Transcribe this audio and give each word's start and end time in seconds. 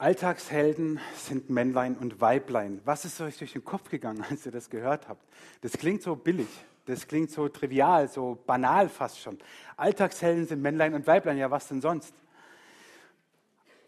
Alltagshelden 0.00 1.00
sind 1.16 1.50
Männlein 1.50 1.96
und 1.96 2.20
Weiblein. 2.20 2.80
Was 2.84 3.04
ist 3.04 3.20
euch 3.20 3.36
durch 3.36 3.54
den 3.54 3.64
Kopf 3.64 3.90
gegangen, 3.90 4.24
als 4.30 4.46
ihr 4.46 4.52
das 4.52 4.70
gehört 4.70 5.08
habt? 5.08 5.26
Das 5.60 5.72
klingt 5.72 6.02
so 6.02 6.14
billig, 6.14 6.46
das 6.86 7.08
klingt 7.08 7.32
so 7.32 7.48
trivial, 7.48 8.06
so 8.06 8.38
banal 8.46 8.88
fast 8.88 9.18
schon. 9.18 9.38
Alltagshelden 9.76 10.46
sind 10.46 10.62
Männlein 10.62 10.94
und 10.94 11.08
Weiblein, 11.08 11.36
ja 11.36 11.50
was 11.50 11.66
denn 11.66 11.80
sonst? 11.80 12.14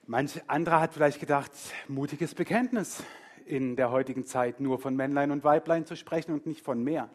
Manch 0.04 0.42
anderer 0.48 0.80
hat 0.80 0.94
vielleicht 0.94 1.20
gedacht, 1.20 1.52
mutiges 1.86 2.34
Bekenntnis 2.34 3.04
in 3.46 3.76
der 3.76 3.92
heutigen 3.92 4.26
Zeit 4.26 4.58
nur 4.58 4.80
von 4.80 4.96
Männlein 4.96 5.30
und 5.30 5.44
Weiblein 5.44 5.86
zu 5.86 5.94
sprechen 5.94 6.32
und 6.32 6.44
nicht 6.44 6.64
von 6.64 6.82
mehr. 6.82 7.08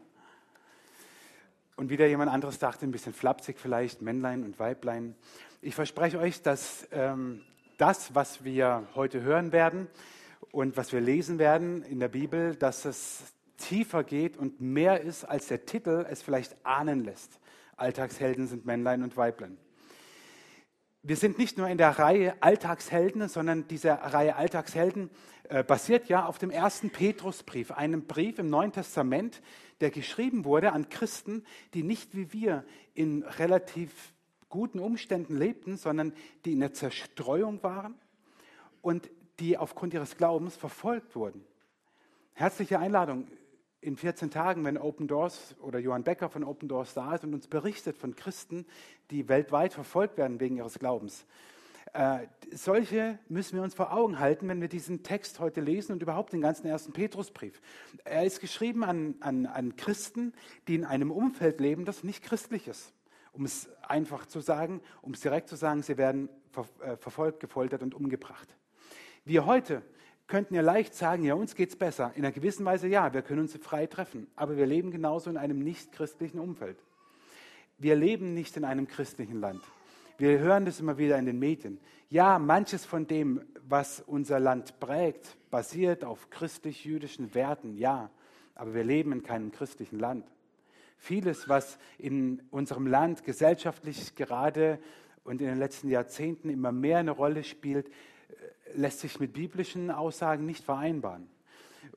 Und 1.75 1.89
wieder 1.89 2.07
jemand 2.07 2.32
anderes 2.32 2.59
dachte, 2.59 2.86
ein 2.86 2.91
bisschen 2.91 3.14
flapsig 3.14 3.59
vielleicht, 3.59 4.02
Männlein 4.02 4.46
und 4.46 4.57
Weiblein. 4.57 5.16
Ich 5.62 5.75
verspreche 5.75 6.18
euch, 6.18 6.41
dass 6.41 6.88
ähm, 6.93 7.41
das, 7.77 8.15
was 8.15 8.43
wir 8.43 8.87
heute 8.95 9.21
hören 9.21 9.51
werden 9.51 9.88
und 10.52 10.77
was 10.77 10.91
wir 10.91 11.02
lesen 11.02 11.39
werden 11.39 11.83
in 11.83 11.99
der 11.99 12.07
Bibel, 12.07 12.55
dass 12.55 12.85
es 12.85 13.33
tiefer 13.57 14.03
geht 14.03 14.38
und 14.38 14.61
mehr 14.61 15.02
ist, 15.02 15.23
als 15.23 15.47
der 15.47 15.66
Titel 15.66 16.05
es 16.09 16.21
vielleicht 16.21 16.55
ahnen 16.66 17.03
lässt. 17.03 17.39
Alltagshelden 17.77 18.47
sind 18.47 18.66
Männlein 18.66 19.03
und 19.03 19.17
Weiblein. 19.17 19.57
Wir 21.03 21.17
sind 21.17 21.38
nicht 21.38 21.57
nur 21.57 21.67
in 21.67 21.77
der 21.77 21.99
Reihe 21.99 22.33
Alltagshelden, 22.41 23.27
sondern 23.30 23.67
diese 23.67 23.91
Reihe 23.91 24.35
Alltagshelden 24.38 25.11
äh, 25.49 25.63
basiert 25.63 26.09
ja 26.09 26.25
auf 26.25 26.39
dem 26.39 26.49
ersten 26.49 26.89
Petrusbrief, 26.89 27.71
einem 27.71 28.07
Brief 28.07 28.39
im 28.39 28.49
Neuen 28.49 28.71
Testament, 28.71 29.41
der 29.81 29.91
geschrieben 29.91 30.45
wurde 30.45 30.71
an 30.71 30.89
Christen, 30.89 31.45
die 31.75 31.83
nicht 31.83 32.16
wie 32.16 32.33
wir 32.33 32.66
in 32.95 33.21
relativ 33.21 34.14
guten 34.49 34.80
Umständen 34.80 35.35
lebten, 35.38 35.77
sondern 35.77 36.13
die 36.45 36.53
in 36.53 36.59
der 36.59 36.73
Zerstreuung 36.73 37.62
waren 37.63 37.95
und 38.81 39.09
die 39.40 39.58
aufgrund 39.58 39.94
ihres 39.94 40.17
Glaubens 40.17 40.55
verfolgt 40.55 41.16
wurden. 41.16 41.44
Herzliche 42.33 42.80
Einladung 42.80 43.28
in 43.81 43.97
14 43.97 44.31
Tagen, 44.31 44.64
wenn 44.66 44.78
Open 44.78 45.08
Doors 45.08 45.56
oder 45.61 45.80
Johann 45.80 46.03
Becker 46.03 46.30
von 46.30 46.44
Open 46.44 46.67
Doors 46.67 46.94
da 46.94 47.16
ist 47.16 47.23
und 47.23 47.34
uns 47.34 47.47
berichtet 47.47 47.97
von 47.97 48.16
Christen, 48.16 48.66
die 49.11 49.30
weltweit 49.30 49.73
verfolgt 49.73 50.17
werden 50.17 50.39
wegen 50.39 50.58
ihres 50.58 50.80
Glaubens. 50.80 51.25
Äh, 51.94 52.28
solche 52.52 53.19
müssen 53.30 53.56
wir 53.56 53.64
uns 53.64 53.75
vor 53.75 53.94
Augen 53.94 54.19
halten, 54.19 54.47
wenn 54.47 54.59
wir 54.59 54.67
diesen 54.67 55.03
Text 55.03 55.39
heute 55.39 55.62
lesen 55.62 55.94
und 55.94 56.02
überhaupt 56.02 56.34
den 56.34 56.41
ganzen 56.41 56.67
ersten 56.67 56.94
Petrusbrief. 56.94 57.62
Er 58.03 58.25
ist 58.25 58.41
geschrieben 58.41 58.84
an, 58.84 59.16
an, 59.19 59.45
an 59.45 59.75
Christen, 59.75 60.34
die 60.67 60.75
in 60.75 60.84
einem 60.84 61.12
Umfeld 61.12 61.59
leben, 61.59 61.86
das 61.86 62.03
nicht 62.03 62.23
christlich 62.23 62.67
ist 62.67 62.91
um 63.36 63.45
es 63.45 63.69
einfach 63.81 64.25
zu 64.25 64.39
sagen, 64.39 64.81
um 65.02 65.14
es 65.14 65.22
direkt 65.22 65.50
zu 65.50 65.55
sagen, 65.55 65.83
sie 65.83 65.97
werden 65.97 66.30
ver 66.52 66.66
äh, 66.81 66.97
verfolgt, 66.97 67.39
gefoltert 67.39 67.83
und 67.83 67.94
umgebracht. 67.94 68.55
Wir 69.25 69.45
heute 69.45 69.81
könnten 70.28 70.55
ja 70.55 70.61
leicht 70.61 70.95
sagen, 70.95 71.23
ja, 71.23 71.36
uns 71.36 71.56
geht 71.56 71.69
es 71.69 71.75
besser. 71.75 72.11
In 72.16 72.23
einer 72.23 72.31
gewissen 72.31 72.66
Weise 72.66 72.88
ja, 72.88 73.13
wir 73.13 73.22
können 73.22 73.41
uns 73.41 73.56
frei 73.58 73.86
treffen, 73.86 74.28
aber 74.36 74.58
wir 74.58 74.66
leben 74.66 74.91
genauso 74.91 75.30
in 75.30 75.38
einem 75.38 75.59
nicht 75.59 75.91
christlichen 75.91 76.39
Umfeld. 76.39 76.78
Wir 77.78 77.95
leben 77.95 78.33
nicht 78.33 78.56
in 78.58 78.63
einem 78.63 78.88
christlichen 78.88 79.39
Land. 79.39 79.61
Wir 80.17 80.39
hören 80.39 80.66
das 80.66 80.80
immer 80.80 80.97
wieder 80.97 81.17
in 81.17 81.25
den 81.25 81.39
Medien. 81.39 81.80
Ja, 82.09 82.39
manches 82.39 82.86
von 82.86 83.06
dem, 83.06 83.41
was 83.67 84.00
unser 84.00 84.39
Land 84.39 84.80
prägt, 84.80 85.36
basiert 85.52 86.06
auf 86.06 86.30
christlich-jüdischen 86.30 87.36
Werten, 87.36 87.75
ja, 87.78 88.09
aber 88.56 88.73
wir 88.73 88.83
leben 88.83 89.11
in 89.11 89.23
keinem 89.23 89.52
christlichen 89.52 90.00
Land. 90.00 90.25
Vieles, 91.06 91.48
was 91.48 91.78
in 92.00 92.42
unserem 92.50 92.88
Land 92.88 93.23
gesellschaftlich 93.23 94.16
gerade 94.16 94.80
und 95.23 95.39
in 95.39 95.45
den 95.45 95.59
letzten 95.59 95.88
Jahrzehnten 95.88 96.50
immer 96.50 96.72
mehr 96.72 96.97
eine 96.97 97.12
Rolle 97.12 97.44
spielt, 97.44 97.89
äh, 97.89 97.92
lässt 98.73 99.02
sich 99.02 99.20
mit 99.20 99.31
biblischen 99.34 99.92
Aussagen 99.92 100.47
nicht 100.47 100.64
vereinbaren. 100.64 101.30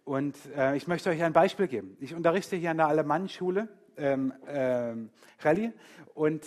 Und 0.05 0.37
äh, 0.55 0.77
ich 0.77 0.89
möchte 0.89 1.09
euch 1.09 1.23
ein 1.23 1.33
Beispiel 1.33 1.69
geben. 1.69 1.97
Ich 2.00 2.15
unterrichte 2.15 2.56
hier 2.56 2.70
an 2.70 2.77
der 2.77 2.89
Alemannenschule 2.89 3.69
ähm, 3.97 4.34
ähm, 4.47 5.09
Rallye 5.41 5.72
und 6.12 6.44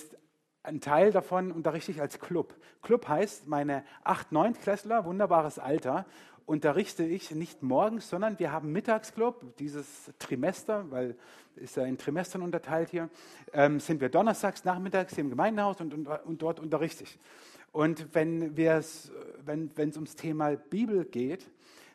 ein 0.61 0.81
Teil 0.81 1.11
davon 1.11 1.51
unterrichte 1.51 1.91
ich 1.91 1.99
als 1.99 2.19
Club. 2.19 2.53
Club 2.83 3.07
heißt, 3.07 3.47
meine 3.47 3.83
8-, 4.03 4.31
9 4.31 4.53
Klässler, 4.53 5.05
wunderbares 5.05 5.57
Alter, 5.57 6.05
unterrichte 6.51 7.05
ich 7.05 7.31
nicht 7.31 7.63
morgens, 7.63 8.09
sondern 8.09 8.37
wir 8.37 8.51
haben 8.51 8.73
Mittagsclub, 8.73 9.55
dieses 9.55 10.11
Trimester, 10.19 10.91
weil 10.91 11.15
ist 11.55 11.77
ja 11.77 11.85
in 11.85 11.97
Trimestern 11.97 12.41
unterteilt 12.41 12.89
hier, 12.89 13.09
ähm, 13.53 13.79
sind 13.79 14.01
wir 14.01 14.09
donnerstags 14.09 14.65
nachmittags 14.65 15.15
hier 15.15 15.23
im 15.23 15.29
Gemeindehaus 15.29 15.79
und, 15.79 15.93
und, 15.93 16.07
und 16.07 16.41
dort 16.41 16.59
unterrichte 16.59 17.05
ich. 17.05 17.17
Und 17.71 18.13
wenn 18.13 18.57
es 18.57 19.13
wenn, 19.45 19.71
ums 19.77 20.17
Thema 20.17 20.57
Bibel 20.57 21.05
geht, 21.05 21.49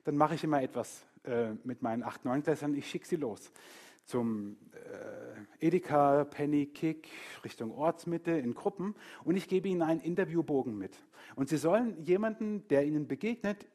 dann 0.05 0.17
mache 0.17 0.37
ich 0.37 0.45
immer 0.45 0.63
etwas 0.63 1.05
äh, 1.25 1.51
mit 1.65 1.83
meinen 1.83 2.03
8, 2.03 2.25
9 2.25 2.43
Klässern, 2.43 2.75
ich 2.75 2.89
schicke 2.89 3.07
sie 3.07 3.17
los 3.17 3.53
zum 4.07 4.57
äh, 5.61 5.67
Edeka, 5.67 6.25
Penny, 6.25 6.67
Kick, 6.67 7.09
Richtung 7.45 7.73
Ortsmitte 7.73 8.31
in 8.31 8.55
Gruppen 8.55 8.95
und 9.25 9.37
ich 9.37 9.49
gebe 9.49 9.69
ihnen 9.69 9.83
einen 9.83 10.01
Interviewbogen 10.01 10.79
mit. 10.79 10.97
Und 11.35 11.51
sie 11.51 11.59
sollen 11.59 12.03
jemanden, 12.05 12.67
der 12.69 12.87
ihnen 12.87 13.07
begegnet, 13.07 13.67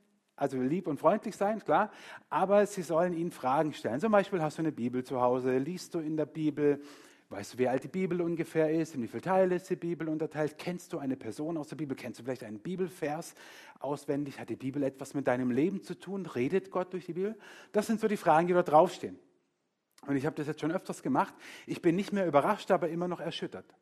also 0.41 0.59
lieb 0.59 0.87
und 0.87 0.99
freundlich 0.99 1.35
sein, 1.35 1.63
klar, 1.63 1.91
aber 2.31 2.65
sie 2.65 2.81
sollen 2.81 3.13
ihnen 3.13 3.29
Fragen 3.29 3.73
stellen. 3.73 3.99
Zum 3.99 4.11
Beispiel, 4.11 4.41
hast 4.41 4.57
du 4.57 4.63
eine 4.63 4.71
Bibel 4.71 5.03
zu 5.03 5.21
Hause? 5.21 5.59
Liest 5.59 5.93
du 5.93 5.99
in 5.99 6.17
der 6.17 6.25
Bibel? 6.25 6.81
Weißt 7.29 7.53
du, 7.53 7.59
wie 7.59 7.67
alt 7.67 7.83
die 7.83 7.87
Bibel 7.87 8.19
ungefähr 8.21 8.71
ist? 8.71 8.95
In 8.95 9.03
wie 9.03 9.07
viele 9.07 9.21
Teile 9.21 9.55
ist 9.55 9.69
die 9.69 9.75
Bibel 9.75 10.09
unterteilt? 10.09 10.57
Kennst 10.57 10.93
du 10.93 10.97
eine 10.97 11.15
Person 11.15 11.57
aus 11.57 11.67
der 11.67 11.75
Bibel? 11.75 11.95
Kennst 11.95 12.19
du 12.19 12.23
vielleicht 12.23 12.43
einen 12.43 12.57
Bibelvers 12.57 13.35
auswendig? 13.79 14.39
Hat 14.39 14.49
die 14.49 14.55
Bibel 14.55 14.81
etwas 14.81 15.13
mit 15.13 15.27
deinem 15.27 15.51
Leben 15.51 15.83
zu 15.83 15.93
tun? 15.93 16.25
Redet 16.25 16.71
Gott 16.71 16.91
durch 16.91 17.05
die 17.05 17.13
Bibel? 17.13 17.37
Das 17.71 17.85
sind 17.85 17.99
so 17.99 18.07
die 18.07 18.17
Fragen, 18.17 18.47
die 18.47 18.53
dort 18.53 18.69
draufstehen. 18.69 19.19
Und 20.07 20.15
ich 20.15 20.25
habe 20.25 20.35
das 20.35 20.47
jetzt 20.47 20.59
schon 20.59 20.71
öfters 20.71 21.03
gemacht. 21.03 21.35
Ich 21.67 21.83
bin 21.83 21.95
nicht 21.95 22.13
mehr 22.13 22.25
überrascht, 22.25 22.71
aber 22.71 22.89
immer 22.89 23.07
noch 23.07 23.19
erschüttert. 23.19 23.75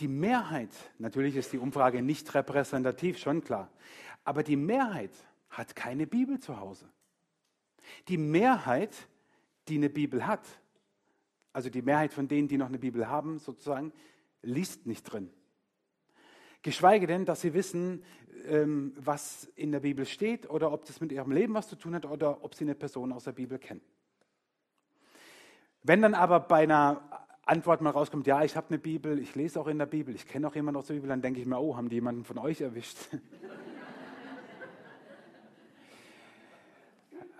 Die 0.00 0.08
Mehrheit, 0.08 0.70
natürlich 0.98 1.36
ist 1.36 1.52
die 1.52 1.58
Umfrage 1.58 2.00
nicht 2.00 2.34
repräsentativ, 2.34 3.18
schon 3.18 3.44
klar, 3.44 3.70
aber 4.24 4.42
die 4.42 4.56
Mehrheit 4.56 5.12
hat 5.56 5.76
keine 5.76 6.06
Bibel 6.06 6.38
zu 6.38 6.58
Hause. 6.58 6.88
Die 8.08 8.18
Mehrheit, 8.18 9.08
die 9.68 9.76
eine 9.76 9.90
Bibel 9.90 10.26
hat, 10.26 10.46
also 11.52 11.70
die 11.70 11.82
Mehrheit 11.82 12.12
von 12.12 12.28
denen, 12.28 12.48
die 12.48 12.58
noch 12.58 12.66
eine 12.66 12.78
Bibel 12.78 13.08
haben, 13.08 13.38
sozusagen, 13.38 13.92
liest 14.42 14.86
nicht 14.86 15.04
drin. 15.04 15.30
Geschweige 16.62 17.06
denn, 17.06 17.24
dass 17.24 17.42
sie 17.42 17.54
wissen, 17.54 18.02
ähm, 18.46 18.94
was 18.96 19.44
in 19.54 19.70
der 19.70 19.80
Bibel 19.80 20.06
steht 20.06 20.48
oder 20.48 20.72
ob 20.72 20.84
das 20.86 21.00
mit 21.00 21.12
ihrem 21.12 21.30
Leben 21.30 21.54
was 21.54 21.68
zu 21.68 21.76
tun 21.76 21.94
hat 21.94 22.06
oder 22.06 22.42
ob 22.42 22.54
sie 22.54 22.64
eine 22.64 22.74
Person 22.74 23.12
aus 23.12 23.24
der 23.24 23.32
Bibel 23.32 23.58
kennen. 23.58 23.82
Wenn 25.82 26.00
dann 26.00 26.14
aber 26.14 26.40
bei 26.40 26.62
einer 26.62 27.26
Antwort 27.44 27.82
mal 27.82 27.90
rauskommt, 27.90 28.26
ja, 28.26 28.42
ich 28.42 28.56
habe 28.56 28.68
eine 28.68 28.78
Bibel, 28.78 29.18
ich 29.18 29.34
lese 29.34 29.60
auch 29.60 29.66
in 29.66 29.78
der 29.78 29.86
Bibel, 29.86 30.14
ich 30.14 30.26
kenne 30.26 30.48
auch 30.48 30.54
jemanden 30.54 30.78
aus 30.78 30.86
der 30.86 30.94
Bibel, 30.94 31.08
dann 31.08 31.20
denke 31.20 31.40
ich 31.40 31.46
mir, 31.46 31.60
oh, 31.60 31.76
haben 31.76 31.90
die 31.90 31.96
jemanden 31.96 32.24
von 32.24 32.38
euch 32.38 32.62
erwischt? 32.62 32.96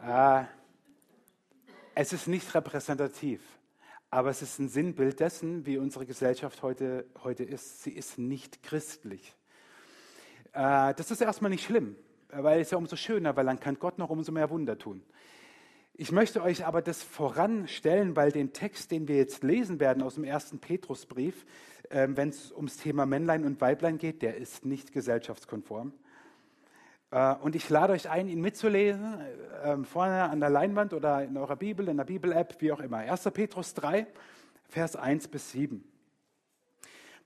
äh, 0.07 0.45
es 1.95 2.13
ist 2.13 2.27
nicht 2.27 2.55
repräsentativ, 2.55 3.41
aber 4.11 4.31
es 4.31 4.43
ist 4.43 4.59
ein 4.59 4.69
Sinnbild 4.69 5.21
dessen, 5.21 5.67
wie 5.67 5.79
unsere 5.79 6.07
Gesellschaft 6.07 6.63
heute, 6.63 7.07
heute 7.23 7.45
ist. 7.45 7.83
Sie 7.83 7.93
ist 7.93 8.19
nicht 8.19 8.63
christlich. 8.63 9.35
Äh, 10.53 10.95
das 10.95 11.11
ist 11.11 11.21
erstmal 11.21 11.51
nicht 11.51 11.65
schlimm, 11.65 11.97
weil 12.29 12.61
es 12.61 12.71
ja 12.71 12.79
umso 12.79 12.97
schöner, 12.97 13.37
weil 13.37 13.47
dann 13.47 13.61
kann 13.61 13.79
Gott 13.79 13.99
noch 13.99 14.11
umso 14.11 14.33
mehr 14.33 14.51
Wunder 14.51 14.79
tun. 14.79 15.03
Ich 15.97 16.11
möchte 16.11 16.43
euch 16.43 16.67
aber 16.67 16.83
das 16.83 17.03
voranstellen, 17.03 18.17
weil 18.17 18.33
den 18.33 18.53
Text, 18.53 18.91
den 18.91 19.07
wir 19.07 19.17
jetzt 19.17 19.45
lesen 19.45 19.79
werden 19.79 20.03
aus 20.03 20.17
dem 20.17 20.25
ersten 20.25 20.59
Petrusbrief, 20.59 21.47
äh, 21.91 22.09
wenn 22.11 22.31
es 22.31 22.53
ums 22.53 22.77
Thema 22.79 23.07
Männlein 23.07 23.45
und 23.45 23.61
Weiblein 23.61 23.99
geht, 23.99 24.23
der 24.23 24.37
ist 24.37 24.65
nicht 24.65 24.93
gesellschaftskonform. 24.93 25.93
Äh, 27.15 27.37
und 27.37 27.55
ich 27.57 27.71
lade 27.71 27.95
euch 27.95 28.11
ein, 28.11 28.29
ihn 28.29 28.43
mitzulesen, 28.43 29.21
äh, 29.63 29.77
vorne 29.85 30.25
an 30.25 30.41
der 30.41 30.51
Leinwand 30.51 30.93
oder 30.93 31.25
in 31.25 31.37
eurer 31.39 31.57
Bibel, 31.57 31.89
in 31.89 31.97
der 31.97 32.05
Bibel-App, 32.05 32.57
wie 32.59 32.73
auch 32.73 32.81
immer. 32.81 32.99
1. 32.99 33.31
Petrus 33.33 33.73
3, 33.75 34.07
Vers 34.69 34.97
1 34.97 35.29
bis 35.29 35.53
7. 35.53 35.83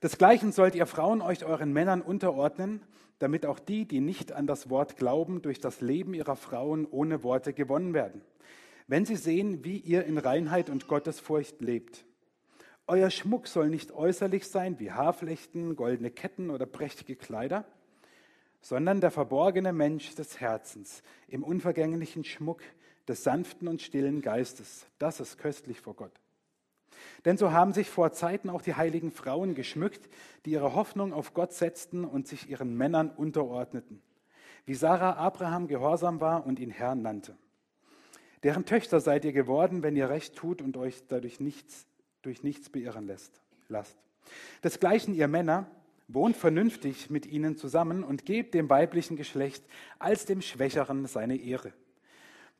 Desgleichen 0.01 0.53
sollt 0.53 0.75
ihr 0.75 0.85
Frauen 0.85 1.21
euch 1.21 1.43
euren 1.43 1.73
Männern 1.73 2.01
unterordnen, 2.01 2.81
damit 3.17 3.45
auch 3.45 3.59
die, 3.59 3.85
die 3.85 3.99
nicht 3.99 4.31
an 4.31 4.47
das 4.47 4.69
Wort 4.69 4.95
glauben, 4.95 5.41
durch 5.41 5.59
das 5.59 5.81
Leben 5.81 6.13
ihrer 6.13 6.37
Frauen 6.37 6.85
ohne 6.85 7.23
Worte 7.23 7.51
gewonnen 7.51 7.93
werden 7.93 8.21
wenn 8.89 9.05
sie 9.05 9.15
sehen, 9.15 9.63
wie 9.63 9.77
ihr 9.77 10.03
in 10.05 10.17
Reinheit 10.17 10.67
und 10.67 10.87
Gottesfurcht 10.87 11.61
lebt. 11.61 12.05
Euer 12.87 13.11
Schmuck 13.11 13.47
soll 13.47 13.69
nicht 13.69 13.91
äußerlich 13.91 14.47
sein 14.47 14.79
wie 14.79 14.91
Haarflechten, 14.91 15.75
goldene 15.75 16.09
Ketten 16.09 16.49
oder 16.49 16.65
prächtige 16.65 17.15
Kleider, 17.15 17.65
sondern 18.61 19.01
der 19.01 19.11
verborgene 19.11 19.73
Mensch 19.73 20.15
des 20.15 20.39
Herzens 20.39 21.03
im 21.27 21.43
unvergänglichen 21.43 22.23
Schmuck 22.23 22.61
des 23.07 23.23
sanften 23.23 23.67
und 23.67 23.81
stillen 23.81 24.21
Geistes. 24.21 24.85
Das 24.99 25.19
ist 25.19 25.37
köstlich 25.37 25.81
vor 25.81 25.95
Gott. 25.95 26.11
Denn 27.25 27.37
so 27.37 27.51
haben 27.51 27.73
sich 27.73 27.89
vor 27.89 28.11
Zeiten 28.11 28.49
auch 28.49 28.61
die 28.61 28.75
heiligen 28.75 29.11
Frauen 29.11 29.55
geschmückt, 29.55 30.09
die 30.45 30.51
ihre 30.51 30.75
Hoffnung 30.75 31.13
auf 31.13 31.33
Gott 31.33 31.53
setzten 31.53 32.05
und 32.05 32.27
sich 32.27 32.49
ihren 32.49 32.75
Männern 32.75 33.09
unterordneten. 33.09 34.01
wie 34.65 34.75
Sarah 34.75 35.13
Abraham 35.13 35.67
gehorsam 35.67 36.21
war 36.21 36.45
und 36.45 36.59
ihn 36.59 36.69
Herr 36.69 36.93
nannte. 36.93 37.35
Deren 38.43 38.65
Töchter 38.65 38.99
seid 38.99 39.25
ihr 39.25 39.33
geworden, 39.33 39.81
wenn 39.81 39.95
ihr 39.95 40.09
recht 40.09 40.35
tut 40.35 40.61
und 40.61 40.77
euch 40.77 41.01
dadurch 41.07 41.39
nichts, 41.39 41.87
durch 42.21 42.43
nichts 42.43 42.69
beirren 42.69 43.07
lässt, 43.07 43.41
lasst. 43.67 43.97
Desgleichen 44.63 45.15
ihr 45.15 45.27
Männer, 45.27 45.65
wohnt 46.09 46.35
vernünftig 46.35 47.09
mit 47.09 47.27
ihnen 47.27 47.55
zusammen 47.55 48.03
und 48.03 48.25
gebt 48.25 48.53
dem 48.55 48.69
weiblichen 48.69 49.15
Geschlecht 49.15 49.63
als 49.99 50.25
dem 50.25 50.41
Schwächeren 50.41 51.05
seine 51.05 51.37
Ehre. 51.37 51.71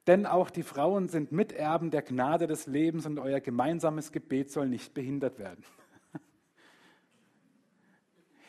Denn 0.08 0.26
auch 0.26 0.50
die 0.50 0.64
Frauen 0.64 1.10
sind 1.10 1.32
Miterben 1.32 1.92
der 1.92 2.04
Gnade 2.04 2.48
des 2.48 2.68
Lebens 2.68 3.06
und 3.06 3.20
euer 3.20 3.40
gemeinsames 3.40 4.12
Gebet 4.12 4.52
soll 4.52 4.70
nicht 4.70 4.94
behindert 4.94 5.40
werden. 5.40 5.64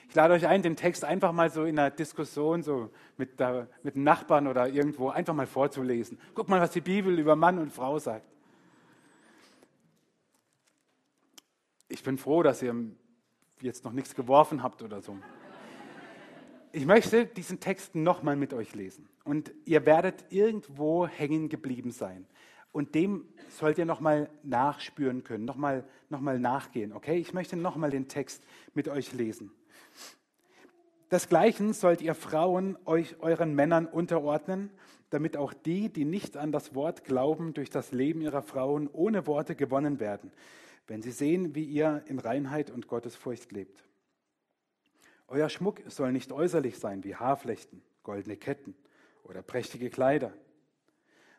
Ich 0.08 0.16
lade 0.16 0.34
euch 0.34 0.48
ein, 0.48 0.60
den 0.60 0.74
Text 0.74 1.04
einfach 1.04 1.30
mal 1.30 1.50
so 1.50 1.62
in 1.62 1.78
einer 1.78 1.92
Diskussion 1.92 2.64
so 2.64 2.90
mit, 3.16 3.38
der, 3.38 3.68
mit 3.84 3.94
Nachbarn 3.94 4.48
oder 4.48 4.68
irgendwo 4.68 5.10
einfach 5.10 5.34
mal 5.34 5.46
vorzulesen. 5.46 6.18
Guck 6.34 6.48
mal, 6.48 6.60
was 6.60 6.72
die 6.72 6.80
Bibel 6.80 7.16
über 7.16 7.36
Mann 7.36 7.60
und 7.60 7.70
Frau 7.72 7.96
sagt. 8.00 8.26
Ich 11.86 12.02
bin 12.02 12.18
froh, 12.18 12.42
dass 12.42 12.60
ihr 12.60 12.74
jetzt 13.62 13.84
noch 13.84 13.92
nichts 13.92 14.14
geworfen 14.14 14.62
habt 14.62 14.82
oder 14.82 15.00
so. 15.00 15.16
Ich 16.72 16.86
möchte 16.86 17.26
diesen 17.26 17.60
Text 17.60 17.94
nochmal 17.94 18.36
mit 18.36 18.54
euch 18.54 18.74
lesen. 18.74 19.08
Und 19.24 19.52
ihr 19.64 19.86
werdet 19.86 20.24
irgendwo 20.30 21.06
hängen 21.06 21.48
geblieben 21.48 21.90
sein. 21.90 22.26
Und 22.72 22.94
dem 22.94 23.24
sollt 23.48 23.78
ihr 23.78 23.84
nochmal 23.84 24.30
nachspüren 24.44 25.24
können, 25.24 25.44
nochmal 25.44 25.84
noch 26.08 26.20
mal 26.20 26.38
nachgehen. 26.38 26.92
Okay, 26.92 27.16
ich 27.18 27.34
möchte 27.34 27.56
nochmal 27.56 27.90
den 27.90 28.08
Text 28.08 28.42
mit 28.74 28.88
euch 28.88 29.12
lesen. 29.12 29.50
Desgleichen 31.10 31.72
sollt 31.72 32.02
ihr 32.02 32.14
Frauen 32.14 32.78
euch 32.84 33.16
euren 33.20 33.54
Männern 33.54 33.86
unterordnen, 33.86 34.70
damit 35.10 35.36
auch 35.36 35.52
die, 35.52 35.88
die 35.88 36.04
nicht 36.04 36.36
an 36.36 36.52
das 36.52 36.74
Wort 36.76 37.04
glauben, 37.04 37.52
durch 37.52 37.70
das 37.70 37.90
Leben 37.90 38.20
ihrer 38.20 38.42
Frauen 38.42 38.88
ohne 38.92 39.26
Worte 39.26 39.56
gewonnen 39.56 39.98
werden, 39.98 40.30
wenn 40.90 41.02
sie 41.02 41.12
sehen, 41.12 41.54
wie 41.54 41.62
ihr 41.62 42.02
in 42.08 42.18
Reinheit 42.18 42.68
und 42.68 42.88
Gottesfurcht 42.88 43.52
lebt. 43.52 43.84
Euer 45.28 45.48
Schmuck 45.48 45.80
soll 45.86 46.10
nicht 46.10 46.32
äußerlich 46.32 46.80
sein 46.80 47.04
wie 47.04 47.14
Haarflechten, 47.14 47.80
goldene 48.02 48.36
Ketten 48.36 48.74
oder 49.22 49.40
prächtige 49.40 49.88
Kleider, 49.88 50.32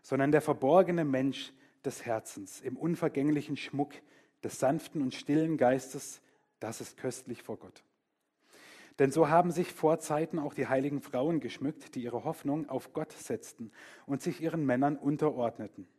sondern 0.03 0.31
der 0.31 0.39
verborgene 0.39 1.03
Mensch 1.03 1.51
des 1.83 2.05
Herzens 2.05 2.61
im 2.61 2.77
unvergänglichen 2.77 3.57
Schmuck 3.57 3.91
des 4.41 4.57
sanften 4.57 5.01
und 5.01 5.13
stillen 5.13 5.57
Geistes, 5.57 6.21
das 6.61 6.79
ist 6.79 6.95
köstlich 6.95 7.43
vor 7.43 7.57
Gott. 7.57 7.83
Denn 8.99 9.11
so 9.11 9.27
haben 9.27 9.51
sich 9.51 9.73
vor 9.73 9.99
Zeiten 9.99 10.39
auch 10.39 10.53
die 10.53 10.67
heiligen 10.67 11.01
Frauen 11.01 11.41
geschmückt, 11.41 11.95
die 11.95 12.03
ihre 12.03 12.23
Hoffnung 12.23 12.69
auf 12.69 12.93
Gott 12.93 13.11
setzten 13.11 13.73
und 14.05 14.21
sich 14.21 14.39
ihren 14.39 14.65
Männern 14.65 14.95
unterordneten, 14.95 15.89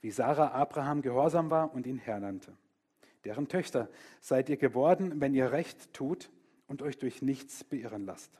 wie 0.00 0.10
Sarah 0.10 0.52
Abraham 0.52 1.02
gehorsam 1.02 1.50
war 1.50 1.74
und 1.74 1.86
ihn 1.86 1.98
Herr 1.98 2.20
nannte. 2.20 2.56
Deren 3.24 3.48
Töchter 3.48 3.88
seid 4.20 4.48
ihr 4.48 4.56
geworden, 4.56 5.20
wenn 5.20 5.34
ihr 5.34 5.52
Recht 5.52 5.92
tut 5.92 6.30
und 6.66 6.82
euch 6.82 6.98
durch 6.98 7.20
nichts 7.22 7.64
beirren 7.64 8.06
lasst. 8.06 8.30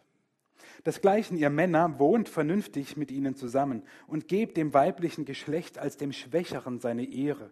Desgleichen, 0.87 1.37
ihr 1.37 1.51
Männer, 1.51 1.99
wohnt 1.99 2.29
vernünftig 2.29 2.97
mit 2.97 3.11
ihnen 3.11 3.35
zusammen 3.35 3.83
und 4.07 4.29
gebt 4.29 4.57
dem 4.57 4.73
weiblichen 4.73 5.25
Geschlecht 5.25 5.79
als 5.79 5.97
dem 5.97 6.13
Schwächeren 6.13 6.81
seine 6.81 7.05
Ehre, 7.05 7.51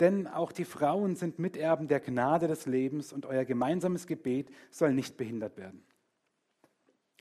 denn 0.00 0.26
auch 0.26 0.52
die 0.52 0.64
Frauen 0.64 1.16
sind 1.16 1.38
Miterben 1.38 1.88
der 1.88 2.00
Gnade 2.00 2.48
des 2.48 2.66
Lebens 2.66 3.12
und 3.12 3.26
euer 3.26 3.44
gemeinsames 3.44 4.06
Gebet 4.06 4.48
soll 4.70 4.92
nicht 4.94 5.16
behindert 5.16 5.56
werden. 5.56 5.84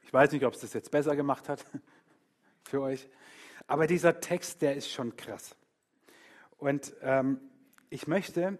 Ich 0.03 0.13
weiß 0.13 0.31
nicht, 0.31 0.45
ob 0.45 0.53
es 0.53 0.61
das 0.61 0.73
jetzt 0.73 0.91
besser 0.91 1.15
gemacht 1.15 1.49
hat 1.49 1.65
für 2.63 2.81
euch, 2.81 3.07
aber 3.67 3.87
dieser 3.87 4.19
Text, 4.19 4.61
der 4.61 4.75
ist 4.75 4.89
schon 4.89 5.15
krass. 5.15 5.55
Und 6.61 6.93
ähm, 7.01 7.41
ich 7.89 8.07
möchte 8.07 8.57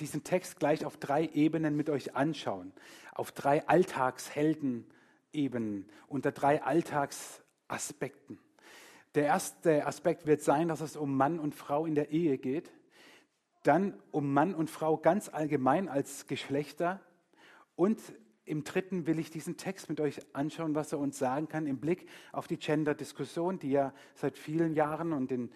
diesen 0.00 0.24
Text 0.24 0.58
gleich 0.58 0.84
auf 0.84 0.98
drei 0.98 1.28
Ebenen 1.28 1.74
mit 1.76 1.88
euch 1.88 2.14
anschauen, 2.14 2.74
auf 3.14 3.32
drei 3.32 3.66
Alltagshelden-Ebenen, 3.66 5.88
unter 6.08 6.32
drei 6.32 6.62
Alltagsaspekten. 6.62 8.38
Der 9.14 9.24
erste 9.24 9.86
Aspekt 9.86 10.26
wird 10.26 10.42
sein, 10.42 10.68
dass 10.68 10.82
es 10.82 10.96
um 10.96 11.16
Mann 11.16 11.38
und 11.38 11.54
Frau 11.54 11.86
in 11.86 11.94
der 11.94 12.10
Ehe 12.10 12.36
geht 12.36 12.70
dann 13.68 13.94
um 14.12 14.32
Mann 14.32 14.54
und 14.54 14.70
Frau 14.70 14.96
ganz 14.96 15.28
allgemein 15.28 15.88
als 15.88 16.26
Geschlechter 16.26 17.00
und 17.76 18.00
im 18.44 18.64
dritten 18.64 19.06
will 19.06 19.18
ich 19.18 19.30
diesen 19.30 19.58
Text 19.58 19.90
mit 19.90 20.00
euch 20.00 20.20
anschauen, 20.32 20.74
was 20.74 20.92
er 20.92 20.98
uns 20.98 21.18
sagen 21.18 21.48
kann 21.48 21.66
im 21.66 21.78
Blick 21.78 22.08
auf 22.32 22.46
die 22.46 22.56
Gender-Diskussion, 22.56 23.58
die 23.58 23.72
ja 23.72 23.92
seit 24.14 24.38
vielen 24.38 24.72
Jahren 24.72 25.12
und 25.12 25.30
in 25.30 25.50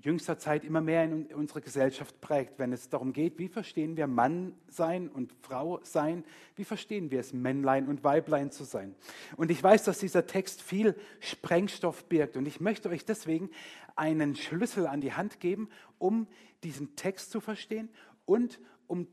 jüngster 0.00 0.38
Zeit 0.38 0.64
immer 0.64 0.80
mehr 0.80 1.04
in 1.04 1.26
unsere 1.26 1.60
Gesellschaft 1.60 2.20
prägt, 2.20 2.58
wenn 2.58 2.72
es 2.72 2.88
darum 2.88 3.12
geht, 3.12 3.38
wie 3.38 3.48
verstehen 3.48 3.96
wir 3.96 4.06
Mann 4.06 4.54
sein 4.68 5.08
und 5.08 5.32
Frau 5.42 5.80
sein, 5.82 6.24
wie 6.56 6.64
verstehen 6.64 7.10
wir 7.10 7.20
es, 7.20 7.32
Männlein 7.32 7.88
und 7.88 8.04
Weiblein 8.04 8.50
zu 8.50 8.64
sein. 8.64 8.94
Und 9.36 9.50
ich 9.50 9.62
weiß, 9.62 9.84
dass 9.84 9.98
dieser 9.98 10.26
Text 10.26 10.62
viel 10.62 10.94
Sprengstoff 11.20 12.04
birgt 12.06 12.36
und 12.36 12.46
ich 12.46 12.60
möchte 12.60 12.88
euch 12.88 13.04
deswegen 13.04 13.50
einen 13.96 14.36
Schlüssel 14.36 14.86
an 14.86 15.00
die 15.00 15.12
Hand 15.12 15.40
geben, 15.40 15.68
um 15.98 16.26
diesen 16.62 16.96
Text 16.96 17.30
zu 17.30 17.40
verstehen 17.40 17.88
und 18.24 18.60
um 18.86 19.08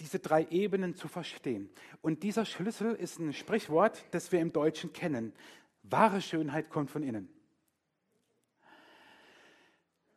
diese 0.00 0.18
drei 0.18 0.46
Ebenen 0.50 0.94
zu 0.94 1.08
verstehen. 1.08 1.68
Und 2.00 2.22
dieser 2.22 2.46
Schlüssel 2.46 2.94
ist 2.94 3.18
ein 3.18 3.32
Sprichwort, 3.32 4.04
das 4.12 4.32
wir 4.32 4.40
im 4.40 4.52
Deutschen 4.52 4.92
kennen. 4.92 5.32
Wahre 5.82 6.20
Schönheit 6.20 6.70
kommt 6.70 6.90
von 6.90 7.02
innen. 7.02 7.28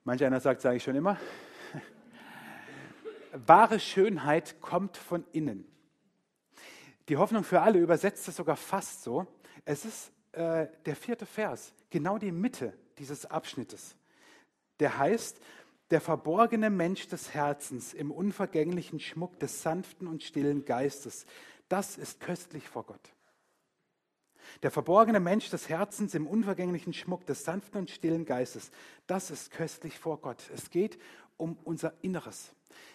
Manch 0.06 0.24
einer 0.24 0.40
sagt, 0.40 0.62
sage 0.62 0.78
ich 0.78 0.84
schon 0.84 0.96
immer. 0.96 1.18
Wahre 3.32 3.80
Schönheit 3.80 4.60
kommt 4.60 4.98
von 4.98 5.26
innen. 5.32 5.66
Die 7.10 7.18
Hoffnung 7.18 7.44
für 7.44 7.62
alle 7.62 7.80
übersetzt 7.80 8.28
es 8.28 8.36
sogar 8.36 8.58
fast 8.58 9.04
so. 9.04 9.28
Es 9.66 9.86
ist 9.86 10.12
äh, 10.34 10.68
der 10.86 10.96
vierte 10.96 11.26
Vers, 11.26 11.74
genau 11.90 12.18
die 12.18 12.32
Mitte 12.32 12.74
dieses 12.98 13.26
Abschnittes. 13.26 13.96
Der 14.80 14.98
heißt, 14.98 15.40
der 15.90 16.02
verborgene 16.02 16.70
Mensch 16.70 17.08
des 17.08 17.34
Herzens 17.34 17.94
im 17.94 18.12
unvergänglichen 18.12 19.00
Schmuck 19.00 19.40
des 19.40 19.62
sanften 19.62 20.08
und 20.08 20.24
stillen 20.24 20.66
Geistes, 20.66 21.26
das 21.70 21.98
ist 21.98 22.20
köstlich 22.20 22.68
vor 22.68 22.86
Gott. 22.86 23.14
Der 24.62 24.72
verborgene 24.72 25.20
Mensch 25.20 25.50
des 25.50 25.70
Herzens 25.70 26.16
im 26.16 26.28
unvergänglichen 26.28 26.94
Schmuck 26.94 27.26
des 27.26 27.44
sanften 27.44 27.80
und 27.80 27.90
stillen 27.90 28.26
Geistes, 28.26 28.72
das 29.08 29.32
ist 29.32 29.52
köstlich 29.52 29.98
vor 30.00 30.20
Gott. 30.20 30.50
Es 30.54 30.70
geht 30.70 30.98
um 31.38 31.58
unser 31.64 31.94
Inneres. 32.02 32.54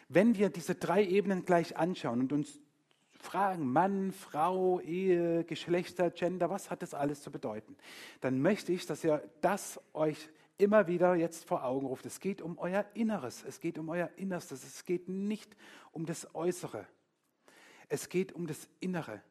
Wenn 0.08 0.36
wir 0.36 0.48
diese 0.50 0.74
drei 0.74 1.04
Ebenen 1.04 1.44
gleich 1.44 1.76
anschauen 1.76 2.20
und 2.20 2.32
uns 2.32 2.58
fragen, 3.20 3.72
Mann, 3.72 4.12
Frau, 4.12 4.80
Ehe, 4.80 5.44
Geschlechter, 5.44 6.10
Gender, 6.10 6.50
was 6.50 6.70
hat 6.70 6.82
das 6.82 6.94
alles 6.94 7.22
zu 7.22 7.30
bedeuten, 7.30 7.76
dann 8.20 8.40
möchte 8.40 8.72
ich, 8.72 8.86
dass 8.86 9.04
ihr 9.04 9.22
das 9.40 9.80
euch 9.92 10.28
immer 10.56 10.86
wieder 10.86 11.14
jetzt 11.14 11.44
vor 11.44 11.64
Augen 11.64 11.86
ruft. 11.86 12.06
Es 12.06 12.20
geht 12.20 12.42
um 12.42 12.58
euer 12.58 12.84
Inneres, 12.94 13.44
es 13.46 13.60
geht 13.60 13.78
um 13.78 13.88
euer 13.88 14.10
Innerstes, 14.16 14.64
es 14.64 14.84
geht 14.84 15.08
nicht 15.08 15.56
um 15.92 16.06
das 16.06 16.34
Äußere. 16.34 16.86
Es 17.88 18.08
geht 18.08 18.32
um 18.32 18.46
das 18.46 18.68
Innere. 18.80 19.22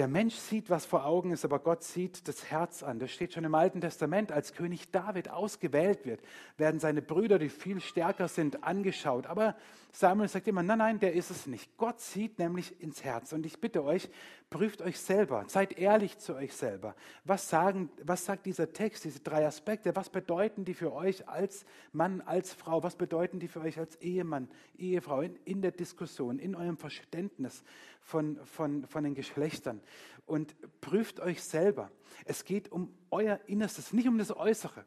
Der 0.00 0.08
Mensch 0.08 0.36
sieht, 0.36 0.70
was 0.70 0.86
vor 0.86 1.04
Augen 1.04 1.30
ist, 1.30 1.44
aber 1.44 1.58
Gott 1.58 1.82
sieht 1.82 2.26
das 2.26 2.50
Herz 2.50 2.82
an. 2.82 2.98
Das 2.98 3.10
steht 3.10 3.34
schon 3.34 3.44
im 3.44 3.54
Alten 3.54 3.82
Testament. 3.82 4.32
Als 4.32 4.54
König 4.54 4.90
David 4.90 5.28
ausgewählt 5.28 6.06
wird, 6.06 6.22
werden 6.56 6.80
seine 6.80 7.02
Brüder, 7.02 7.38
die 7.38 7.50
viel 7.50 7.82
stärker 7.82 8.26
sind, 8.26 8.64
angeschaut. 8.64 9.26
Aber 9.26 9.56
Samuel 9.92 10.28
sagt 10.28 10.48
immer, 10.48 10.62
nein, 10.62 10.78
nein, 10.78 11.00
der 11.00 11.12
ist 11.12 11.30
es 11.30 11.46
nicht. 11.46 11.76
Gott 11.76 12.00
sieht 12.00 12.38
nämlich 12.38 12.80
ins 12.80 13.04
Herz. 13.04 13.34
Und 13.34 13.44
ich 13.44 13.60
bitte 13.60 13.84
euch, 13.84 14.08
prüft 14.48 14.82
euch 14.82 14.98
selber, 14.98 15.44
seid 15.48 15.76
ehrlich 15.78 16.18
zu 16.18 16.34
euch 16.34 16.54
selber. 16.54 16.94
Was, 17.24 17.50
sagen, 17.50 17.90
was 18.02 18.24
sagt 18.24 18.46
dieser 18.46 18.72
Text, 18.72 19.04
diese 19.04 19.20
drei 19.20 19.46
Aspekte? 19.46 19.94
Was 19.96 20.08
bedeuten 20.08 20.64
die 20.64 20.74
für 20.74 20.92
euch 20.92 21.28
als 21.28 21.66
Mann, 21.92 22.20
als 22.20 22.54
Frau? 22.54 22.82
Was 22.82 22.96
bedeuten 22.96 23.38
die 23.38 23.48
für 23.48 23.60
euch 23.60 23.78
als 23.78 23.96
Ehemann, 23.96 24.48
Ehefrau 24.78 25.20
in, 25.20 25.36
in 25.44 25.60
der 25.60 25.72
Diskussion, 25.72 26.38
in 26.38 26.54
eurem 26.54 26.76
Verständnis 26.76 27.64
von, 28.00 28.38
von, 28.44 28.86
von 28.86 29.04
den 29.04 29.14
Geschlechtern? 29.14 29.80
Und 30.26 30.54
prüft 30.80 31.20
euch 31.20 31.42
selber. 31.42 31.90
Es 32.24 32.44
geht 32.44 32.70
um 32.70 32.94
euer 33.10 33.40
Innerstes, 33.46 33.92
nicht 33.92 34.08
um 34.08 34.18
das 34.18 34.34
Äußere. 34.34 34.84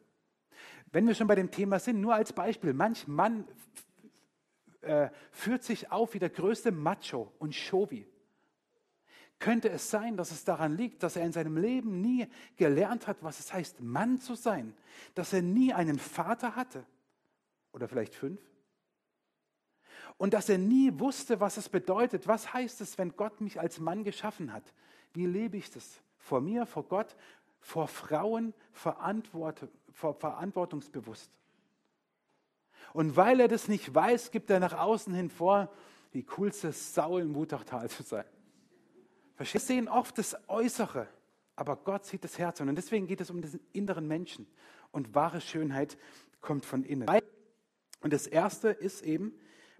Wenn 0.92 1.08
wir 1.08 1.16
schon 1.16 1.28
bei 1.28 1.36
dem 1.36 1.52
Thema 1.52 1.80
sind, 1.80 2.00
nur 2.00 2.14
als 2.14 2.34
Beispiel, 2.34 2.74
manch 2.74 3.08
Mann 3.08 3.48
äh, 4.82 5.10
führt 5.32 5.64
sich 5.64 5.92
auf 5.92 6.14
wie 6.14 6.20
der 6.20 6.30
größte 6.30 6.72
Macho 6.72 7.32
und 7.40 7.56
Chauvi. 7.56 8.08
Könnte 9.40 9.70
es 9.70 9.90
sein, 9.90 10.16
dass 10.16 10.32
es 10.32 10.46
daran 10.46 10.78
liegt, 10.78 11.04
dass 11.04 11.16
er 11.16 11.26
in 11.26 11.34
seinem 11.34 11.58
Leben 11.58 12.00
nie 12.00 12.28
gelernt 12.56 13.08
hat, 13.08 13.18
was 13.22 13.40
es 13.40 13.52
heißt, 13.52 13.82
Mann 13.82 14.20
zu 14.20 14.36
sein? 14.36 14.74
Dass 15.16 15.34
er 15.34 15.42
nie 15.42 15.74
einen 15.74 16.00
Vater 16.00 16.56
hatte? 16.56 16.86
Oder 17.74 17.90
vielleicht 17.90 18.16
fünf? 18.16 18.40
Und 20.18 20.34
dass 20.34 20.50
er 20.50 20.58
nie 20.58 20.98
wusste, 21.00 21.40
was 21.40 21.58
es 21.58 21.70
bedeutet. 21.70 22.28
Was 22.28 22.54
heißt 22.54 22.82
es, 22.82 22.98
wenn 22.98 23.16
Gott 23.16 23.42
mich 23.42 23.60
als 23.60 23.80
Mann 23.80 24.04
geschaffen 24.04 24.54
hat? 24.54 24.64
Wie 25.14 25.26
lebe 25.26 25.58
ich 25.58 25.70
das? 25.70 26.02
Vor 26.18 26.42
mir, 26.42 26.66
vor 26.66 26.84
Gott, 26.84 27.16
vor 27.60 27.88
Frauen 27.88 28.54
verantwort, 28.72 29.68
vor 29.92 30.14
verantwortungsbewusst. 30.14 31.32
Und 32.94 33.16
weil 33.16 33.40
er 33.40 33.48
das 33.48 33.68
nicht 33.68 33.94
weiß, 33.94 34.32
gibt 34.32 34.50
er 34.50 34.60
nach 34.60 34.74
außen 34.74 35.14
hin 35.14 35.30
vor, 35.30 35.72
die 36.14 36.24
coolste 36.24 36.72
Sau 36.72 37.18
im 37.18 37.34
Wutachtal 37.34 37.90
zu 37.90 38.04
sein. 38.04 38.26
Wir 39.38 39.60
sehen 39.60 39.88
oft 39.88 40.18
das 40.18 40.38
Äußere, 40.48 41.08
aber 41.56 41.76
Gott 41.76 42.06
sieht 42.06 42.24
das 42.24 42.38
Herz. 42.38 42.62
Und 42.62 42.76
deswegen 42.76 43.08
geht 43.08 43.22
es 43.22 43.30
um 43.30 43.42
den 43.42 43.60
inneren 43.74 44.08
Menschen. 44.08 44.48
Und 44.92 45.16
wahre 45.16 45.42
Schönheit 45.42 45.98
kommt 46.40 46.66
von 46.66 46.84
innen. 46.84 47.10
Und 48.02 48.14
das 48.14 48.28
Erste 48.28 48.70
ist 48.70 49.02
eben 49.02 49.34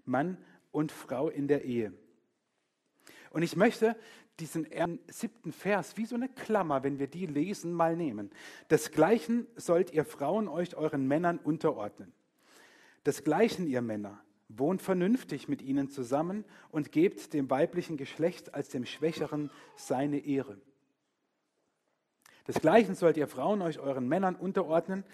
Mann 0.04 0.38
und 0.72 0.92
Frau 0.92 1.28
in 1.28 1.48
der 1.48 1.64
Ehe. 1.64 1.92
Und 3.30 3.42
ich 3.42 3.56
möchte 3.56 3.96
diesen 4.40 4.66
siebten 5.08 5.52
Vers 5.52 5.96
wie 5.96 6.06
so 6.06 6.16
eine 6.16 6.28
Klammer, 6.28 6.82
wenn 6.82 6.98
wir 6.98 7.06
die 7.06 7.26
lesen, 7.26 7.72
mal 7.72 7.96
nehmen. 7.96 8.30
Desgleichen 8.70 9.46
sollt 9.56 9.92
ihr 9.92 10.04
Frauen 10.04 10.48
euch 10.48 10.76
euren 10.76 11.06
Männern 11.06 11.38
unterordnen. 11.38 12.12
Desgleichen 13.06 13.66
ihr 13.66 13.82
Männer, 13.82 14.20
wohnt 14.48 14.82
vernünftig 14.82 15.48
mit 15.48 15.62
ihnen 15.62 15.88
zusammen 15.88 16.44
und 16.70 16.92
gebt 16.92 17.32
dem 17.32 17.50
weiblichen 17.50 17.96
Geschlecht 17.96 18.54
als 18.54 18.68
dem 18.68 18.86
Schwächeren 18.86 19.50
seine 19.76 20.18
Ehre. 20.18 20.58
Desgleichen 22.46 22.94
sollt 22.94 23.16
ihr 23.16 23.26
Frauen 23.26 23.62
euch 23.62 23.78
euren 23.78 24.06
Männern 24.06 24.36
unterordnen. 24.36 25.04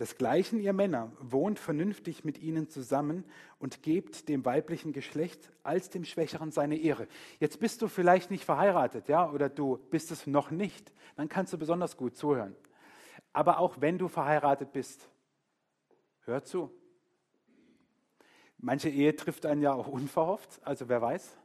Desgleichen 0.00 0.58
ihr 0.60 0.72
Männer, 0.72 1.12
wohnt 1.20 1.58
vernünftig 1.58 2.24
mit 2.24 2.38
ihnen 2.38 2.70
zusammen 2.70 3.22
und 3.58 3.82
gebt 3.82 4.30
dem 4.30 4.46
weiblichen 4.46 4.94
Geschlecht 4.94 5.52
als 5.62 5.90
dem 5.90 6.04
Schwächeren 6.04 6.50
seine 6.52 6.78
Ehre. 6.78 7.06
Jetzt 7.38 7.60
bist 7.60 7.82
du 7.82 7.86
vielleicht 7.86 8.30
nicht 8.30 8.46
verheiratet, 8.46 9.08
ja, 9.08 9.30
oder 9.30 9.50
du 9.50 9.76
bist 9.90 10.10
es 10.10 10.26
noch 10.26 10.50
nicht. 10.50 10.90
Dann 11.16 11.28
kannst 11.28 11.52
du 11.52 11.58
besonders 11.58 11.98
gut 11.98 12.16
zuhören. 12.16 12.56
Aber 13.34 13.58
auch 13.58 13.82
wenn 13.82 13.98
du 13.98 14.08
verheiratet 14.08 14.72
bist, 14.72 15.06
hör 16.22 16.42
zu. 16.42 16.70
Manche 18.56 18.88
Ehe 18.88 19.14
trifft 19.14 19.44
einen 19.44 19.60
ja 19.60 19.74
auch 19.74 19.86
unverhofft. 19.86 20.60
Also 20.62 20.88
wer 20.88 21.02
weiß, 21.02 21.36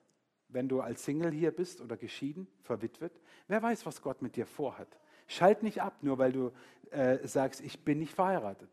wenn 0.47 0.69
du 0.69 0.79
als 0.79 1.03
Single 1.03 1.31
hier 1.31 1.51
bist 1.51 1.81
oder 1.81 1.97
geschieden, 1.97 2.47
verwitwet, 2.62 3.19
wer 3.50 3.62
weiß, 3.62 3.85
was 3.85 4.01
Gott 4.01 4.21
mit 4.21 4.38
dir 4.38 4.45
vorhat. 4.45 4.97
Schalt 5.27 5.63
nicht 5.63 5.81
ab, 5.81 5.97
nur 6.01 6.19
weil 6.19 6.31
du 6.31 6.51
äh, 6.91 7.27
sagst, 7.27 7.61
ich 7.61 7.83
bin 7.83 7.99
nicht 7.99 8.13
verheiratet. 8.13 8.69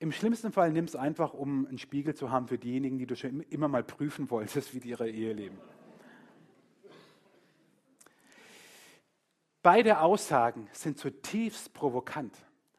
Im 0.00 0.12
schlimmsten 0.12 0.52
Fall 0.52 0.72
nimm 0.72 0.84
es 0.84 0.94
einfach, 0.94 1.34
um 1.34 1.66
einen 1.66 1.78
Spiegel 1.78 2.14
zu 2.14 2.30
haben 2.30 2.46
für 2.46 2.58
diejenigen, 2.58 2.98
die 2.98 3.06
du 3.06 3.16
schon 3.16 3.40
immer 3.42 3.66
mal 3.66 3.82
prüfen 3.82 4.30
wolltest, 4.30 4.74
wie 4.74 4.80
die 4.80 4.90
ihre 4.90 5.10
Ehe 5.10 5.32
leben. 5.32 5.58
Beide 9.62 10.00
Aussagen 10.00 10.68
sind 10.72 10.98
zutiefst 10.98 11.74
provokant. 11.74 12.36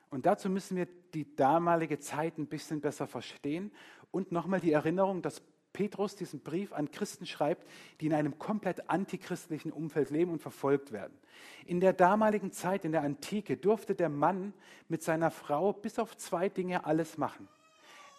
Und 0.09 0.25
dazu 0.25 0.49
müssen 0.49 0.77
wir 0.77 0.87
die 1.13 1.35
damalige 1.35 1.99
Zeit 1.99 2.37
ein 2.37 2.47
bisschen 2.47 2.81
besser 2.81 3.05
verstehen 3.05 3.71
und 4.11 4.31
nochmal 4.31 4.59
die 4.59 4.71
Erinnerung, 4.71 5.21
dass 5.21 5.41
Petrus 5.79 6.17
diesen 6.17 6.41
Brief 6.41 6.73
an 6.73 6.91
Christen 6.91 7.25
schreibt, 7.25 7.65
die 8.01 8.07
in 8.07 8.13
einem 8.13 8.37
komplett 8.37 8.89
antichristlichen 8.89 9.71
Umfeld 9.71 10.09
leben 10.09 10.29
und 10.29 10.41
verfolgt 10.41 10.91
werden. 10.91 11.17
In 11.65 11.79
der 11.79 11.93
damaligen 11.93 12.51
Zeit, 12.51 12.83
in 12.83 12.91
der 12.91 13.03
Antike, 13.03 13.55
durfte 13.55 13.95
der 13.95 14.09
Mann 14.09 14.53
mit 14.89 15.03
seiner 15.03 15.31
Frau 15.31 15.71
bis 15.71 15.97
auf 15.97 16.17
zwei 16.17 16.49
Dinge 16.49 16.83
alles 16.83 17.17
machen. 17.17 17.47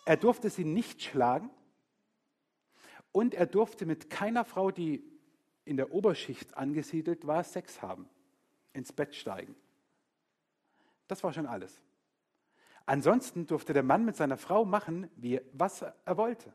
Er 0.07 0.17
durfte 0.17 0.49
sie 0.49 0.64
nicht 0.64 1.02
schlagen 1.02 1.50
und 3.12 3.35
er 3.35 3.45
durfte 3.45 3.85
mit 3.85 4.09
keiner 4.09 4.47
Frau, 4.47 4.71
die 4.71 5.05
in 5.67 5.76
der 5.76 5.93
Oberschicht 5.93 6.57
angesiedelt 6.57 7.26
war, 7.26 7.45
Sex 7.45 7.83
haben, 7.83 8.09
ins 8.73 8.90
Bett 8.90 9.14
steigen. 9.14 9.55
Das 11.09 11.23
war 11.23 11.35
schon 11.35 11.45
alles. 11.45 11.83
Ansonsten 12.87 13.47
durfte 13.47 13.75
der 13.75 13.83
Mann 13.83 14.07
mit 14.07 14.17
seiner 14.17 14.38
Frau 14.38 14.64
machen, 14.64 15.11
wie, 15.17 15.43
was 15.52 15.83
er 15.83 16.17
wollte. 16.17 16.55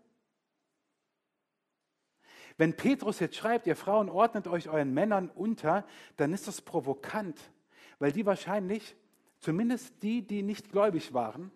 Wenn 2.58 2.76
Petrus 2.76 3.20
jetzt 3.20 3.36
schreibt, 3.36 3.68
ihr 3.68 3.76
Frauen 3.76 4.10
ordnet 4.10 4.48
euch 4.48 4.70
euren 4.70 4.94
Männern 4.94 5.30
unter, 5.36 5.86
dann 6.18 6.34
ist 6.34 6.48
das 6.48 6.62
provokant, 6.62 7.40
weil 8.00 8.12
die 8.12 8.26
wahrscheinlich, 8.26 8.96
zumindest 9.40 10.02
die, 10.04 10.22
die 10.22 10.42
nicht 10.42 10.72
gläubig 10.72 11.14
waren, 11.14 11.52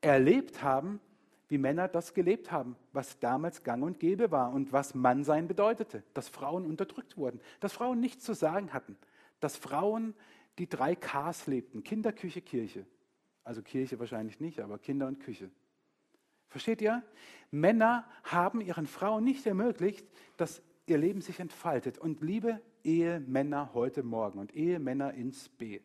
erlebt 0.00 0.62
haben, 0.62 1.00
wie 1.48 1.58
Männer 1.58 1.88
das 1.88 2.12
gelebt 2.12 2.50
haben, 2.50 2.76
was 2.92 3.18
damals 3.18 3.62
gang 3.62 3.82
und 3.82 4.00
gäbe 4.00 4.30
war 4.30 4.52
und 4.52 4.72
was 4.72 4.94
Mannsein 4.94 5.46
bedeutete, 5.46 6.02
dass 6.12 6.28
Frauen 6.28 6.66
unterdrückt 6.66 7.16
wurden, 7.16 7.40
dass 7.60 7.72
Frauen 7.72 8.00
nichts 8.00 8.24
zu 8.24 8.34
sagen 8.34 8.72
hatten, 8.72 8.96
dass 9.40 9.56
Frauen 9.56 10.14
die 10.58 10.68
drei 10.68 10.96
Ks 10.96 11.46
lebten, 11.46 11.84
Kinder, 11.84 12.12
Küche, 12.12 12.40
Kirche. 12.40 12.86
Also 13.44 13.62
Kirche 13.62 13.98
wahrscheinlich 14.00 14.40
nicht, 14.40 14.60
aber 14.60 14.78
Kinder 14.78 15.06
und 15.06 15.20
Küche. 15.20 15.50
Versteht 16.48 16.80
ihr? 16.80 17.02
Männer 17.50 18.06
haben 18.24 18.60
ihren 18.60 18.86
Frauen 18.86 19.24
nicht 19.24 19.46
ermöglicht, 19.46 20.06
dass 20.36 20.62
ihr 20.86 20.98
Leben 20.98 21.20
sich 21.20 21.40
entfaltet. 21.40 21.98
Und 21.98 22.20
liebe 22.20 22.60
Ehemänner 22.84 23.74
heute 23.74 24.02
Morgen 24.02 24.38
und 24.38 24.54
Ehemänner 24.54 25.14
ins 25.14 25.48
B. 25.48 25.80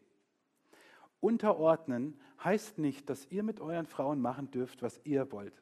Unterordnen 1.19 2.19
heißt 2.43 2.79
nicht, 2.79 3.09
dass 3.09 3.27
ihr 3.29 3.43
mit 3.43 3.59
euren 3.59 3.85
Frauen 3.85 4.21
machen 4.21 4.49
dürft, 4.51 4.81
was 4.81 4.99
ihr 5.03 5.31
wollt. 5.31 5.61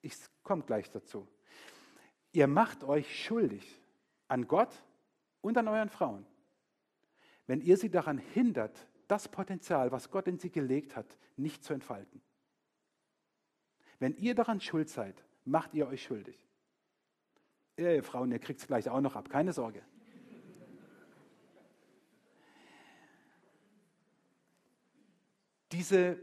Ich 0.00 0.14
komme 0.42 0.62
gleich 0.62 0.90
dazu. 0.90 1.28
Ihr 2.32 2.46
macht 2.46 2.82
euch 2.82 3.24
schuldig 3.24 3.80
an 4.28 4.48
Gott 4.48 4.72
und 5.42 5.58
an 5.58 5.68
euren 5.68 5.90
Frauen, 5.90 6.24
wenn 7.46 7.60
ihr 7.60 7.76
sie 7.76 7.90
daran 7.90 8.16
hindert, 8.18 8.88
das 9.08 9.28
Potenzial, 9.28 9.92
was 9.92 10.10
Gott 10.10 10.26
in 10.26 10.38
sie 10.38 10.50
gelegt 10.50 10.96
hat, 10.96 11.18
nicht 11.36 11.62
zu 11.62 11.74
entfalten. 11.74 12.22
Wenn 14.02 14.16
ihr 14.16 14.34
daran 14.34 14.60
schuld 14.60 14.88
seid, 14.88 15.14
macht 15.44 15.74
ihr 15.74 15.86
euch 15.86 16.02
schuldig. 16.02 16.36
Ihr 17.76 18.02
Frauen, 18.02 18.32
ihr 18.32 18.40
kriegt 18.40 18.58
es 18.58 18.66
gleich 18.66 18.88
auch 18.88 19.00
noch 19.00 19.14
ab, 19.14 19.30
keine 19.30 19.52
Sorge. 19.52 19.80
Diese 25.70 26.18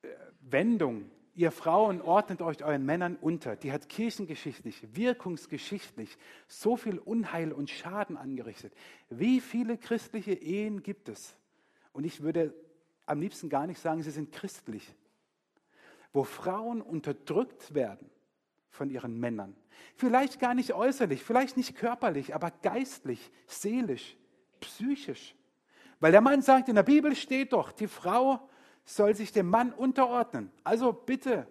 äh, 0.00 0.08
Wendung, 0.40 1.10
ihr 1.34 1.52
Frauen 1.52 2.00
ordnet 2.00 2.40
euch 2.40 2.64
euren 2.64 2.86
Männern 2.86 3.16
unter, 3.16 3.54
die 3.54 3.70
hat 3.70 3.90
kirchengeschichtlich, 3.90 4.96
wirkungsgeschichtlich 4.96 6.16
so 6.46 6.78
viel 6.78 6.98
Unheil 6.98 7.52
und 7.52 7.68
Schaden 7.68 8.16
angerichtet. 8.16 8.72
Wie 9.10 9.42
viele 9.42 9.76
christliche 9.76 10.32
Ehen 10.32 10.82
gibt 10.82 11.10
es? 11.10 11.36
Und 11.92 12.04
ich 12.04 12.22
würde 12.22 12.54
am 13.04 13.20
liebsten 13.20 13.50
gar 13.50 13.66
nicht 13.66 13.80
sagen, 13.80 14.02
sie 14.02 14.10
sind 14.10 14.32
christlich 14.32 14.94
wo 16.12 16.24
Frauen 16.24 16.82
unterdrückt 16.82 17.74
werden 17.74 18.10
von 18.70 18.90
ihren 18.90 19.18
Männern. 19.18 19.56
Vielleicht 19.94 20.40
gar 20.40 20.54
nicht 20.54 20.72
äußerlich, 20.72 21.22
vielleicht 21.22 21.56
nicht 21.56 21.76
körperlich, 21.76 22.34
aber 22.34 22.50
geistlich, 22.62 23.30
seelisch, 23.46 24.16
psychisch. 24.60 25.34
Weil 26.00 26.12
der 26.12 26.20
Mann 26.20 26.42
sagt, 26.42 26.68
in 26.68 26.76
der 26.76 26.82
Bibel 26.82 27.14
steht 27.16 27.52
doch, 27.52 27.72
die 27.72 27.88
Frau 27.88 28.48
soll 28.84 29.14
sich 29.14 29.32
dem 29.32 29.50
Mann 29.50 29.72
unterordnen. 29.72 30.50
Also 30.64 30.92
bitte, 30.92 31.46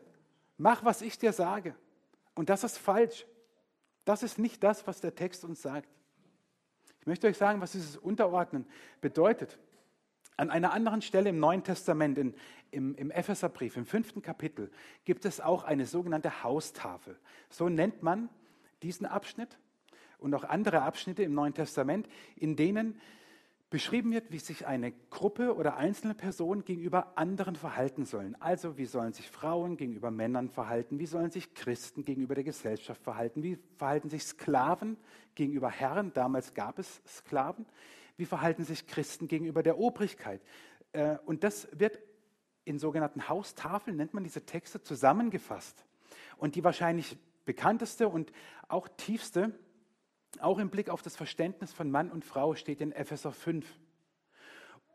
mach, 0.58 0.84
was 0.84 1.02
ich 1.02 1.18
dir 1.18 1.34
sage. 1.34 1.76
Und 2.34 2.50
das 2.50 2.64
ist 2.64 2.78
falsch. 2.78 3.26
Das 4.06 4.24
ist 4.24 4.40
nicht 4.40 4.64
das, 4.64 4.88
was 4.88 5.02
der 5.02 5.14
Text 5.16 5.44
uns 5.44 5.62
sagt. 5.62 5.90
Ich 7.02 7.08
möchte 7.08 7.28
euch 7.28 7.38
sagen, 7.38 7.62
was 7.62 7.74
dieses 7.74 7.98
Unterordnen 7.98 8.66
bedeutet. 9.02 9.60
An 10.38 10.51
einer 10.51 10.72
anderen 10.72 11.01
Stelle 11.01 11.29
im 11.29 11.39
Neuen 11.39 11.63
Testament, 11.63 12.17
in, 12.17 12.36
im, 12.72 12.96
im 12.96 13.12
Epheserbrief, 13.12 13.75
im 13.75 13.86
fünften 13.86 14.22
Kapitel, 14.22 14.72
gibt 15.03 15.25
es 15.25 15.41
auch 15.41 15.63
eine 15.63 15.86
sogenannte 15.86 16.44
Haustafel. 16.44 17.17
So 17.50 17.70
nennt 17.70 18.03
man 18.03 18.29
diesen 18.84 19.08
Abschnitt 19.08 19.58
und 20.20 20.34
auch 20.36 20.44
andere 20.44 20.84
Abschnitte 20.84 21.24
im 21.24 21.34
Neuen 21.34 21.53
Testament, 21.53 22.08
in 22.36 22.56
denen 22.56 23.00
beschrieben 23.69 24.12
wird, 24.13 24.31
wie 24.31 24.39
sich 24.39 24.65
eine 24.65 24.93
Gruppe 25.09 25.55
oder 25.55 25.75
einzelne 25.75 26.15
Personen 26.15 26.63
gegenüber 26.63 27.17
anderen 27.17 27.55
verhalten 27.55 28.05
sollen. 28.05 28.36
Also 28.39 28.77
wie 28.77 28.86
sollen 28.86 29.12
sich 29.12 29.29
Frauen 29.29 29.75
gegenüber 29.75 30.09
Männern 30.09 30.50
verhalten, 30.50 31.00
wie 31.00 31.05
sollen 31.05 31.31
sich 31.31 31.53
Christen 31.53 32.05
gegenüber 32.05 32.36
der 32.36 32.45
Gesellschaft 32.45 33.01
verhalten, 33.03 33.43
wie 33.43 33.57
verhalten 33.75 34.09
sich 34.09 34.24
Sklaven 34.24 34.97
gegenüber 35.36 35.69
Herren, 35.69 36.13
damals 36.13 36.53
gab 36.53 36.79
es 36.79 37.01
Sklaven, 37.05 37.65
wie 38.15 38.25
verhalten 38.25 38.63
sich 38.63 38.88
Christen 38.88 39.27
gegenüber 39.27 39.63
der 39.63 39.77
Obrigkeit. 39.77 40.41
Äh, 40.93 41.17
und 41.25 41.43
das 41.43 41.67
wird 41.74 42.00
in 42.63 42.79
sogenannten 42.79 43.27
Haustafeln, 43.27 43.97
nennt 43.97 44.13
man 44.13 44.24
diese 44.24 44.45
Texte, 44.45 44.81
zusammengefasst. 44.81 45.86
Und 46.38 46.55
die 46.55 46.63
wahrscheinlich 46.63 47.17
bekannteste 47.45 48.07
und 48.07 48.31
auch 48.67 48.88
tiefste, 48.88 49.57
auch 50.41 50.60
im 50.60 50.70
Blick 50.70 50.89
auf 50.89 51.01
das 51.01 51.15
Verständnis 51.15 51.74
von 51.74 51.89
Mann 51.89 52.12
und 52.12 52.25
Frau, 52.25 52.56
steht 52.56 52.82
in 52.82 52.91
Epheser 52.91 53.32
5. 53.32 53.65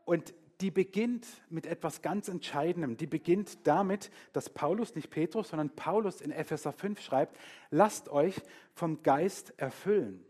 Und 0.05 0.33
die 0.61 0.71
beginnt 0.71 1.27
mit 1.49 1.65
etwas 1.65 2.01
ganz 2.01 2.27
Entscheidendem. 2.27 2.97
Die 2.97 3.07
beginnt 3.07 3.67
damit, 3.67 4.11
dass 4.31 4.49
Paulus, 4.49 4.95
nicht 4.95 5.09
Petrus, 5.09 5.49
sondern 5.49 5.69
Paulus 5.75 6.21
in 6.21 6.31
Epheser 6.31 6.71
5 6.71 7.01
schreibt, 7.01 7.37
lasst 7.69 8.09
euch 8.09 8.41
vom 8.73 9.03
Geist 9.03 9.53
erfüllen. 9.57 10.25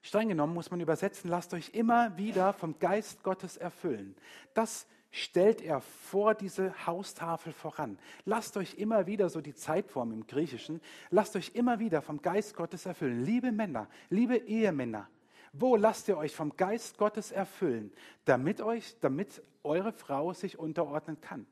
Streng 0.00 0.28
genommen 0.28 0.54
muss 0.54 0.70
man 0.70 0.80
übersetzen, 0.80 1.30
lasst 1.30 1.54
euch 1.54 1.70
immer 1.74 2.16
wieder 2.18 2.52
vom 2.52 2.78
Geist 2.80 3.22
Gottes 3.22 3.56
erfüllen. 3.56 4.16
Das 4.54 4.88
stellt 5.12 5.60
er 5.60 5.80
vor 5.80 6.34
diese 6.34 6.86
Haustafel 6.86 7.52
voran. 7.52 7.98
Lasst 8.24 8.56
euch 8.56 8.74
immer 8.74 9.06
wieder, 9.06 9.28
so 9.28 9.40
die 9.40 9.54
Zeitform 9.54 10.10
im 10.10 10.26
Griechischen, 10.26 10.80
lasst 11.10 11.36
euch 11.36 11.52
immer 11.54 11.78
wieder 11.78 12.00
vom 12.02 12.20
Geist 12.22 12.56
Gottes 12.56 12.86
erfüllen. 12.86 13.22
Liebe 13.22 13.52
Männer, 13.52 13.88
liebe 14.08 14.36
Ehemänner, 14.36 15.08
wo 15.52 15.76
lasst 15.76 16.08
ihr 16.08 16.16
euch 16.16 16.34
vom 16.34 16.56
Geist 16.56 16.96
Gottes 16.96 17.30
erfüllen, 17.30 17.92
damit 18.24 18.62
euch, 18.62 18.96
damit 19.00 19.42
eure 19.62 19.92
Frau 19.92 20.32
sich 20.32 20.58
unterordnen 20.58 21.20
kann? 21.20 21.46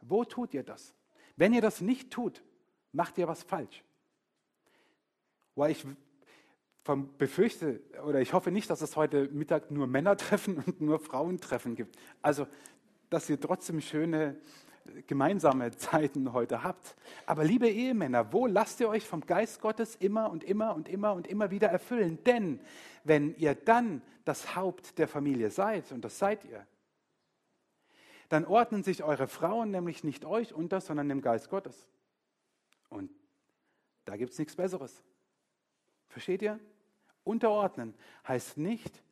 Wo 0.00 0.24
tut 0.24 0.54
ihr 0.54 0.62
das? 0.62 0.94
Wenn 1.36 1.52
ihr 1.52 1.60
das 1.60 1.82
nicht 1.82 2.10
tut, 2.10 2.42
macht 2.92 3.18
ihr 3.18 3.28
was 3.28 3.42
falsch. 3.42 3.84
Weil 5.54 5.72
ich 5.72 5.86
befürchte 7.18 7.80
oder 8.04 8.20
ich 8.20 8.32
hoffe 8.32 8.50
nicht, 8.50 8.68
dass 8.68 8.80
es 8.80 8.96
heute 8.96 9.28
Mittag 9.28 9.70
nur 9.70 9.86
Männertreffen 9.86 10.56
und 10.66 10.80
nur 10.80 10.98
Frauentreffen 10.98 11.76
gibt. 11.76 11.96
Also, 12.22 12.46
dass 13.12 13.28
ihr 13.28 13.38
trotzdem 13.38 13.80
schöne 13.80 14.40
gemeinsame 15.06 15.70
Zeiten 15.76 16.32
heute 16.32 16.62
habt. 16.62 16.96
Aber 17.26 17.44
liebe 17.44 17.68
Ehemänner, 17.68 18.32
wo 18.32 18.46
lasst 18.46 18.80
ihr 18.80 18.88
euch 18.88 19.06
vom 19.06 19.20
Geist 19.20 19.60
Gottes 19.60 19.96
immer 19.96 20.30
und 20.30 20.44
immer 20.44 20.74
und 20.74 20.88
immer 20.88 21.12
und 21.12 21.26
immer 21.26 21.50
wieder 21.50 21.68
erfüllen? 21.68 22.22
Denn 22.24 22.60
wenn 23.04 23.36
ihr 23.36 23.54
dann 23.54 24.02
das 24.24 24.56
Haupt 24.56 24.98
der 24.98 25.08
Familie 25.08 25.50
seid, 25.50 25.92
und 25.92 26.04
das 26.04 26.18
seid 26.18 26.44
ihr, 26.44 26.66
dann 28.28 28.46
ordnen 28.46 28.82
sich 28.82 29.02
eure 29.02 29.28
Frauen 29.28 29.70
nämlich 29.70 30.04
nicht 30.04 30.24
euch 30.24 30.54
unter, 30.54 30.80
sondern 30.80 31.08
dem 31.08 31.20
Geist 31.20 31.50
Gottes. 31.50 31.86
Und 32.88 33.10
da 34.06 34.16
gibt 34.16 34.32
es 34.32 34.38
nichts 34.38 34.56
Besseres. 34.56 35.02
Versteht 36.08 36.40
ihr? 36.40 36.58
Unterordnen 37.24 37.94
heißt 38.26 38.56
nicht 38.56 39.02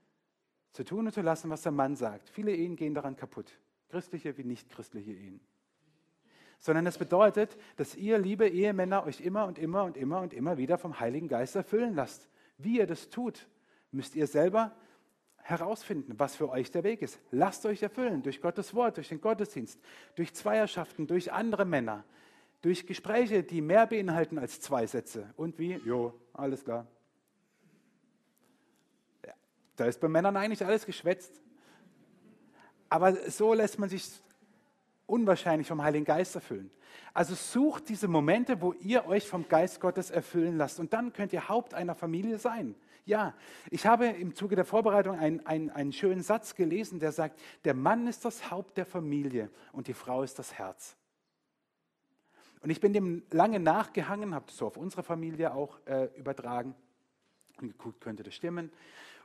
zu 0.72 0.84
tun 0.84 1.06
und 1.06 1.12
zu 1.12 1.20
lassen, 1.20 1.50
was 1.50 1.62
der 1.62 1.72
Mann 1.72 1.96
sagt. 1.96 2.28
Viele 2.30 2.54
Ehen 2.54 2.76
gehen 2.76 2.94
daran 2.94 3.16
kaputt. 3.16 3.52
Christliche 3.90 4.36
wie 4.38 4.44
nicht 4.44 4.70
christliche 4.70 5.12
Ehen. 5.12 5.40
Sondern 6.58 6.86
es 6.86 6.98
bedeutet, 6.98 7.56
dass 7.76 7.94
ihr, 7.94 8.18
liebe 8.18 8.48
Ehemänner, 8.48 9.04
euch 9.04 9.20
immer 9.20 9.46
und 9.46 9.58
immer 9.58 9.84
und 9.84 9.96
immer 9.96 10.20
und 10.20 10.34
immer 10.34 10.58
wieder 10.58 10.78
vom 10.78 11.00
Heiligen 11.00 11.28
Geist 11.28 11.56
erfüllen 11.56 11.94
lasst. 11.94 12.28
Wie 12.58 12.78
ihr 12.78 12.86
das 12.86 13.08
tut, 13.08 13.48
müsst 13.92 14.14
ihr 14.14 14.26
selber 14.26 14.76
herausfinden, 15.42 16.14
was 16.18 16.36
für 16.36 16.50
euch 16.50 16.70
der 16.70 16.84
Weg 16.84 17.02
ist. 17.02 17.18
Lasst 17.30 17.66
euch 17.66 17.82
erfüllen 17.82 18.22
durch 18.22 18.40
Gottes 18.40 18.74
Wort, 18.74 18.96
durch 18.96 19.08
den 19.08 19.20
Gottesdienst, 19.20 19.80
durch 20.14 20.34
Zweierschaften, 20.34 21.06
durch 21.06 21.32
andere 21.32 21.64
Männer, 21.64 22.04
durch 22.62 22.86
Gespräche, 22.86 23.42
die 23.42 23.60
mehr 23.60 23.86
beinhalten 23.86 24.38
als 24.38 24.60
zwei 24.60 24.86
Sätze. 24.86 25.32
Und 25.36 25.58
wie? 25.58 25.74
Jo, 25.84 26.14
alles 26.34 26.64
klar. 26.64 26.86
Ja, 29.26 29.32
da 29.76 29.86
ist 29.86 30.00
bei 30.00 30.08
Männern 30.08 30.36
eigentlich 30.36 30.64
alles 30.64 30.86
geschwätzt. 30.86 31.42
Aber 32.90 33.14
so 33.30 33.54
lässt 33.54 33.78
man 33.78 33.88
sich 33.88 34.04
unwahrscheinlich 35.06 35.66
vom 35.66 35.82
Heiligen 35.82 36.04
Geist 36.04 36.34
erfüllen. 36.34 36.70
Also 37.14 37.34
sucht 37.34 37.88
diese 37.88 38.08
Momente, 38.08 38.60
wo 38.60 38.72
ihr 38.74 39.06
euch 39.06 39.26
vom 39.26 39.48
Geist 39.48 39.80
Gottes 39.80 40.10
erfüllen 40.10 40.56
lasst. 40.56 40.78
Und 40.78 40.92
dann 40.92 41.12
könnt 41.12 41.32
ihr 41.32 41.48
Haupt 41.48 41.72
einer 41.72 41.94
Familie 41.94 42.38
sein. 42.38 42.74
Ja, 43.06 43.34
ich 43.70 43.86
habe 43.86 44.06
im 44.06 44.34
Zuge 44.34 44.56
der 44.56 44.64
Vorbereitung 44.64 45.18
einen, 45.18 45.44
einen, 45.46 45.70
einen 45.70 45.92
schönen 45.92 46.22
Satz 46.22 46.54
gelesen, 46.54 47.00
der 47.00 47.12
sagt, 47.12 47.40
der 47.64 47.74
Mann 47.74 48.06
ist 48.06 48.24
das 48.24 48.50
Haupt 48.50 48.76
der 48.76 48.86
Familie 48.86 49.50
und 49.72 49.88
die 49.88 49.94
Frau 49.94 50.22
ist 50.22 50.38
das 50.38 50.52
Herz. 50.54 50.96
Und 52.60 52.70
ich 52.70 52.80
bin 52.80 52.92
dem 52.92 53.22
lange 53.30 53.58
nachgehangen, 53.58 54.34
habe 54.34 54.46
das 54.46 54.56
so 54.56 54.66
auf 54.66 54.76
unsere 54.76 55.02
Familie 55.02 55.54
auch 55.54 55.78
äh, 55.86 56.08
übertragen 56.16 56.74
und 57.60 57.68
geguckt, 57.68 58.00
könnte 58.00 58.22
das 58.22 58.34
stimmen. 58.34 58.70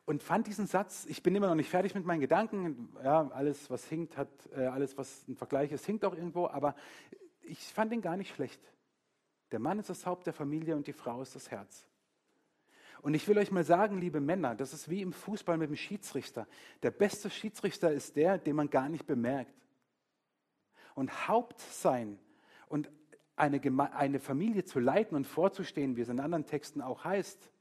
Und 0.05 0.21
fand 0.21 0.45
diesen 0.45 0.67
Satz, 0.67 1.05
ich 1.09 1.23
bin 1.23 1.35
immer 1.35 1.47
noch 1.47 1.55
nicht 1.55 1.69
fertig 1.69 1.95
mit 1.95 2.05
meinen 2.05 2.19
Gedanken, 2.19 2.95
ja, 3.03 3.27
alles 3.31 3.71
was 3.71 3.85
hinkt, 3.85 4.17
hat, 4.17 4.29
äh, 4.55 4.65
alles 4.65 4.97
was 4.97 5.27
ein 5.27 5.35
Vergleich 5.35 5.71
ist, 5.71 5.85
hinkt 5.85 6.05
auch 6.05 6.13
irgendwo, 6.13 6.47
aber 6.47 6.75
ich 7.41 7.59
fand 7.59 7.91
ihn 7.91 8.01
gar 8.01 8.15
nicht 8.15 8.33
schlecht. 8.33 8.61
Der 9.51 9.59
Mann 9.59 9.79
ist 9.79 9.89
das 9.89 10.05
Haupt 10.05 10.27
der 10.27 10.33
Familie 10.33 10.75
und 10.75 10.85
die 10.85 10.93
Frau 10.93 11.21
ist 11.21 11.35
das 11.35 11.49
Herz. 11.49 11.87
Und 13.01 13.13
ich 13.13 13.27
will 13.27 13.37
euch 13.37 13.51
mal 13.51 13.63
sagen, 13.63 13.99
liebe 13.99 14.19
Männer, 14.19 14.55
das 14.55 14.73
ist 14.73 14.89
wie 14.89 15.01
im 15.01 15.13
Fußball 15.13 15.57
mit 15.57 15.69
dem 15.69 15.75
Schiedsrichter. 15.75 16.47
Der 16.81 16.91
beste 16.91 17.29
Schiedsrichter 17.29 17.91
ist 17.91 18.15
der, 18.15 18.37
den 18.37 18.55
man 18.55 18.69
gar 18.69 18.89
nicht 18.89 19.05
bemerkt. 19.05 19.53
Und 20.95 21.27
Haupt 21.27 21.59
sein 21.59 22.19
und 22.67 22.89
eine, 23.35 23.61
eine 23.93 24.19
Familie 24.19 24.65
zu 24.65 24.79
leiten 24.79 25.15
und 25.15 25.25
vorzustehen, 25.25 25.97
wie 25.97 26.01
es 26.01 26.09
in 26.09 26.19
anderen 26.19 26.45
Texten 26.45 26.81
auch 26.81 27.03
heißt, 27.03 27.51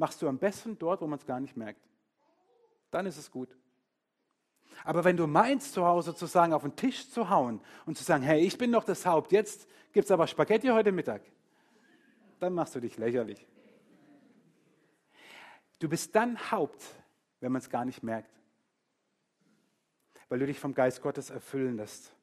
machst 0.00 0.22
du 0.22 0.28
am 0.28 0.38
besten 0.38 0.78
dort, 0.78 1.02
wo 1.02 1.06
man 1.06 1.18
es 1.18 1.26
gar 1.26 1.38
nicht 1.40 1.58
merkt. 1.58 1.86
Dann 2.90 3.04
ist 3.04 3.18
es 3.18 3.30
gut. 3.30 3.54
Aber 4.82 5.04
wenn 5.04 5.16
du 5.18 5.26
meinst, 5.26 5.74
zu 5.74 5.84
Hause 5.84 6.14
zu 6.14 6.24
sagen, 6.24 6.54
auf 6.54 6.62
den 6.62 6.74
Tisch 6.74 7.10
zu 7.10 7.28
hauen 7.28 7.60
und 7.84 7.98
zu 7.98 8.02
sagen, 8.02 8.24
hey, 8.24 8.40
ich 8.40 8.56
bin 8.56 8.72
doch 8.72 8.84
das 8.84 9.04
Haupt, 9.04 9.30
jetzt 9.30 9.68
gibt 9.92 10.06
es 10.06 10.10
aber 10.10 10.26
Spaghetti 10.26 10.68
heute 10.68 10.90
Mittag, 10.90 11.22
dann 12.38 12.54
machst 12.54 12.74
du 12.74 12.80
dich 12.80 12.96
lächerlich. 12.96 13.46
Du 15.80 15.88
bist 15.88 16.16
dann 16.16 16.50
Haupt, 16.50 16.82
wenn 17.40 17.52
man 17.52 17.60
es 17.60 17.68
gar 17.68 17.84
nicht 17.84 18.02
merkt, 18.02 18.34
weil 20.30 20.38
du 20.38 20.46
dich 20.46 20.58
vom 20.58 20.72
Geist 20.72 21.02
Gottes 21.02 21.28
erfüllen 21.28 21.76
lässt. 21.76 22.14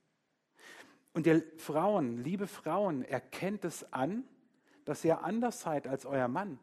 Und 1.13 1.27
ihr 1.27 1.43
Frauen, 1.57 2.23
liebe 2.23 2.47
Frauen, 2.47 3.03
erkennt 3.03 3.65
es 3.65 3.93
an, 3.93 4.23
dass 4.83 5.05
ihr 5.05 5.23
anders 5.23 5.61
seid 5.61 5.87
als 5.87 6.07
euer 6.07 6.27
Mann. 6.27 6.59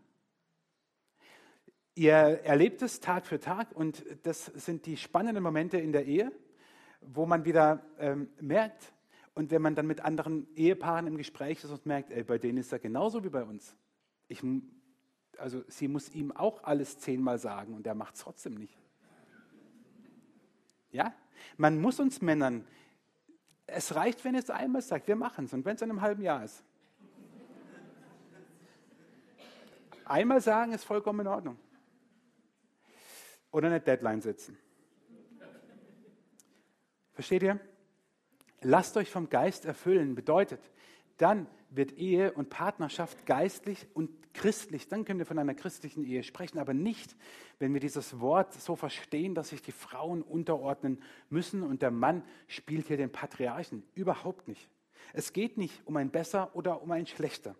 Ihr 1.94 2.12
erlebt 2.12 2.82
es 2.82 3.00
Tag 3.00 3.26
für 3.26 3.38
Tag 3.38 3.70
und 3.72 4.04
das 4.24 4.46
sind 4.46 4.86
die 4.86 4.96
spannenden 4.96 5.42
Momente 5.42 5.78
in 5.78 5.92
der 5.92 6.06
Ehe, 6.06 6.32
wo 7.00 7.26
man 7.26 7.44
wieder 7.44 7.84
ähm, 7.98 8.28
merkt, 8.40 8.92
und 9.34 9.50
wenn 9.50 9.62
man 9.62 9.74
dann 9.74 9.86
mit 9.86 10.00
anderen 10.00 10.46
Ehepaaren 10.54 11.08
im 11.08 11.16
Gespräch 11.16 11.64
ist 11.64 11.70
und 11.70 11.86
merkt, 11.86 12.12
ey, 12.12 12.22
bei 12.22 12.38
denen 12.38 12.58
ist 12.58 12.72
er 12.72 12.78
genauso 12.78 13.24
wie 13.24 13.30
bei 13.30 13.42
uns. 13.42 13.74
Ich, 14.28 14.42
also 15.38 15.64
sie 15.66 15.88
muss 15.88 16.14
ihm 16.14 16.30
auch 16.30 16.62
alles 16.62 16.98
zehnmal 16.98 17.38
sagen 17.38 17.74
und 17.74 17.86
er 17.86 17.96
macht 17.96 18.14
es 18.14 18.20
trotzdem 18.20 18.54
nicht. 18.54 18.78
Ja, 20.92 21.12
man 21.56 21.80
muss 21.80 21.98
uns 21.98 22.22
Männern 22.22 22.64
es 23.66 23.94
reicht, 23.94 24.24
wenn 24.24 24.34
es 24.34 24.50
einmal 24.50 24.82
sagt, 24.82 25.08
wir 25.08 25.16
machen 25.16 25.46
es 25.46 25.52
und 25.52 25.64
wenn 25.64 25.74
es 25.74 25.82
in 25.82 25.90
einem 25.90 26.00
halben 26.00 26.22
Jahr 26.22 26.44
ist. 26.44 26.62
Einmal 30.04 30.40
sagen 30.40 30.72
ist 30.72 30.84
vollkommen 30.84 31.20
in 31.20 31.26
Ordnung. 31.26 31.56
Oder 33.54 33.68
eine 33.68 33.80
Deadline 33.80 34.20
setzen. 34.20 34.58
Versteht 37.12 37.44
ihr? 37.44 37.60
Lasst 38.62 38.96
euch 38.96 39.08
vom 39.08 39.30
Geist 39.30 39.64
erfüllen 39.64 40.16
bedeutet, 40.16 40.58
dann 41.18 41.46
wird 41.70 41.92
Ehe 41.92 42.32
und 42.32 42.50
Partnerschaft 42.50 43.26
geistlich 43.26 43.86
und 43.94 44.10
christlich. 44.34 44.88
Dann 44.88 45.04
können 45.04 45.20
wir 45.20 45.26
von 45.26 45.38
einer 45.38 45.54
christlichen 45.54 46.02
Ehe 46.02 46.24
sprechen, 46.24 46.58
aber 46.58 46.74
nicht, 46.74 47.14
wenn 47.60 47.72
wir 47.72 47.78
dieses 47.78 48.18
Wort 48.18 48.54
so 48.54 48.74
verstehen, 48.74 49.36
dass 49.36 49.50
sich 49.50 49.62
die 49.62 49.70
Frauen 49.70 50.22
unterordnen 50.22 51.00
müssen 51.30 51.62
und 51.62 51.80
der 51.80 51.92
Mann 51.92 52.24
spielt 52.48 52.88
hier 52.88 52.96
den 52.96 53.12
Patriarchen. 53.12 53.84
Überhaupt 53.94 54.48
nicht. 54.48 54.68
Es 55.12 55.32
geht 55.32 55.58
nicht 55.58 55.80
um 55.86 55.96
ein 55.96 56.10
besser 56.10 56.56
oder 56.56 56.82
um 56.82 56.90
ein 56.90 57.06
schlechter. 57.06 57.54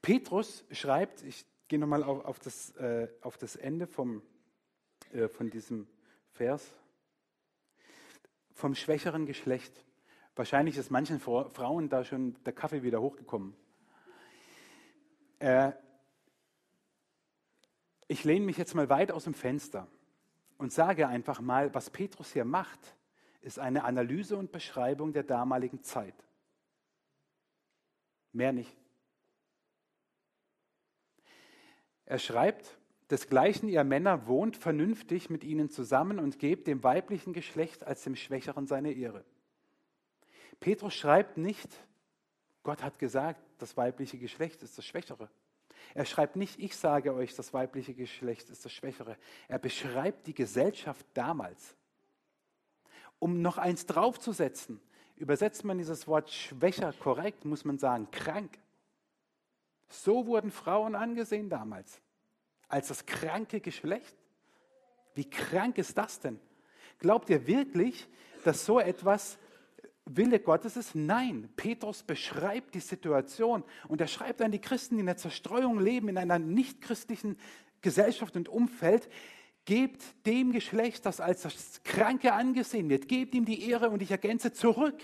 Petrus 0.00 0.64
schreibt, 0.70 1.24
ich 1.24 1.44
gehe 1.66 1.80
nochmal 1.80 2.04
auf, 2.04 2.24
auf, 2.24 2.76
äh, 2.76 3.08
auf 3.20 3.36
das 3.36 3.56
Ende 3.56 3.88
vom, 3.88 4.22
äh, 5.14 5.28
von 5.28 5.48
diesem 5.48 5.86
Vers, 6.32 6.74
vom 8.52 8.74
schwächeren 8.74 9.26
Geschlecht. 9.26 9.84
Wahrscheinlich 10.34 10.76
ist 10.76 10.90
manchen 10.90 11.20
Frauen 11.20 11.88
da 11.88 12.04
schon 12.04 12.42
der 12.44 12.52
Kaffee 12.52 12.82
wieder 12.82 13.00
hochgekommen. 13.00 13.54
Äh, 15.38 15.72
ich 18.08 18.24
lehne 18.24 18.44
mich 18.44 18.56
jetzt 18.56 18.74
mal 18.74 18.88
weit 18.88 19.12
aus 19.12 19.24
dem 19.24 19.34
Fenster 19.34 19.86
und 20.58 20.72
sage 20.72 21.06
einfach 21.06 21.40
mal, 21.40 21.72
was 21.74 21.90
Petrus 21.90 22.32
hier 22.32 22.44
macht, 22.44 22.96
ist 23.40 23.58
eine 23.58 23.84
Analyse 23.84 24.36
und 24.36 24.50
Beschreibung 24.50 25.12
der 25.12 25.22
damaligen 25.22 25.82
Zeit. 25.82 26.14
Mehr 28.32 28.52
nicht. 28.52 28.76
Er 32.06 32.18
schreibt, 32.18 32.76
desgleichen 33.14 33.68
ihr 33.68 33.84
Männer 33.84 34.26
wohnt 34.26 34.56
vernünftig 34.56 35.30
mit 35.30 35.44
ihnen 35.44 35.70
zusammen 35.70 36.18
und 36.18 36.40
gebt 36.40 36.66
dem 36.66 36.82
weiblichen 36.82 37.32
Geschlecht 37.32 37.84
als 37.84 38.02
dem 38.02 38.16
Schwächeren 38.16 38.66
seine 38.66 38.90
Ehre. 38.90 39.24
Petrus 40.58 40.94
schreibt 40.94 41.36
nicht, 41.36 41.68
Gott 42.64 42.82
hat 42.82 42.98
gesagt, 42.98 43.40
das 43.58 43.76
weibliche 43.76 44.18
Geschlecht 44.18 44.64
ist 44.64 44.76
das 44.78 44.84
Schwächere. 44.84 45.30
Er 45.94 46.06
schreibt 46.06 46.34
nicht, 46.34 46.58
ich 46.58 46.76
sage 46.76 47.14
euch, 47.14 47.36
das 47.36 47.54
weibliche 47.54 47.94
Geschlecht 47.94 48.50
ist 48.50 48.64
das 48.64 48.72
Schwächere. 48.72 49.16
Er 49.46 49.60
beschreibt 49.60 50.26
die 50.26 50.34
Gesellschaft 50.34 51.06
damals. 51.14 51.76
Um 53.20 53.42
noch 53.42 53.58
eins 53.58 53.86
draufzusetzen, 53.86 54.80
übersetzt 55.14 55.62
man 55.64 55.78
dieses 55.78 56.08
Wort 56.08 56.32
schwächer 56.32 56.92
korrekt, 56.92 57.44
muss 57.44 57.64
man 57.64 57.78
sagen, 57.78 58.10
krank. 58.10 58.58
So 59.88 60.26
wurden 60.26 60.50
Frauen 60.50 60.96
angesehen 60.96 61.48
damals. 61.48 62.00
Als 62.74 62.88
das 62.88 63.06
kranke 63.06 63.60
Geschlecht? 63.60 64.16
Wie 65.14 65.30
krank 65.30 65.78
ist 65.78 65.96
das 65.96 66.18
denn? 66.18 66.40
Glaubt 66.98 67.30
ihr 67.30 67.46
wirklich, 67.46 68.08
dass 68.42 68.66
so 68.66 68.80
etwas 68.80 69.38
Wille 70.06 70.40
Gottes 70.40 70.76
ist? 70.76 70.96
Nein. 70.96 71.48
Petrus 71.54 72.02
beschreibt 72.02 72.74
die 72.74 72.80
Situation 72.80 73.62
und 73.86 74.00
er 74.00 74.08
schreibt 74.08 74.42
an 74.42 74.50
die 74.50 74.60
Christen, 74.60 74.96
die 74.96 75.00
in 75.00 75.06
der 75.06 75.16
Zerstreuung 75.16 75.78
leben, 75.78 76.08
in 76.08 76.18
einer 76.18 76.40
nichtchristlichen 76.40 77.38
Gesellschaft 77.80 78.34
und 78.36 78.48
Umfeld, 78.48 79.08
gebt 79.66 80.02
dem 80.26 80.50
Geschlecht, 80.50 81.06
das 81.06 81.20
als 81.20 81.42
das 81.42 81.80
Kranke 81.84 82.32
angesehen 82.32 82.90
wird, 82.90 83.06
gebt 83.06 83.36
ihm 83.36 83.44
die 83.44 83.70
Ehre 83.70 83.90
und 83.90 84.02
ich 84.02 84.10
ergänze 84.10 84.52
zurück. 84.52 84.98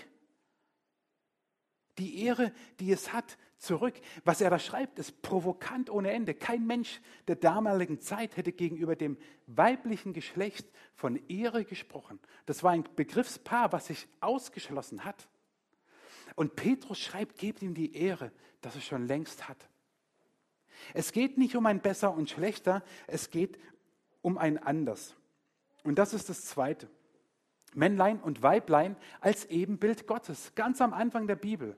Die 1.97 2.21
Ehre, 2.25 2.51
die 2.81 2.91
es 2.91 3.13
hat, 3.13 3.37
zurück. 3.61 3.93
Was 4.23 4.41
er 4.41 4.49
da 4.49 4.59
schreibt, 4.59 4.99
ist 4.99 5.21
provokant 5.21 5.89
ohne 5.89 6.11
Ende. 6.11 6.33
Kein 6.33 6.65
Mensch 6.65 6.99
der 7.27 7.35
damaligen 7.35 8.01
Zeit 8.01 8.35
hätte 8.35 8.51
gegenüber 8.51 8.95
dem 8.95 9.17
weiblichen 9.47 10.13
Geschlecht 10.13 10.67
von 10.95 11.19
Ehre 11.29 11.63
gesprochen. 11.63 12.19
Das 12.45 12.63
war 12.63 12.71
ein 12.71 12.83
Begriffspaar, 12.95 13.71
was 13.71 13.87
sich 13.87 14.07
ausgeschlossen 14.19 15.05
hat. 15.05 15.29
Und 16.35 16.55
Petrus 16.55 16.99
schreibt, 16.99 17.37
gebt 17.37 17.61
ihm 17.61 17.73
die 17.73 17.95
Ehre, 17.95 18.31
dass 18.61 18.75
er 18.75 18.81
schon 18.81 19.05
längst 19.07 19.47
hat. 19.47 19.69
Es 20.93 21.11
geht 21.11 21.37
nicht 21.37 21.55
um 21.55 21.65
ein 21.67 21.81
besser 21.81 22.13
und 22.13 22.29
schlechter, 22.29 22.83
es 23.05 23.29
geht 23.29 23.59
um 24.21 24.37
ein 24.37 24.57
anders. 24.57 25.15
Und 25.83 25.99
das 25.99 26.13
ist 26.13 26.29
das 26.29 26.45
Zweite. 26.45 26.89
Männlein 27.73 28.19
und 28.19 28.41
Weiblein 28.41 28.95
als 29.19 29.45
Ebenbild 29.45 30.07
Gottes. 30.07 30.53
Ganz 30.55 30.81
am 30.81 30.93
Anfang 30.93 31.27
der 31.27 31.35
Bibel 31.35 31.77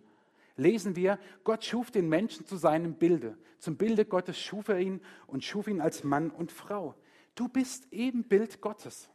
lesen 0.56 0.96
wir, 0.96 1.20
Gott 1.44 1.64
schuf 1.66 1.92
den 1.92 2.10
Menschen 2.10 2.46
zu 2.46 2.58
seinem 2.58 2.96
Bilde. 2.96 3.38
Zum 3.60 3.78
Bilde 3.78 4.06
Gottes 4.06 4.40
schuf 4.40 4.68
er 4.68 4.80
ihn 4.80 5.02
und 5.28 5.44
schuf 5.44 5.68
ihn 5.68 5.82
als 5.82 6.04
Mann 6.04 6.30
und 6.30 6.52
Frau. 6.52 6.96
Du 7.36 7.48
bist 7.48 7.88
Ebenbild 7.92 8.62
Gottes. 8.62 9.10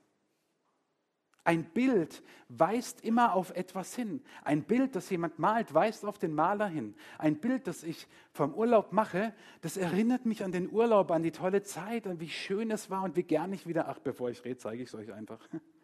Ein 1.44 1.64
Bild 1.64 2.22
weist 2.50 3.02
immer 3.02 3.32
auf 3.32 3.56
etwas 3.56 3.94
hin. 3.94 4.22
Ein 4.44 4.64
Bild, 4.64 4.94
das 4.94 5.08
jemand 5.08 5.38
malt, 5.38 5.72
weist 5.72 6.04
auf 6.04 6.18
den 6.18 6.34
Maler 6.34 6.66
hin. 6.66 6.94
Ein 7.16 7.38
Bild, 7.38 7.66
das 7.66 7.84
ich 7.84 8.06
vom 8.32 8.52
Urlaub 8.52 8.92
mache, 8.92 9.32
das 9.62 9.78
erinnert 9.78 10.26
mich 10.26 10.44
an 10.44 10.52
den 10.52 10.70
Urlaub, 10.70 11.10
an 11.10 11.22
die 11.22 11.32
tolle 11.32 11.62
Zeit 11.62 12.06
und 12.06 12.20
wie 12.20 12.28
schön 12.28 12.70
es 12.70 12.90
war 12.90 13.02
und 13.02 13.16
wie 13.16 13.22
gern 13.22 13.50
ich 13.54 13.66
wieder. 13.66 13.88
Ach, 13.88 13.98
bevor 13.98 14.28
ich 14.28 14.44
rede, 14.44 14.58
zeige 14.58 14.82
ich 14.82 14.90
es 14.90 14.94
euch 14.94 15.10
einfach. 15.10 15.48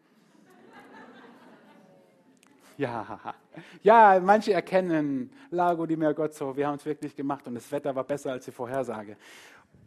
Ja, 2.77 3.35
ja, 3.83 4.19
manche 4.21 4.53
erkennen 4.53 5.31
Lago 5.49 5.85
di 5.85 5.95
Mergozzo, 5.95 6.55
wir 6.57 6.67
haben 6.67 6.75
es 6.75 6.85
wirklich 6.85 7.15
gemacht 7.15 7.47
und 7.47 7.55
das 7.55 7.71
Wetter 7.71 7.95
war 7.95 8.03
besser 8.03 8.33
als 8.33 8.45
die 8.45 8.51
Vorhersage. 8.51 9.15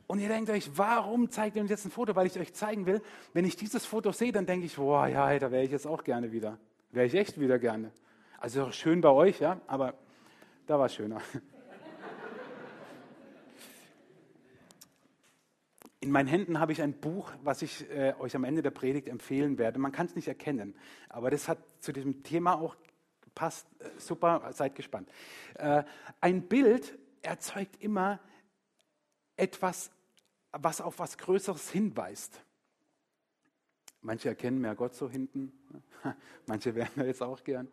Und 0.07 0.21
ihr 0.21 0.29
denkt 0.29 0.49
euch, 0.49 0.71
warum 0.75 1.31
zeigt 1.31 1.57
ihr 1.57 1.63
uns 1.63 1.71
jetzt 1.71 1.85
ein 1.85 1.91
Foto? 1.91 2.17
Weil 2.17 2.27
ich 2.27 2.39
euch 2.41 2.55
zeigen 2.55 2.87
will, 2.87 3.03
wenn 3.35 3.45
ich 3.45 3.57
dieses 3.57 3.85
Foto 3.85 4.11
sehe, 4.11 4.33
dann 4.33 4.47
denke 4.47 4.65
ich, 4.65 4.77
boah, 4.77 5.07
ja, 5.07 5.39
da 5.39 5.51
wäre 5.51 5.65
ich 5.65 5.71
jetzt 5.71 5.87
auch 5.87 6.03
gerne 6.03 6.33
wieder. 6.33 6.57
Wäre 6.93 7.07
ich 7.07 7.15
echt 7.15 7.39
wieder 7.39 7.59
gerne. 7.59 7.91
Also 8.39 8.71
schön 8.71 9.03
bei 9.03 9.11
euch, 9.11 9.41
ja, 9.41 9.61
aber 9.67 9.95
da 10.67 10.79
war 10.79 10.87
es 10.87 10.95
schöner. 10.95 11.21
In 16.01 16.13
meinen 16.13 16.29
Händen 16.29 16.61
habe 16.61 16.73
ich 16.73 16.81
ein 16.81 16.93
Buch, 16.93 17.33
was 17.43 17.63
ich 17.63 17.91
äh, 17.91 18.15
euch 18.19 18.37
am 18.37 18.45
Ende 18.45 18.63
der 18.63 18.71
Predigt 18.71 19.09
empfehlen 19.09 19.59
werde. 19.59 19.79
Man 19.79 19.91
kann 19.91 20.07
es 20.07 20.15
nicht 20.15 20.29
erkennen, 20.29 20.77
aber 21.09 21.31
das 21.31 21.49
hat 21.49 21.59
zu 21.81 21.93
diesem 21.93 22.23
Thema 22.23 22.61
auch 22.61 22.77
passt. 23.35 23.67
Äh, 23.81 23.89
super, 23.99 24.49
seid 24.53 24.75
gespannt. 24.75 25.09
Äh, 25.55 25.85
ein 26.21 26.43
Bild 26.43 26.99
erzeugt 27.23 27.83
immer 27.83 28.21
etwas, 29.37 29.91
was 30.53 30.81
auf 30.81 30.99
was 30.99 31.19
Größeres 31.19 31.71
hinweist. 31.71 32.43
Manche 34.03 34.29
erkennen 34.29 34.61
mehr 34.61 34.75
Gott 34.75 34.95
so 34.95 35.11
hinten, 35.11 35.53
manche 36.47 36.75
wären 36.75 36.91
da 36.97 37.05
jetzt 37.05 37.23
auch 37.23 37.43
gern. 37.43 37.69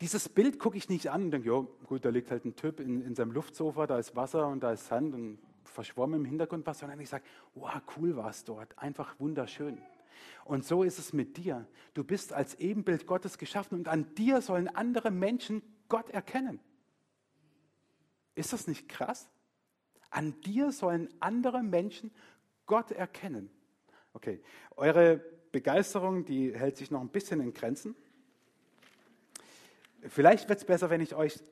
Dieses 0.00 0.28
Bild 0.28 0.58
gucke 0.58 0.76
ich 0.76 0.88
nicht 0.88 1.08
an 1.08 1.24
und 1.24 1.30
denke, 1.30 1.48
ja, 1.48 1.66
gut, 1.86 2.04
da 2.04 2.10
liegt 2.10 2.30
halt 2.30 2.44
ein 2.44 2.56
Typ 2.56 2.80
in, 2.80 3.00
in 3.00 3.14
seinem 3.14 3.32
Luftsofa, 3.32 3.86
da 3.86 3.98
ist 3.98 4.14
Wasser 4.16 4.48
und 4.48 4.60
da 4.60 4.72
ist 4.72 4.86
Sand 4.86 5.14
und 5.14 5.38
verschwommen 5.68 6.20
im 6.20 6.24
Hintergrund 6.24 6.66
was, 6.66 6.78
sondern 6.78 7.00
ich 7.00 7.08
sage, 7.08 7.24
wow, 7.54 7.80
cool 7.96 8.16
war 8.16 8.30
es 8.30 8.44
dort, 8.44 8.78
einfach 8.78 9.18
wunderschön. 9.18 9.80
Und 10.44 10.64
so 10.64 10.82
ist 10.82 10.98
es 10.98 11.12
mit 11.12 11.36
dir. 11.36 11.66
Du 11.94 12.04
bist 12.04 12.32
als 12.32 12.54
Ebenbild 12.54 13.06
Gottes 13.06 13.38
geschaffen 13.38 13.78
und 13.78 13.88
an 13.88 14.14
dir 14.14 14.40
sollen 14.40 14.68
andere 14.68 15.10
Menschen 15.10 15.62
Gott 15.88 16.10
erkennen. 16.10 16.60
Ist 18.34 18.52
das 18.52 18.66
nicht 18.66 18.88
krass? 18.88 19.28
An 20.10 20.40
dir 20.42 20.72
sollen 20.72 21.08
andere 21.20 21.62
Menschen 21.62 22.12
Gott 22.66 22.90
erkennen. 22.90 23.50
Okay, 24.12 24.40
eure 24.76 25.18
Begeisterung, 25.52 26.24
die 26.24 26.54
hält 26.54 26.76
sich 26.76 26.90
noch 26.90 27.00
ein 27.00 27.08
bisschen 27.08 27.40
in 27.40 27.52
Grenzen. 27.52 27.96
Vielleicht 30.08 30.48
wird 30.48 30.60
es 30.60 30.64
besser, 30.64 30.90
wenn 30.90 31.00
ich 31.00 31.14
euch 31.14 31.42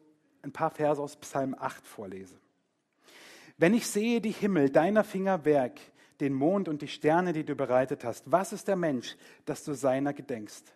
ein 0.42 0.52
paar 0.52 0.70
Verse 0.70 1.00
aus 1.00 1.16
Psalm 1.16 1.54
8 1.58 1.86
vorlese. 1.86 2.38
Wenn 3.56 3.74
ich 3.74 3.86
sehe 3.86 4.20
die 4.20 4.32
Himmel, 4.32 4.70
deiner 4.70 5.04
Finger 5.04 5.44
Werk, 5.44 5.80
den 6.20 6.32
Mond 6.32 6.68
und 6.68 6.82
die 6.82 6.88
Sterne, 6.88 7.32
die 7.32 7.44
du 7.44 7.54
bereitet 7.54 8.04
hast, 8.04 8.30
was 8.30 8.52
ist 8.52 8.68
der 8.68 8.76
Mensch, 8.76 9.16
dass 9.44 9.64
du 9.64 9.74
seiner 9.74 10.12
gedenkst? 10.12 10.74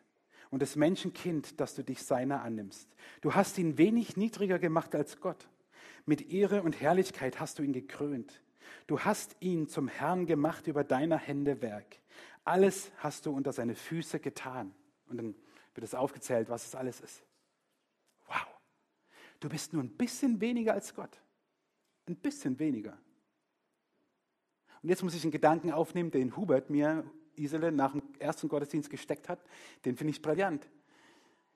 Und 0.50 0.62
des 0.62 0.76
Menschen 0.76 1.12
Kind, 1.12 1.60
dass 1.60 1.74
du 1.74 1.82
dich 1.84 2.02
seiner 2.02 2.42
annimmst. 2.42 2.88
Du 3.20 3.34
hast 3.34 3.58
ihn 3.58 3.76
wenig 3.76 4.16
niedriger 4.16 4.58
gemacht 4.58 4.94
als 4.94 5.20
Gott. 5.20 5.46
Mit 6.06 6.32
Ehre 6.32 6.62
und 6.62 6.80
Herrlichkeit 6.80 7.38
hast 7.38 7.58
du 7.58 7.62
ihn 7.62 7.74
gekrönt. 7.74 8.40
Du 8.86 9.00
hast 9.00 9.36
ihn 9.40 9.68
zum 9.68 9.88
Herrn 9.88 10.24
gemacht 10.24 10.66
über 10.66 10.84
deiner 10.84 11.18
Hände 11.18 11.60
Werk. 11.60 11.98
Alles 12.44 12.90
hast 12.96 13.26
du 13.26 13.32
unter 13.32 13.52
seine 13.52 13.74
Füße 13.74 14.20
getan. 14.20 14.74
Und 15.08 15.18
dann 15.18 15.34
wird 15.74 15.84
es 15.84 15.94
aufgezählt, 15.94 16.48
was 16.48 16.66
es 16.66 16.74
alles 16.74 17.00
ist. 17.00 17.22
Wow. 18.26 18.46
Du 19.40 19.50
bist 19.50 19.74
nur 19.74 19.82
ein 19.82 19.90
bisschen 19.90 20.40
weniger 20.40 20.72
als 20.72 20.94
Gott. 20.94 21.20
Ein 22.08 22.16
bisschen 22.16 22.58
weniger. 22.58 22.96
Und 24.82 24.88
jetzt 24.88 25.02
muss 25.02 25.14
ich 25.14 25.22
einen 25.22 25.32
Gedanken 25.32 25.70
aufnehmen, 25.72 26.10
den 26.10 26.36
Hubert 26.36 26.70
mir, 26.70 27.04
Isele, 27.36 27.70
nach 27.70 27.92
dem 27.92 28.02
ersten 28.18 28.48
Gottesdienst 28.48 28.88
gesteckt 28.88 29.28
hat. 29.28 29.40
Den 29.84 29.96
finde 29.96 30.12
ich 30.12 30.22
brillant. 30.22 30.66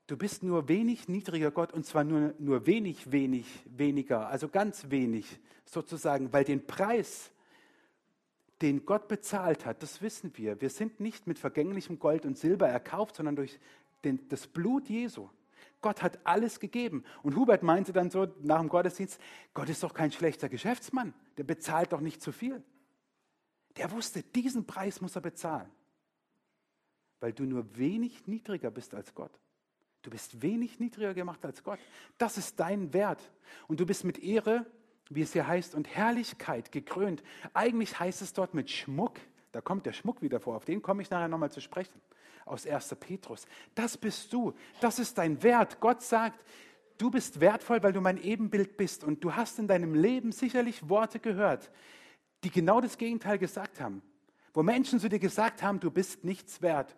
Du 0.07 0.17
bist 0.17 0.43
nur 0.43 0.69
wenig 0.69 1.09
niedriger 1.09 1.51
Gott 1.51 1.73
und 1.73 1.87
zwar 1.87 2.05
nur, 2.05 2.35
nur 2.39 2.67
wenig, 2.67 3.11
wenig, 3.11 3.47
weniger, 3.65 4.29
also 4.29 4.49
ganz 4.49 4.91
wenig 4.91 5.41
sozusagen, 5.65 6.33
weil 6.33 6.45
den 6.45 6.67
Preis, 6.67 7.31
den 8.61 8.85
Gott 8.85 9.09
bezahlt 9.09 9.65
hat, 9.65 9.83
das 9.83 10.03
wissen 10.03 10.33
wir. 10.37 10.61
Wir 10.61 10.71
sind 10.71 11.01
nicht 11.01 11.27
mit 11.27 11.39
vergänglichem 11.39 11.99
Gold 11.99 12.27
und 12.27 12.37
Silber 12.37 12.69
erkauft, 12.69 13.17
sondern 13.17 13.37
durch 13.37 13.59
den, 14.05 14.29
das 14.29 14.47
Blut 14.47 14.91
Jesu. 14.91 15.31
Gott 15.83 16.03
hat 16.03 16.25
alles 16.25 16.61
gegeben. 16.61 17.05
Und 17.23 17.37
Hubert 17.37 17.63
meinte 17.63 17.93
dann 17.93 18.11
so 18.11 18.29
nach 18.41 18.61
dem 18.61 18.69
Gottesdienst, 18.69 19.21
Gott 19.53 19.69
ist 19.69 19.83
doch 19.83 19.93
kein 19.93 20.13
schlechter 20.13 20.49
Geschäftsmann, 20.49 21.13
der 21.37 21.45
bezahlt 21.45 21.93
doch 21.93 22.01
nicht 22.01 22.23
zu 22.23 22.33
viel. 22.33 22.63
Der 23.77 23.91
wusste, 23.91 24.23
diesen 24.23 24.67
Preis 24.67 25.01
muss 25.01 25.17
er 25.17 25.23
bezahlen, 25.23 25.71
weil 27.21 27.33
du 27.33 27.45
nur 27.45 27.77
wenig 27.77 28.27
niedriger 28.27 28.71
bist 28.71 28.95
als 28.95 29.15
Gott. 29.15 29.33
Du 30.03 30.11
bist 30.11 30.43
wenig 30.43 30.81
niedriger 30.81 31.15
gemacht 31.15 31.45
als 31.45 31.63
Gott. 31.63 31.79
Das 32.19 32.37
ist 32.37 32.59
dein 32.59 32.93
Wert. 32.93 33.31
Und 33.69 33.79
du 33.79 33.87
bist 33.87 34.05
mit 34.05 34.19
Ehre, 34.19 34.67
wie 35.09 35.23
es 35.23 35.33
hier 35.33 35.47
heißt, 35.47 35.75
und 35.75 35.89
Herrlichkeit 35.89 36.73
gekrönt. 36.73 37.23
Eigentlich 37.55 37.99
heißt 37.99 38.21
es 38.21 38.33
dort 38.33 38.53
mit 38.53 38.71
Schmuck. 38.71 39.21
Da 39.53 39.61
kommt 39.61 39.87
der 39.87 39.93
Schmuck 39.93 40.21
wieder 40.21 40.41
vor. 40.41 40.57
Auf 40.57 40.65
den 40.65 40.83
komme 40.83 41.03
ich 41.03 41.11
nachher 41.11 41.29
nochmal 41.29 41.53
zu 41.53 41.61
sprechen. 41.61 42.01
Aus 42.45 42.67
1. 42.67 42.97
Petrus. 43.01 43.47
Das 43.75 43.97
bist 43.97 44.33
du. 44.33 44.55
Das 44.81 44.99
ist 44.99 45.19
dein 45.19 45.43
Wert. 45.43 45.81
Gott 45.81 46.03
sagt, 46.03 46.45
du 46.99 47.11
bist 47.11 47.41
wertvoll, 47.41 47.83
weil 47.83 47.93
du 47.93 48.01
mein 48.01 48.23
Ebenbild 48.23 48.77
bist. 48.77 49.05
Und 49.05 49.23
du 49.25 49.35
hast 49.35 49.59
in 49.59 49.69
deinem 49.69 49.95
Leben 49.95 50.33
sicherlich 50.33 50.89
Worte 50.89 51.19
gehört, 51.19 51.71
die 52.45 52.51
genau 52.51 52.81
das 52.81 52.99
Gegenteil 52.99 53.39
gesagt 53.39 53.81
haben. 53.81 54.03
Wo 54.55 54.63
Menschen 54.63 55.01
zu 55.01 55.09
dir 55.09 55.19
gesagt 55.19 55.63
haben, 55.63 55.81
du 55.81 55.91
bist 55.91 56.25
nichts 56.25 56.61
wert 56.61 56.95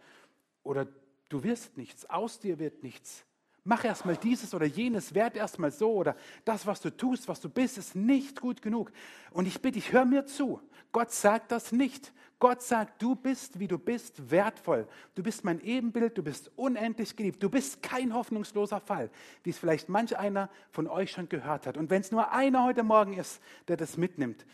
oder 0.63 0.89
du 1.29 1.43
wirst 1.43 1.77
nichts, 1.77 2.09
aus 2.11 2.41
dir 2.41 2.59
wird 2.59 2.83
nichts. 2.83 3.25
Mach 3.67 3.83
erstmal 3.83 4.19
dieses 4.19 4.55
oder 4.55 4.67
jenes, 4.67 5.15
werd 5.15 5.37
erstmal 5.37 5.71
so 5.71 5.91
oder 5.95 6.17
das, 6.45 6.67
was 6.67 6.83
du 6.83 6.95
tust, 6.95 7.29
was 7.29 7.41
du 7.41 7.49
bist, 7.49 7.79
ist 7.79 7.97
nicht 7.97 8.43
gut 8.43 8.61
genug. 8.61 8.93
Und 9.31 9.47
ich 9.47 9.61
bitte 9.63 9.79
dich, 9.79 9.91
hör 9.91 10.05
mir 10.05 10.27
zu. 10.27 10.61
Gott 10.93 11.11
sagt 11.11 11.51
das 11.51 11.73
nicht. 11.73 12.13
Gott 12.39 12.61
sagt, 12.61 13.01
du 13.01 13.15
bist, 13.15 13.59
wie 13.59 13.67
du 13.67 13.79
bist, 13.79 14.31
wertvoll. 14.31 14.87
Du 15.15 15.23
bist 15.23 15.45
mein 15.45 15.61
Ebenbild, 15.61 16.19
du 16.19 16.23
bist 16.23 16.51
unendlich 16.57 17.17
geliebt. 17.17 17.43
Du 17.43 17.49
bist 17.49 17.83
kein 17.83 18.13
hoffnungsloser 18.13 18.81
Fall, 18.81 19.09
wie 19.45 19.51
es 19.51 19.59
vielleicht 19.59 19.89
manch 19.89 20.19
einer 20.19 20.51
von 20.71 20.87
euch 20.87 21.11
schon 21.11 21.31
gehört 21.31 21.67
hat. 21.67 21.79
Und 21.79 21.89
wenn 21.89 22.03
es 22.03 22.13
nur 22.13 22.33
einer 22.33 22.65
heute 22.65 22.83
Morgen 22.83 23.15
ist, 23.15 23.41
der 23.69 23.79
das 23.79 23.97
mitnimmt, 23.97 24.45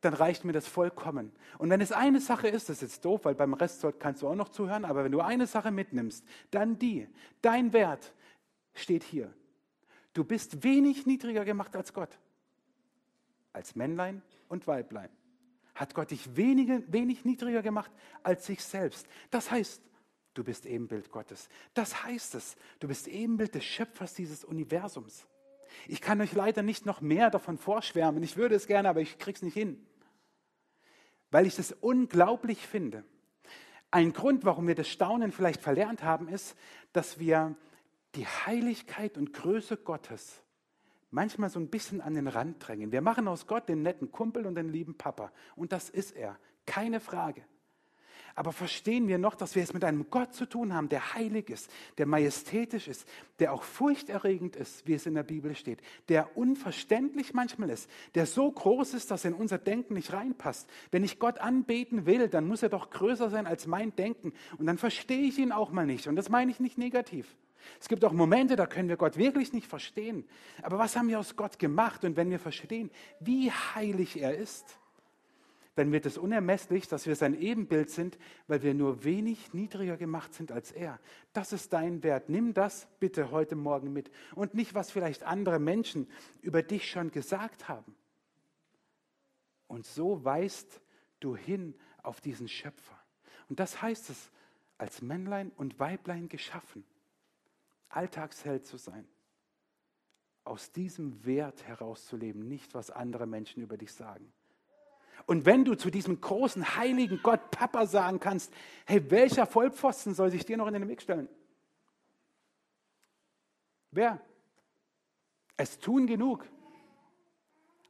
dann 0.00 0.14
reicht 0.14 0.46
mir 0.46 0.52
das 0.52 0.66
vollkommen. 0.66 1.32
Und 1.58 1.68
wenn 1.68 1.82
es 1.82 1.92
eine 1.92 2.20
Sache 2.20 2.48
ist, 2.48 2.70
das 2.70 2.76
ist 2.76 2.82
jetzt 2.82 3.04
doof, 3.04 3.24
weil 3.24 3.34
beim 3.34 3.52
Rest 3.52 3.86
kannst 3.98 4.22
du 4.22 4.28
auch 4.28 4.34
noch 4.34 4.48
zuhören, 4.48 4.86
aber 4.86 5.04
wenn 5.04 5.12
du 5.12 5.20
eine 5.20 5.46
Sache 5.46 5.70
mitnimmst, 5.70 6.24
dann 6.50 6.78
die. 6.78 7.08
Dein 7.42 7.74
Wert 7.74 8.14
steht 8.74 9.04
hier. 9.04 9.32
Du 10.12 10.24
bist 10.24 10.62
wenig 10.62 11.06
niedriger 11.06 11.44
gemacht 11.44 11.74
als 11.74 11.92
Gott. 11.92 12.18
Als 13.52 13.74
Männlein 13.74 14.22
und 14.48 14.66
Weiblein. 14.66 15.10
hat 15.74 15.94
Gott 15.94 16.12
dich 16.12 16.36
wenige, 16.36 16.84
wenig 16.92 17.24
niedriger 17.24 17.62
gemacht 17.62 17.90
als 18.22 18.46
sich 18.46 18.62
selbst. 18.62 19.08
Das 19.30 19.50
heißt, 19.50 19.82
du 20.34 20.44
bist 20.44 20.66
Ebenbild 20.66 21.10
Gottes. 21.10 21.48
Das 21.74 22.04
heißt 22.04 22.36
es, 22.36 22.56
du 22.78 22.86
bist 22.86 23.08
Ebenbild 23.08 23.54
des 23.54 23.64
Schöpfers 23.64 24.14
dieses 24.14 24.44
Universums. 24.44 25.26
Ich 25.88 26.00
kann 26.00 26.20
euch 26.20 26.32
leider 26.32 26.62
nicht 26.62 26.86
noch 26.86 27.00
mehr 27.00 27.30
davon 27.30 27.58
vorschwärmen. 27.58 28.22
Ich 28.22 28.36
würde 28.36 28.54
es 28.54 28.68
gerne, 28.68 28.88
aber 28.88 29.00
ich 29.00 29.18
krieg's 29.18 29.42
nicht 29.42 29.54
hin. 29.54 29.84
Weil 31.32 31.46
ich 31.46 31.56
das 31.56 31.72
unglaublich 31.72 32.64
finde. 32.66 33.04
Ein 33.90 34.12
Grund, 34.12 34.44
warum 34.44 34.68
wir 34.68 34.74
das 34.74 34.88
Staunen 34.88 35.32
vielleicht 35.32 35.60
verlernt 35.60 36.02
haben, 36.02 36.28
ist, 36.28 36.56
dass 36.92 37.18
wir 37.18 37.56
die 38.14 38.26
Heiligkeit 38.26 39.16
und 39.18 39.32
Größe 39.32 39.76
Gottes 39.76 40.42
manchmal 41.14 41.48
so 41.48 41.60
ein 41.60 41.68
bisschen 41.68 42.00
an 42.00 42.14
den 42.14 42.26
Rand 42.26 42.66
drängen. 42.66 42.92
Wir 42.92 43.00
machen 43.00 43.28
aus 43.28 43.46
Gott 43.46 43.68
den 43.68 43.82
netten 43.82 44.10
Kumpel 44.10 44.46
und 44.46 44.56
den 44.56 44.68
lieben 44.68 44.96
Papa. 44.96 45.32
Und 45.54 45.72
das 45.72 45.88
ist 45.88 46.10
er, 46.10 46.36
keine 46.66 47.00
Frage. 47.00 47.44
Aber 48.36 48.52
verstehen 48.52 49.06
wir 49.06 49.16
noch, 49.16 49.36
dass 49.36 49.54
wir 49.54 49.62
es 49.62 49.72
mit 49.74 49.84
einem 49.84 50.10
Gott 50.10 50.34
zu 50.34 50.46
tun 50.46 50.74
haben, 50.74 50.88
der 50.88 51.14
heilig 51.14 51.50
ist, 51.50 51.70
der 51.98 52.06
majestätisch 52.06 52.88
ist, 52.88 53.08
der 53.38 53.52
auch 53.52 53.62
furchterregend 53.62 54.56
ist, 54.56 54.88
wie 54.88 54.94
es 54.94 55.06
in 55.06 55.14
der 55.14 55.22
Bibel 55.22 55.54
steht, 55.54 55.80
der 56.08 56.36
unverständlich 56.36 57.32
manchmal 57.32 57.70
ist, 57.70 57.88
der 58.16 58.26
so 58.26 58.50
groß 58.50 58.94
ist, 58.94 59.12
dass 59.12 59.24
er 59.24 59.30
in 59.30 59.36
unser 59.36 59.58
Denken 59.58 59.94
nicht 59.94 60.12
reinpasst. 60.12 60.68
Wenn 60.90 61.04
ich 61.04 61.20
Gott 61.20 61.38
anbeten 61.38 62.06
will, 62.06 62.28
dann 62.28 62.48
muss 62.48 62.64
er 62.64 62.70
doch 62.70 62.90
größer 62.90 63.30
sein 63.30 63.46
als 63.46 63.68
mein 63.68 63.94
Denken. 63.94 64.32
Und 64.58 64.66
dann 64.66 64.78
verstehe 64.78 65.22
ich 65.22 65.38
ihn 65.38 65.52
auch 65.52 65.70
mal 65.70 65.86
nicht. 65.86 66.08
Und 66.08 66.16
das 66.16 66.28
meine 66.28 66.50
ich 66.50 66.58
nicht 66.58 66.76
negativ. 66.76 67.36
Es 67.80 67.88
gibt 67.88 68.04
auch 68.04 68.12
Momente, 68.12 68.56
da 68.56 68.66
können 68.66 68.88
wir 68.88 68.96
Gott 68.96 69.16
wirklich 69.16 69.52
nicht 69.52 69.66
verstehen. 69.66 70.26
Aber 70.62 70.78
was 70.78 70.96
haben 70.96 71.08
wir 71.08 71.18
aus 71.18 71.36
Gott 71.36 71.58
gemacht? 71.58 72.04
Und 72.04 72.16
wenn 72.16 72.30
wir 72.30 72.38
verstehen, 72.38 72.90
wie 73.20 73.50
heilig 73.50 74.20
er 74.20 74.36
ist, 74.36 74.78
dann 75.74 75.90
wird 75.90 76.06
es 76.06 76.18
unermesslich, 76.18 76.86
dass 76.86 77.06
wir 77.06 77.16
sein 77.16 77.34
Ebenbild 77.34 77.90
sind, 77.90 78.16
weil 78.46 78.62
wir 78.62 78.74
nur 78.74 79.02
wenig 79.02 79.52
niedriger 79.52 79.96
gemacht 79.96 80.32
sind 80.32 80.52
als 80.52 80.70
er. 80.70 81.00
Das 81.32 81.52
ist 81.52 81.72
dein 81.72 82.02
Wert. 82.04 82.28
Nimm 82.28 82.54
das 82.54 82.86
bitte 83.00 83.30
heute 83.30 83.56
Morgen 83.56 83.92
mit 83.92 84.10
und 84.34 84.54
nicht, 84.54 84.74
was 84.74 84.92
vielleicht 84.92 85.24
andere 85.24 85.58
Menschen 85.58 86.08
über 86.42 86.62
dich 86.62 86.88
schon 86.88 87.10
gesagt 87.10 87.68
haben. 87.68 87.96
Und 89.66 89.84
so 89.84 90.24
weist 90.24 90.80
du 91.18 91.36
hin 91.36 91.74
auf 92.02 92.20
diesen 92.20 92.46
Schöpfer. 92.46 92.98
Und 93.48 93.58
das 93.58 93.82
heißt 93.82 94.10
es, 94.10 94.30
als 94.78 95.02
Männlein 95.02 95.50
und 95.56 95.78
Weiblein 95.80 96.28
geschaffen. 96.28 96.84
Alltagsheld 97.88 98.66
zu 98.66 98.76
sein. 98.76 99.06
Aus 100.44 100.72
diesem 100.72 101.24
Wert 101.24 101.66
herauszuleben, 101.66 102.46
nicht 102.46 102.74
was 102.74 102.90
andere 102.90 103.26
Menschen 103.26 103.62
über 103.62 103.76
dich 103.76 103.92
sagen. 103.92 104.32
Und 105.26 105.46
wenn 105.46 105.64
du 105.64 105.74
zu 105.74 105.90
diesem 105.90 106.20
großen, 106.20 106.76
heiligen 106.76 107.20
Gott 107.22 107.50
Papa 107.50 107.86
sagen 107.86 108.20
kannst, 108.20 108.52
hey, 108.84 109.10
welcher 109.10 109.46
Vollpfosten 109.46 110.14
soll 110.14 110.30
sich 110.30 110.44
dir 110.44 110.56
noch 110.56 110.66
in 110.66 110.74
den 110.74 110.88
Weg 110.88 111.00
stellen? 111.00 111.28
Wer? 113.90 114.20
Es 115.56 115.78
tun 115.78 116.06
genug. 116.06 116.44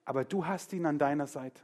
Aber 0.04 0.24
du 0.24 0.46
hast 0.46 0.72
ihn 0.74 0.86
an 0.86 0.98
deiner 0.98 1.26
Seite. 1.26 1.60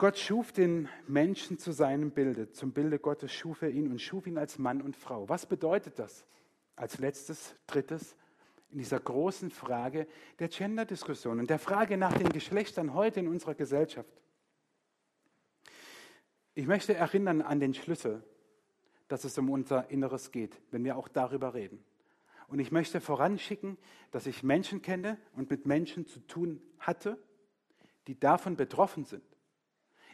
Gott 0.00 0.18
schuf 0.18 0.50
den 0.50 0.88
Menschen 1.08 1.58
zu 1.58 1.72
seinem 1.72 2.10
Bilde. 2.10 2.50
Zum 2.52 2.72
Bilde 2.72 2.98
Gottes 2.98 3.34
schuf 3.34 3.60
er 3.60 3.68
ihn 3.68 3.90
und 3.90 4.00
schuf 4.00 4.26
ihn 4.26 4.38
als 4.38 4.58
Mann 4.58 4.80
und 4.80 4.96
Frau. 4.96 5.28
Was 5.28 5.44
bedeutet 5.44 5.98
das? 5.98 6.24
Als 6.74 6.96
letztes, 6.96 7.54
drittes, 7.66 8.16
in 8.70 8.78
dieser 8.78 8.98
großen 8.98 9.50
Frage 9.50 10.06
der 10.38 10.48
Gender-Diskussion 10.48 11.38
und 11.38 11.50
der 11.50 11.58
Frage 11.58 11.98
nach 11.98 12.16
den 12.16 12.30
Geschlechtern 12.30 12.94
heute 12.94 13.20
in 13.20 13.28
unserer 13.28 13.54
Gesellschaft. 13.54 14.08
Ich 16.54 16.66
möchte 16.66 16.94
erinnern 16.94 17.42
an 17.42 17.60
den 17.60 17.74
Schlüssel, 17.74 18.24
dass 19.08 19.24
es 19.24 19.36
um 19.36 19.50
unser 19.50 19.90
Inneres 19.90 20.32
geht, 20.32 20.62
wenn 20.70 20.82
wir 20.82 20.96
auch 20.96 21.08
darüber 21.08 21.52
reden. 21.52 21.84
Und 22.48 22.58
ich 22.58 22.72
möchte 22.72 23.02
voranschicken, 23.02 23.76
dass 24.12 24.26
ich 24.26 24.42
Menschen 24.42 24.80
kenne 24.80 25.18
und 25.34 25.50
mit 25.50 25.66
Menschen 25.66 26.06
zu 26.06 26.20
tun 26.20 26.62
hatte, 26.78 27.18
die 28.06 28.18
davon 28.18 28.56
betroffen 28.56 29.04
sind 29.04 29.29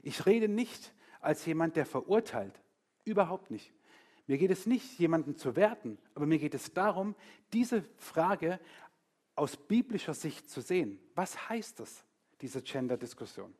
ich 0.06 0.24
rede 0.24 0.46
nicht 0.46 0.94
als 1.20 1.44
jemand, 1.46 1.74
der 1.74 1.84
verurteilt. 1.84 2.62
Überhaupt 3.04 3.50
nicht. 3.50 3.72
Mir 4.28 4.38
geht 4.38 4.52
es 4.52 4.64
nicht, 4.64 5.00
jemanden 5.00 5.36
zu 5.36 5.56
werten, 5.56 5.98
aber 6.14 6.26
mir 6.26 6.38
geht 6.38 6.54
es 6.54 6.72
darum, 6.72 7.16
diese 7.52 7.82
Frage 7.98 8.60
aus 9.34 9.56
biblischer 9.56 10.14
Sicht 10.14 10.48
zu 10.48 10.60
sehen. 10.60 11.00
Was 11.16 11.48
heißt 11.48 11.80
das, 11.80 12.04
diese 12.40 12.62
Gender-Diskussion? 12.62 13.52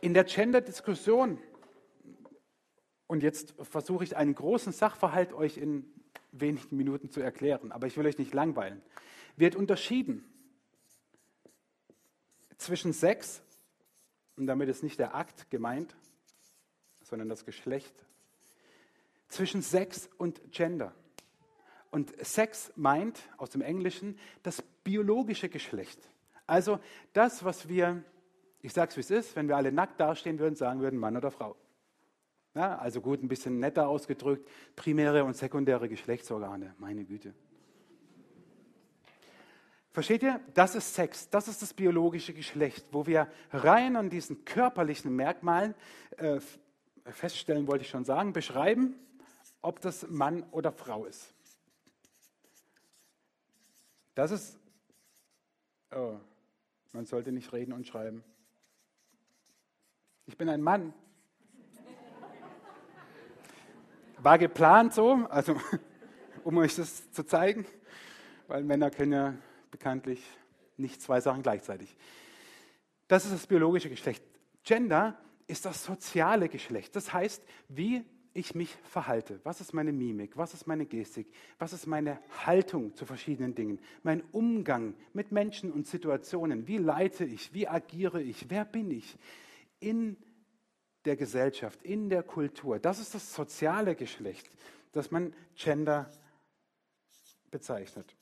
In 0.00 0.14
der 0.14 0.24
Gender-Diskussion, 0.24 1.38
und 3.06 3.22
jetzt 3.22 3.54
versuche 3.60 4.02
ich 4.02 4.16
einen 4.16 4.34
großen 4.34 4.72
Sachverhalt 4.72 5.32
euch 5.32 5.58
in 5.58 6.01
wenigen 6.32 6.76
Minuten 6.76 7.10
zu 7.10 7.20
erklären, 7.20 7.72
aber 7.72 7.86
ich 7.86 7.96
will 7.96 8.06
euch 8.06 8.18
nicht 8.18 8.34
langweilen 8.34 8.82
wird 9.36 9.56
unterschieden 9.56 10.24
zwischen 12.58 12.92
Sex, 12.92 13.42
und 14.36 14.46
damit 14.46 14.68
ist 14.68 14.82
nicht 14.82 14.98
der 14.98 15.14
Akt 15.14 15.50
gemeint, 15.50 15.96
sondern 17.02 17.28
das 17.28 17.44
Geschlecht, 17.44 17.94
zwischen 19.28 19.62
Sex 19.62 20.08
und 20.18 20.52
Gender. 20.52 20.94
Und 21.90 22.14
Sex 22.24 22.72
meint 22.76 23.20
aus 23.36 23.50
dem 23.50 23.60
Englischen 23.60 24.18
das 24.42 24.62
biologische 24.84 25.48
Geschlecht. 25.48 25.98
Also 26.46 26.78
das, 27.12 27.44
was 27.44 27.68
wir, 27.68 28.04
ich 28.60 28.72
sage 28.72 28.90
es 28.90 28.96
wie 28.96 29.00
es 29.00 29.10
ist, 29.10 29.36
wenn 29.36 29.48
wir 29.48 29.56
alle 29.56 29.72
nackt 29.72 30.00
dastehen 30.00 30.38
würden, 30.38 30.54
sagen 30.54 30.80
würden 30.80 30.98
Mann 30.98 31.16
oder 31.16 31.30
Frau. 31.30 31.56
Ja, 32.54 32.76
also 32.76 33.00
gut, 33.00 33.22
ein 33.22 33.28
bisschen 33.28 33.58
netter 33.58 33.88
ausgedrückt, 33.88 34.46
primäre 34.76 35.24
und 35.24 35.36
sekundäre 35.36 35.88
Geschlechtsorgane, 35.88 36.74
meine 36.78 37.04
Güte. 37.04 37.32
Versteht 39.90 40.22
ihr? 40.22 40.40
Das 40.54 40.74
ist 40.74 40.94
Sex, 40.94 41.28
das 41.28 41.48
ist 41.48 41.60
das 41.62 41.74
biologische 41.74 42.32
Geschlecht, 42.32 42.86
wo 42.92 43.06
wir 43.06 43.30
rein 43.50 43.96
an 43.96 44.10
diesen 44.10 44.44
körperlichen 44.44 45.14
Merkmalen 45.14 45.74
äh, 46.16 46.40
feststellen, 47.04 47.66
wollte 47.66 47.84
ich 47.84 47.90
schon 47.90 48.04
sagen, 48.04 48.32
beschreiben, 48.32 48.94
ob 49.60 49.80
das 49.80 50.08
Mann 50.08 50.44
oder 50.50 50.72
Frau 50.72 51.04
ist. 51.04 51.34
Das 54.14 54.30
ist, 54.30 54.58
oh, 55.94 56.16
man 56.92 57.06
sollte 57.06 57.32
nicht 57.32 57.52
reden 57.52 57.72
und 57.72 57.86
schreiben. 57.86 58.22
Ich 60.26 60.36
bin 60.36 60.48
ein 60.48 60.62
Mann. 60.62 60.92
War 64.22 64.38
geplant 64.38 64.94
so, 64.94 65.26
also 65.30 65.56
um 66.44 66.56
euch 66.58 66.76
das 66.76 67.10
zu 67.10 67.24
zeigen, 67.24 67.66
weil 68.46 68.62
Männer 68.62 68.90
können 68.90 69.12
ja 69.12 69.34
bekanntlich 69.72 70.22
nicht 70.76 71.02
zwei 71.02 71.20
Sachen 71.20 71.42
gleichzeitig. 71.42 71.96
Das 73.08 73.24
ist 73.24 73.34
das 73.34 73.46
biologische 73.48 73.90
Geschlecht. 73.90 74.22
Gender 74.62 75.18
ist 75.48 75.64
das 75.66 75.82
soziale 75.82 76.48
Geschlecht. 76.48 76.94
Das 76.94 77.12
heißt, 77.12 77.42
wie 77.68 78.04
ich 78.32 78.54
mich 78.54 78.76
verhalte. 78.84 79.40
Was 79.42 79.60
ist 79.60 79.74
meine 79.74 79.92
Mimik? 79.92 80.36
Was 80.36 80.54
ist 80.54 80.68
meine 80.68 80.86
Gestik? 80.86 81.26
Was 81.58 81.72
ist 81.72 81.88
meine 81.88 82.20
Haltung 82.46 82.94
zu 82.94 83.04
verschiedenen 83.04 83.56
Dingen? 83.56 83.80
Mein 84.04 84.22
Umgang 84.30 84.94
mit 85.12 85.32
Menschen 85.32 85.72
und 85.72 85.88
Situationen. 85.88 86.68
Wie 86.68 86.78
leite 86.78 87.24
ich? 87.24 87.52
Wie 87.52 87.66
agiere 87.66 88.22
ich? 88.22 88.48
Wer 88.48 88.64
bin 88.64 88.92
ich? 88.92 89.18
In 89.80 90.16
der 91.04 91.16
Gesellschaft, 91.16 91.82
in 91.82 92.08
der 92.08 92.22
Kultur. 92.22 92.78
Das 92.78 92.98
ist 92.98 93.14
das 93.14 93.34
soziale 93.34 93.94
Geschlecht, 93.94 94.48
das 94.92 95.10
man 95.10 95.34
Gender 95.56 96.10
bezeichnet. 97.50 98.14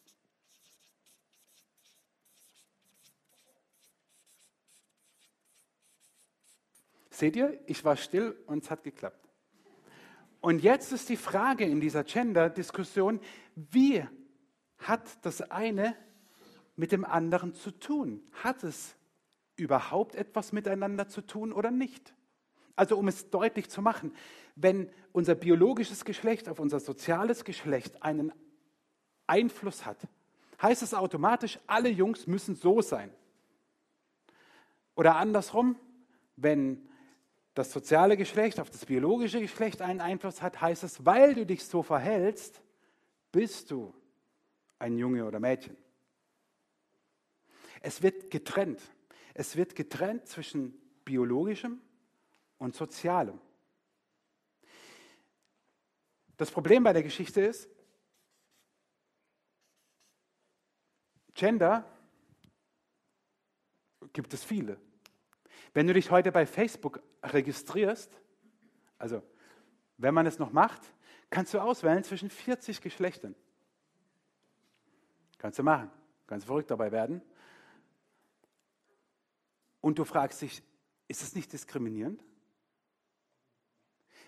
Seht 7.10 7.36
ihr, 7.36 7.60
ich 7.66 7.84
war 7.84 7.96
still 7.96 8.34
und 8.46 8.64
es 8.64 8.70
hat 8.70 8.82
geklappt. 8.82 9.28
Und 10.40 10.62
jetzt 10.62 10.90
ist 10.90 11.10
die 11.10 11.18
Frage 11.18 11.66
in 11.66 11.80
dieser 11.80 12.02
Gender-Diskussion, 12.02 13.20
wie 13.54 14.06
hat 14.78 15.24
das 15.26 15.42
eine 15.42 15.94
mit 16.76 16.92
dem 16.92 17.04
anderen 17.04 17.52
zu 17.52 17.72
tun? 17.72 18.22
Hat 18.32 18.64
es 18.64 18.96
überhaupt 19.56 20.14
etwas 20.14 20.52
miteinander 20.52 21.08
zu 21.08 21.20
tun 21.20 21.52
oder 21.52 21.70
nicht? 21.70 22.14
Also 22.76 22.96
um 22.96 23.08
es 23.08 23.30
deutlich 23.30 23.68
zu 23.68 23.82
machen, 23.82 24.12
wenn 24.56 24.90
unser 25.12 25.34
biologisches 25.34 26.04
Geschlecht 26.04 26.48
auf 26.48 26.58
unser 26.58 26.80
soziales 26.80 27.44
Geschlecht 27.44 28.02
einen 28.02 28.32
Einfluss 29.26 29.86
hat, 29.86 29.98
heißt 30.62 30.82
es 30.82 30.94
automatisch, 30.94 31.58
alle 31.66 31.88
Jungs 31.88 32.26
müssen 32.26 32.54
so 32.54 32.80
sein. 32.82 33.10
Oder 34.94 35.16
andersrum, 35.16 35.76
wenn 36.36 36.88
das 37.54 37.72
soziale 37.72 38.16
Geschlecht 38.16 38.60
auf 38.60 38.70
das 38.70 38.86
biologische 38.86 39.40
Geschlecht 39.40 39.82
einen 39.82 40.00
Einfluss 40.00 40.42
hat, 40.42 40.60
heißt 40.60 40.84
es, 40.84 41.04
weil 41.04 41.34
du 41.34 41.44
dich 41.46 41.64
so 41.64 41.82
verhältst, 41.82 42.62
bist 43.32 43.70
du 43.70 43.94
ein 44.78 44.96
Junge 44.98 45.24
oder 45.24 45.40
Mädchen. 45.40 45.76
Es 47.80 48.02
wird 48.02 48.30
getrennt. 48.30 48.80
Es 49.34 49.56
wird 49.56 49.74
getrennt 49.74 50.26
zwischen 50.26 50.74
biologischem 51.04 51.80
und 52.60 52.76
sozialem. 52.76 53.40
Das 56.36 56.50
Problem 56.50 56.84
bei 56.84 56.92
der 56.92 57.02
Geschichte 57.02 57.40
ist, 57.40 57.68
Gender 61.34 61.84
gibt 64.12 64.32
es 64.34 64.44
viele. 64.44 64.78
Wenn 65.72 65.86
du 65.86 65.94
dich 65.94 66.10
heute 66.10 66.32
bei 66.32 66.46
Facebook 66.46 67.02
registrierst, 67.22 68.10
also 68.98 69.22
wenn 69.96 70.14
man 70.14 70.26
es 70.26 70.38
noch 70.38 70.52
macht, 70.52 70.82
kannst 71.30 71.54
du 71.54 71.60
auswählen 71.60 72.04
zwischen 72.04 72.28
40 72.28 72.80
Geschlechtern. 72.82 73.34
Kannst 75.38 75.58
du 75.58 75.62
machen, 75.62 75.90
kannst 76.26 76.46
verrückt 76.46 76.70
dabei 76.70 76.92
werden. 76.92 77.22
Und 79.80 79.98
du 79.98 80.04
fragst 80.04 80.42
dich, 80.42 80.62
ist 81.08 81.22
es 81.22 81.34
nicht 81.34 81.52
diskriminierend? 81.52 82.22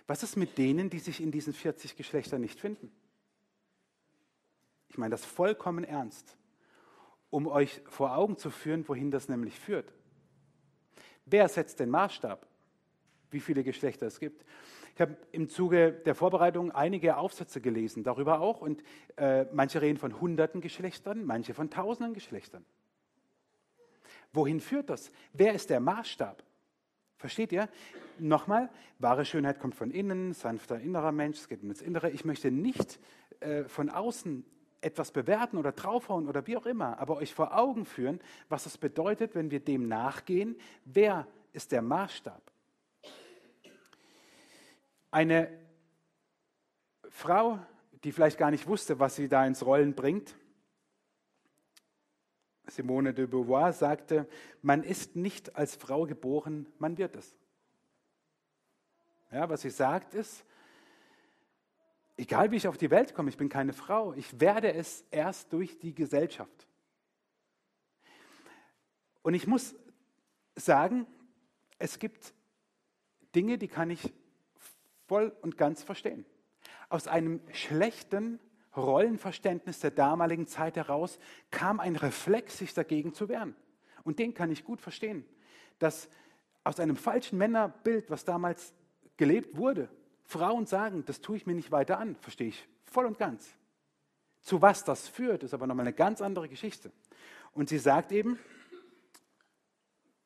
Was 0.06 0.22
ist 0.22 0.36
mit 0.36 0.58
denen, 0.58 0.90
die 0.90 0.98
sich 0.98 1.20
in 1.20 1.30
diesen 1.30 1.52
40 1.52 1.96
Geschlechtern 1.96 2.40
nicht 2.40 2.58
finden? 2.58 2.90
Ich 4.88 4.98
meine 4.98 5.12
das 5.12 5.24
vollkommen 5.24 5.84
ernst, 5.84 6.36
um 7.30 7.46
euch 7.46 7.80
vor 7.86 8.16
Augen 8.16 8.36
zu 8.36 8.50
führen, 8.50 8.86
wohin 8.88 9.10
das 9.10 9.28
nämlich 9.28 9.58
führt. 9.58 9.92
Wer 11.24 11.48
setzt 11.48 11.80
den 11.80 11.88
Maßstab, 11.88 12.46
wie 13.30 13.40
viele 13.40 13.64
Geschlechter 13.64 14.06
es 14.06 14.18
gibt? 14.18 14.44
Ich 14.94 15.00
habe 15.00 15.16
im 15.30 15.48
Zuge 15.48 15.92
der 15.92 16.14
Vorbereitung 16.14 16.70
einige 16.70 17.16
Aufsätze 17.16 17.60
gelesen, 17.62 18.04
darüber 18.04 18.40
auch. 18.40 18.60
Und 18.60 18.82
äh, 19.16 19.46
manche 19.52 19.80
reden 19.80 19.96
von 19.98 20.20
hunderten 20.20 20.60
Geschlechtern, 20.60 21.24
manche 21.24 21.54
von 21.54 21.70
tausenden 21.70 22.12
Geschlechtern. 22.12 22.64
Wohin 24.32 24.60
führt 24.60 24.90
das? 24.90 25.10
Wer 25.32 25.54
ist 25.54 25.70
der 25.70 25.80
Maßstab? 25.80 26.42
Versteht 27.22 27.52
ihr? 27.52 27.68
Nochmal, 28.18 28.68
wahre 28.98 29.24
Schönheit 29.24 29.60
kommt 29.60 29.76
von 29.76 29.92
innen, 29.92 30.32
sanfter 30.32 30.80
innerer 30.80 31.12
Mensch, 31.12 31.38
es 31.38 31.48
geht 31.48 31.62
um 31.62 31.68
das 31.68 31.80
Innere. 31.80 32.10
Ich 32.10 32.24
möchte 32.24 32.50
nicht 32.50 32.98
äh, 33.38 33.62
von 33.62 33.90
außen 33.90 34.44
etwas 34.80 35.12
bewerten 35.12 35.56
oder 35.56 35.70
draufhauen 35.70 36.28
oder 36.28 36.44
wie 36.48 36.56
auch 36.56 36.66
immer, 36.66 36.98
aber 36.98 37.18
euch 37.18 37.32
vor 37.32 37.56
Augen 37.56 37.84
führen, 37.84 38.20
was 38.48 38.66
es 38.66 38.76
bedeutet, 38.76 39.36
wenn 39.36 39.52
wir 39.52 39.60
dem 39.60 39.86
nachgehen. 39.86 40.56
Wer 40.84 41.28
ist 41.52 41.70
der 41.70 41.80
Maßstab? 41.80 42.42
Eine 45.12 45.48
Frau, 47.08 47.60
die 48.02 48.10
vielleicht 48.10 48.36
gar 48.36 48.50
nicht 48.50 48.66
wusste, 48.66 48.98
was 48.98 49.14
sie 49.14 49.28
da 49.28 49.46
ins 49.46 49.64
Rollen 49.64 49.94
bringt, 49.94 50.34
Simone 52.72 53.12
de 53.12 53.26
Beauvoir 53.26 53.72
sagte, 53.72 54.26
man 54.62 54.82
ist 54.82 55.14
nicht 55.14 55.56
als 55.56 55.76
Frau 55.76 56.06
geboren, 56.06 56.66
man 56.78 56.96
wird 56.96 57.16
es. 57.16 57.36
Ja, 59.30 59.48
was 59.48 59.62
sie 59.62 59.70
sagt 59.70 60.14
ist, 60.14 60.44
egal 62.16 62.50
wie 62.50 62.56
ich 62.56 62.66
auf 62.68 62.78
die 62.78 62.90
Welt 62.90 63.14
komme, 63.14 63.28
ich 63.28 63.36
bin 63.36 63.50
keine 63.50 63.74
Frau, 63.74 64.14
ich 64.14 64.40
werde 64.40 64.72
es 64.72 65.04
erst 65.10 65.52
durch 65.52 65.78
die 65.78 65.94
Gesellschaft. 65.94 66.66
Und 69.22 69.34
ich 69.34 69.46
muss 69.46 69.74
sagen, 70.56 71.06
es 71.78 71.98
gibt 71.98 72.32
Dinge, 73.34 73.58
die 73.58 73.68
kann 73.68 73.90
ich 73.90 74.12
voll 75.08 75.36
und 75.42 75.58
ganz 75.58 75.82
verstehen. 75.82 76.24
Aus 76.88 77.06
einem 77.06 77.40
schlechten 77.52 78.40
Rollenverständnis 78.76 79.80
der 79.80 79.90
damaligen 79.90 80.46
Zeit 80.46 80.76
heraus 80.76 81.18
kam 81.50 81.80
ein 81.80 81.96
Reflex, 81.96 82.58
sich 82.58 82.74
dagegen 82.74 83.12
zu 83.14 83.28
wehren. 83.28 83.54
Und 84.04 84.18
den 84.18 84.34
kann 84.34 84.50
ich 84.50 84.64
gut 84.64 84.80
verstehen. 84.80 85.24
Dass 85.78 86.08
aus 86.64 86.80
einem 86.80 86.96
falschen 86.96 87.38
Männerbild, 87.38 88.10
was 88.10 88.24
damals 88.24 88.72
gelebt 89.16 89.56
wurde, 89.56 89.88
Frauen 90.24 90.66
sagen, 90.66 91.04
das 91.04 91.20
tue 91.20 91.36
ich 91.36 91.46
mir 91.46 91.54
nicht 91.54 91.70
weiter 91.70 91.98
an, 91.98 92.16
verstehe 92.16 92.48
ich 92.48 92.68
voll 92.84 93.06
und 93.06 93.18
ganz. 93.18 93.48
Zu 94.40 94.62
was 94.62 94.84
das 94.84 95.08
führt, 95.08 95.42
ist 95.42 95.54
aber 95.54 95.66
nochmal 95.66 95.86
eine 95.86 95.94
ganz 95.94 96.20
andere 96.20 96.48
Geschichte. 96.48 96.90
Und 97.52 97.68
sie 97.68 97.78
sagt 97.78 98.12
eben, 98.12 98.38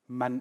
man 0.07 0.41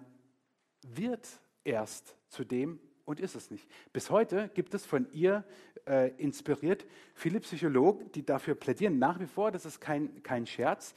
wird 0.84 1.28
erst 1.64 2.16
zu 2.30 2.44
dem, 2.44 2.80
und 3.06 3.20
ist 3.20 3.36
es 3.36 3.52
nicht. 3.52 3.68
Bis 3.94 4.10
heute 4.10 4.50
gibt 4.50 4.74
es 4.74 4.86
von 4.86 5.08
ihr 5.12 5.44
äh, 5.88 6.12
inspiriert 6.18 6.86
viele 7.14 7.40
Psychologen, 7.40 8.12
die 8.12 8.26
dafür 8.26 8.56
plädieren, 8.56 9.00
nach 9.00 9.20
wie 9.20 9.28
vor, 9.28 9.52
das 9.52 9.66
ist 9.66 9.80
kein, 9.80 10.22
kein 10.24 10.46
Scherz, 10.46 10.96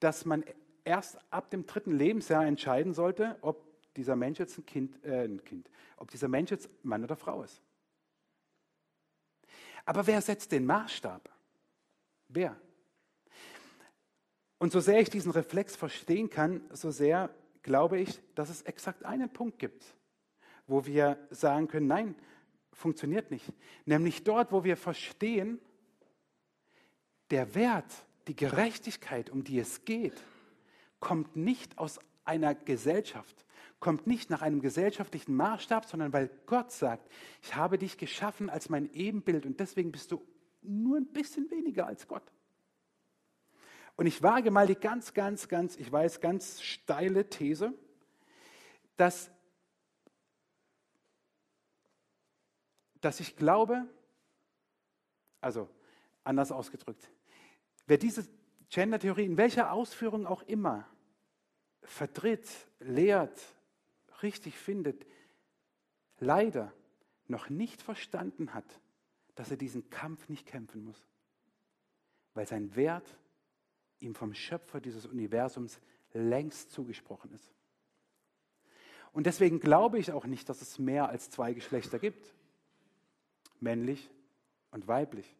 dass 0.00 0.24
man 0.24 0.44
erst 0.84 1.18
ab 1.30 1.50
dem 1.50 1.66
dritten 1.66 1.92
Lebensjahr 1.92 2.46
entscheiden 2.46 2.94
sollte, 2.94 3.36
ob 3.42 3.66
dieser 3.94 4.16
Mensch 4.16 4.38
jetzt 4.38 4.58
ein 4.58 4.66
Kind, 4.66 5.04
äh, 5.04 5.24
ein 5.24 5.44
kind, 5.44 5.70
ob 5.96 6.10
dieser 6.10 6.28
Mensch 6.28 6.50
jetzt 6.50 6.68
Mann 6.82 7.04
oder 7.04 7.16
Frau 7.16 7.42
ist. 7.42 7.62
Aber 9.84 10.06
wer 10.06 10.20
setzt 10.20 10.52
den 10.52 10.64
Maßstab? 10.64 11.28
Wer? 12.28 12.56
Und 14.58 14.72
so 14.72 14.80
sehr 14.80 15.00
ich 15.00 15.10
diesen 15.10 15.32
Reflex 15.32 15.74
verstehen 15.74 16.30
kann, 16.30 16.62
so 16.70 16.90
sehr 16.90 17.30
glaube 17.62 17.98
ich, 17.98 18.20
dass 18.34 18.50
es 18.50 18.62
exakt 18.62 19.04
einen 19.04 19.30
Punkt 19.30 19.58
gibt, 19.58 19.84
wo 20.66 20.86
wir 20.86 21.18
sagen 21.30 21.68
können, 21.68 21.86
nein, 21.86 22.14
funktioniert 22.72 23.30
nicht. 23.30 23.52
Nämlich 23.84 24.24
dort, 24.24 24.52
wo 24.52 24.64
wir 24.64 24.76
verstehen, 24.76 25.60
der 27.30 27.54
Wert, 27.54 27.92
die 28.28 28.36
Gerechtigkeit, 28.36 29.30
um 29.30 29.44
die 29.44 29.58
es 29.58 29.84
geht, 29.84 30.20
kommt 30.98 31.36
nicht 31.36 31.78
aus 31.78 31.98
einer 32.24 32.54
Gesellschaft, 32.54 33.44
kommt 33.80 34.06
nicht 34.06 34.30
nach 34.30 34.42
einem 34.42 34.60
gesellschaftlichen 34.60 35.34
Maßstab, 35.34 35.86
sondern 35.86 36.12
weil 36.12 36.30
Gott 36.46 36.70
sagt, 36.70 37.10
ich 37.42 37.54
habe 37.56 37.78
dich 37.78 37.96
geschaffen 37.96 38.50
als 38.50 38.68
mein 38.68 38.92
Ebenbild 38.92 39.46
und 39.46 39.58
deswegen 39.58 39.90
bist 39.90 40.12
du 40.12 40.22
nur 40.62 40.98
ein 40.98 41.06
bisschen 41.06 41.50
weniger 41.50 41.86
als 41.86 42.06
Gott. 42.06 42.32
Und 43.96 44.06
ich 44.06 44.22
wage 44.22 44.50
mal 44.50 44.66
die 44.66 44.76
ganz, 44.76 45.14
ganz, 45.14 45.48
ganz, 45.48 45.76
ich 45.76 45.90
weiß, 45.90 46.20
ganz 46.20 46.62
steile 46.62 47.28
These, 47.28 47.72
dass 48.96 49.30
dass 53.00 53.20
ich 53.20 53.36
glaube, 53.36 53.86
also 55.40 55.68
anders 56.24 56.52
ausgedrückt, 56.52 57.10
wer 57.86 57.98
diese 57.98 58.26
Gender-Theorie 58.68 59.24
in 59.24 59.36
welcher 59.36 59.72
Ausführung 59.72 60.26
auch 60.26 60.42
immer 60.42 60.86
vertritt, 61.82 62.48
lehrt, 62.78 63.40
richtig 64.22 64.56
findet, 64.56 65.06
leider 66.18 66.72
noch 67.26 67.48
nicht 67.48 67.82
verstanden 67.82 68.54
hat, 68.54 68.80
dass 69.34 69.50
er 69.50 69.56
diesen 69.56 69.88
Kampf 69.90 70.28
nicht 70.28 70.46
kämpfen 70.46 70.84
muss, 70.84 71.08
weil 72.34 72.46
sein 72.46 72.76
Wert 72.76 73.16
ihm 73.98 74.14
vom 74.14 74.34
Schöpfer 74.34 74.80
dieses 74.80 75.06
Universums 75.06 75.80
längst 76.12 76.72
zugesprochen 76.72 77.32
ist. 77.32 77.52
Und 79.12 79.26
deswegen 79.26 79.58
glaube 79.58 79.98
ich 79.98 80.12
auch 80.12 80.26
nicht, 80.26 80.48
dass 80.48 80.62
es 80.62 80.78
mehr 80.78 81.08
als 81.08 81.30
zwei 81.30 81.54
Geschlechter 81.54 81.98
gibt 81.98 82.34
männlich 83.60 84.10
und 84.70 84.88
weiblich. 84.88 85.36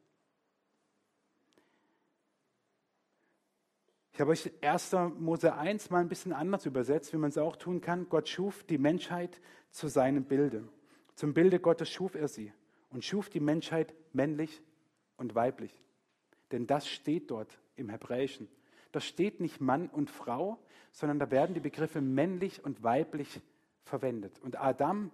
Ich 4.12 4.20
habe 4.20 4.32
euch 4.32 4.50
1. 4.62 4.92
Mose 5.18 5.54
1 5.54 5.88
mal 5.90 6.00
ein 6.00 6.08
bisschen 6.08 6.32
anders 6.32 6.66
übersetzt, 6.66 7.12
wie 7.12 7.16
man 7.16 7.30
es 7.30 7.38
auch 7.38 7.56
tun 7.56 7.80
kann. 7.80 8.08
Gott 8.08 8.28
schuf 8.28 8.64
die 8.64 8.76
Menschheit 8.76 9.40
zu 9.70 9.88
seinem 9.88 10.24
Bilde. 10.24 10.68
Zum 11.14 11.32
Bilde 11.32 11.58
Gottes 11.58 11.88
schuf 11.88 12.14
er 12.14 12.28
sie 12.28 12.52
und 12.90 13.04
schuf 13.04 13.30
die 13.30 13.40
Menschheit 13.40 13.94
männlich 14.12 14.62
und 15.16 15.34
weiblich. 15.34 15.72
Denn 16.52 16.66
das 16.66 16.88
steht 16.88 17.30
dort 17.30 17.58
im 17.76 17.88
Hebräischen. 17.88 18.48
Das 18.92 19.04
steht 19.04 19.40
nicht 19.40 19.60
Mann 19.60 19.88
und 19.88 20.10
Frau, 20.10 20.58
sondern 20.92 21.18
da 21.18 21.30
werden 21.30 21.54
die 21.54 21.60
Begriffe 21.60 22.00
männlich 22.00 22.62
und 22.64 22.82
weiblich 22.82 23.40
verwendet. 23.84 24.38
Und 24.40 24.60
Adam 24.60 25.12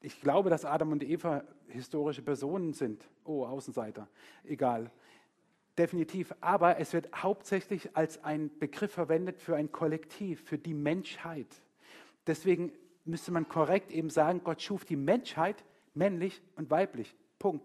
ich 0.00 0.20
glaube, 0.20 0.48
dass 0.48 0.64
Adam 0.64 0.92
und 0.92 1.02
Eva 1.02 1.44
historische 1.70 2.22
Personen 2.22 2.72
sind. 2.72 3.08
Oh, 3.24 3.44
Außenseiter. 3.44 4.08
Egal. 4.44 4.90
Definitiv. 5.78 6.34
Aber 6.40 6.78
es 6.78 6.92
wird 6.92 7.08
hauptsächlich 7.22 7.96
als 7.96 8.22
ein 8.24 8.50
Begriff 8.58 8.92
verwendet 8.92 9.40
für 9.40 9.56
ein 9.56 9.72
Kollektiv, 9.72 10.42
für 10.44 10.58
die 10.58 10.74
Menschheit. 10.74 11.62
Deswegen 12.26 12.72
müsste 13.04 13.32
man 13.32 13.48
korrekt 13.48 13.90
eben 13.90 14.10
sagen, 14.10 14.42
Gott 14.44 14.62
schuf 14.62 14.84
die 14.84 14.96
Menschheit 14.96 15.64
männlich 15.94 16.42
und 16.56 16.70
weiblich. 16.70 17.16
Punkt. 17.38 17.64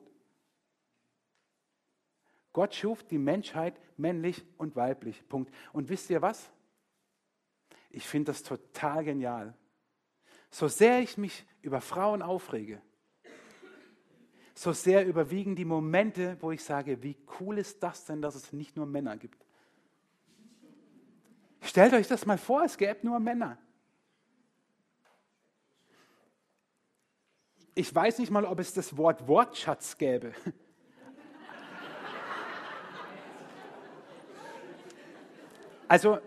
Gott 2.53 2.73
schuf 2.73 3.03
die 3.03 3.17
Menschheit 3.17 3.79
männlich 3.97 4.45
und 4.57 4.75
weiblich. 4.75 5.27
Punkt. 5.27 5.53
Und 5.73 5.89
wisst 5.89 6.09
ihr 6.09 6.21
was? 6.21 6.49
Ich 7.89 8.07
finde 8.07 8.31
das 8.31 8.43
total 8.43 9.03
genial. 9.03 9.53
So 10.49 10.69
sehr 10.69 11.01
ich 11.01 11.17
mich 11.17 11.45
über 11.61 11.81
Frauen 11.81 12.21
aufrege, 12.21 12.81
so 14.57 14.71
sehr 14.71 15.05
überwiegen 15.05 15.55
die 15.55 15.65
Momente, 15.65 16.37
wo 16.39 16.51
ich 16.51 16.63
sage, 16.63 17.03
wie 17.03 17.17
cool 17.39 17.57
ist 17.57 17.83
das 17.83 18.05
denn, 18.05 18.21
dass 18.21 18.35
es 18.35 18.53
nicht 18.53 18.77
nur 18.77 18.85
Männer 18.85 19.17
gibt. 19.17 19.45
Stellt 21.61 21.93
euch 21.93 22.07
das 22.07 22.25
mal 22.25 22.37
vor, 22.37 22.63
es 22.63 22.77
gäbe 22.77 23.05
nur 23.05 23.19
Männer. 23.19 23.57
Ich 27.73 27.93
weiß 27.93 28.19
nicht 28.19 28.31
mal, 28.31 28.45
ob 28.45 28.59
es 28.59 28.73
das 28.73 28.95
Wort 28.95 29.27
Wortschatz 29.27 29.97
gäbe. 29.97 30.33
Also, 35.87 36.19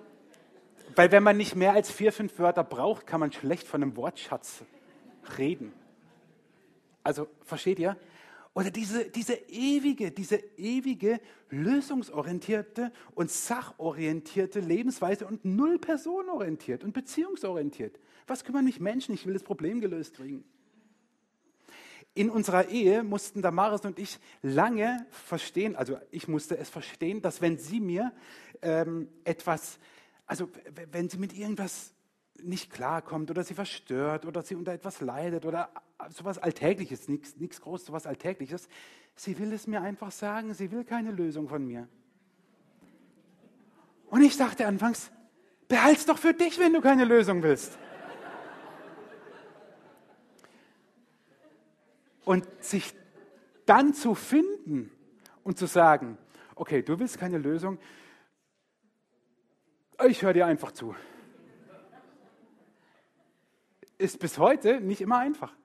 weil 0.95 1.11
wenn 1.11 1.23
man 1.23 1.37
nicht 1.37 1.57
mehr 1.57 1.73
als 1.73 1.91
vier, 1.91 2.13
fünf 2.13 2.39
Wörter 2.39 2.63
braucht, 2.63 3.07
kann 3.07 3.21
man 3.21 3.33
schlecht 3.33 3.67
von 3.67 3.83
einem 3.83 3.97
Wortschatz 3.97 4.63
reden. 5.37 5.73
Also, 7.03 7.27
versteht 7.45 7.79
ihr? 7.79 7.97
Oder 8.59 8.73
diese, 8.73 9.09
diese 9.09 9.35
ewige, 9.35 10.11
diese 10.11 10.35
ewige 10.57 11.21
lösungsorientierte 11.49 12.91
und 13.15 13.31
sachorientierte 13.31 14.59
Lebensweise 14.59 15.29
und 15.29 15.45
null 15.45 15.79
personenorientiert 15.79 16.83
und 16.83 16.93
beziehungsorientiert. 16.93 18.01
Was 18.27 18.43
kümmern 18.43 18.65
mich 18.65 18.81
Menschen? 18.81 19.15
Ich 19.15 19.27
will 19.27 19.35
das 19.35 19.45
Problem 19.45 19.81
gelöst 19.81 20.17
kriegen. 20.17 20.43
In 22.15 22.31
unserer 22.31 22.69
Ehe 22.69 23.05
mussten 23.05 23.43
Damaris 23.43 23.83
und 23.83 23.97
ich 24.01 24.19
lange 24.43 25.07
verstehen, 25.13 25.77
also 25.77 25.97
ich 26.11 26.27
musste 26.27 26.59
es 26.59 26.69
verstehen, 26.69 27.23
dass 27.23 27.41
wenn 27.41 27.59
sie 27.59 27.79
mir 27.79 28.13
ähm, 28.61 29.07
etwas, 29.23 29.79
also 30.27 30.49
wenn 30.91 31.09
sie 31.09 31.19
mit 31.19 31.33
irgendwas 31.33 31.95
nicht 32.43 32.73
klarkommt 32.73 33.31
oder 33.31 33.45
sie 33.45 33.55
verstört 33.55 34.27
oder 34.27 34.43
sie 34.43 34.57
unter 34.57 34.73
etwas 34.73 35.01
leidet 35.01 35.47
oder 35.47 35.71
sowas 36.11 36.39
Alltägliches, 36.39 37.09
nichts 37.09 37.61
Großes, 37.61 37.87
sowas 37.87 38.07
Alltägliches, 38.07 38.69
sie 39.17 39.39
will 39.39 39.53
es 39.53 39.67
mir 39.67 39.83
einfach 39.83 40.13
sagen, 40.13 40.55
sie 40.55 40.71
will 40.71 40.85
keine 40.85 41.11
Lösung 41.11 41.49
von 41.49 41.67
mir. 41.67 41.89
Und 44.07 44.23
ich 44.23 44.37
dachte 44.37 44.67
anfangs, 44.67 45.11
behalt's 45.67 46.07
doch 46.07 46.19
für 46.19 46.33
dich, 46.33 46.59
wenn 46.59 46.73
du 46.73 46.81
keine 46.81 47.05
Lösung 47.05 47.43
willst. 47.43 47.79
Und 52.25 52.47
sich 52.63 52.95
dann 53.67 53.95
zu 53.95 54.15
finden 54.15 54.91
und 55.43 55.59
zu 55.59 55.67
sagen, 55.67 56.19
okay, 56.55 56.83
du 56.83 56.99
willst 56.99 57.19
keine 57.19 57.39
Lösung, 57.39 57.79
ich 60.07 60.23
höre 60.23 60.33
dir 60.33 60.47
einfach 60.47 60.73
zu. 60.73 60.95
Ist 63.97 64.21
bis 64.21 64.39
heute 64.39 64.81
nicht 64.81 65.01
immer 65.01 65.19
einfach. 65.19 65.58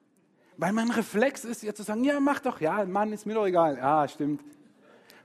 Weil 0.57 0.73
mein 0.73 0.91
Reflex 0.91 1.45
ist, 1.45 1.63
ja 1.63 1.73
zu 1.73 1.83
sagen, 1.83 2.03
ja, 2.03 2.19
mach 2.19 2.39
doch, 2.39 2.61
ja, 2.61 2.85
Mann, 2.85 3.11
ist 3.11 3.25
mir 3.25 3.33
doch 3.33 3.45
egal. 3.45 3.77
Ja, 3.77 4.07
stimmt. 4.07 4.43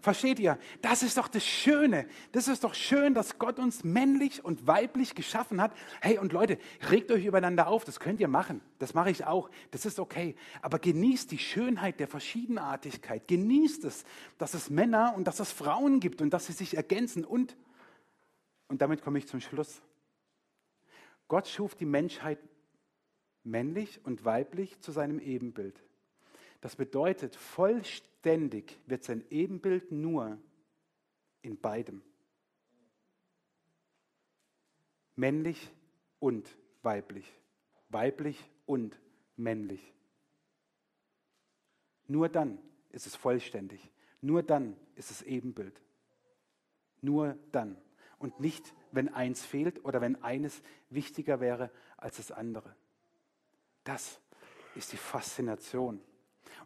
Versteht 0.00 0.38
ihr? 0.38 0.58
Das 0.80 1.02
ist 1.02 1.18
doch 1.18 1.26
das 1.26 1.44
Schöne. 1.44 2.06
Das 2.30 2.46
ist 2.46 2.62
doch 2.62 2.74
schön, 2.74 3.14
dass 3.14 3.38
Gott 3.38 3.58
uns 3.58 3.82
männlich 3.82 4.44
und 4.44 4.66
weiblich 4.66 5.14
geschaffen 5.16 5.60
hat. 5.60 5.72
Hey, 6.00 6.18
und 6.18 6.32
Leute, 6.32 6.58
regt 6.88 7.10
euch 7.10 7.24
übereinander 7.24 7.66
auf. 7.66 7.84
Das 7.84 7.98
könnt 7.98 8.20
ihr 8.20 8.28
machen. 8.28 8.60
Das 8.78 8.94
mache 8.94 9.10
ich 9.10 9.26
auch. 9.26 9.50
Das 9.72 9.84
ist 9.86 9.98
okay. 9.98 10.36
Aber 10.62 10.78
genießt 10.78 11.32
die 11.32 11.38
Schönheit 11.38 11.98
der 11.98 12.06
Verschiedenartigkeit. 12.06 13.26
Genießt 13.26 13.84
es, 13.84 14.04
dass 14.38 14.54
es 14.54 14.70
Männer 14.70 15.14
und 15.16 15.26
dass 15.26 15.40
es 15.40 15.50
Frauen 15.50 15.98
gibt 15.98 16.22
und 16.22 16.30
dass 16.30 16.46
sie 16.46 16.52
sich 16.52 16.76
ergänzen 16.76 17.24
und 17.24 17.56
und 18.68 18.82
damit 18.82 19.02
komme 19.02 19.18
ich 19.18 19.26
zum 19.26 19.40
Schluss. 19.40 19.80
Gott 21.26 21.48
schuf 21.48 21.74
die 21.74 21.86
Menschheit 21.86 22.38
männlich 23.44 24.04
und 24.04 24.24
weiblich 24.24 24.80
zu 24.80 24.92
seinem 24.92 25.18
Ebenbild. 25.18 25.82
Das 26.60 26.76
bedeutet, 26.76 27.36
vollständig 27.36 28.78
wird 28.86 29.04
sein 29.04 29.24
Ebenbild 29.30 29.92
nur 29.92 30.38
in 31.42 31.58
beidem. 31.58 32.02
Männlich 35.14 35.70
und 36.18 36.56
weiblich. 36.82 37.32
Weiblich 37.88 38.50
und 38.66 38.98
männlich. 39.36 39.94
Nur 42.06 42.28
dann 42.28 42.58
ist 42.90 43.06
es 43.06 43.14
vollständig. 43.14 43.90
Nur 44.20 44.42
dann 44.42 44.76
ist 44.96 45.10
es 45.10 45.22
Ebenbild. 45.22 45.80
Nur 47.00 47.38
dann 47.52 47.80
und 48.18 48.40
nicht, 48.40 48.74
wenn 48.90 49.08
eins 49.08 49.44
fehlt 49.44 49.84
oder 49.84 50.00
wenn 50.00 50.22
eines 50.22 50.62
wichtiger 50.90 51.40
wäre 51.40 51.70
als 51.96 52.16
das 52.16 52.32
andere. 52.32 52.74
Das 53.84 54.20
ist 54.74 54.92
die 54.92 54.96
Faszination. 54.96 56.00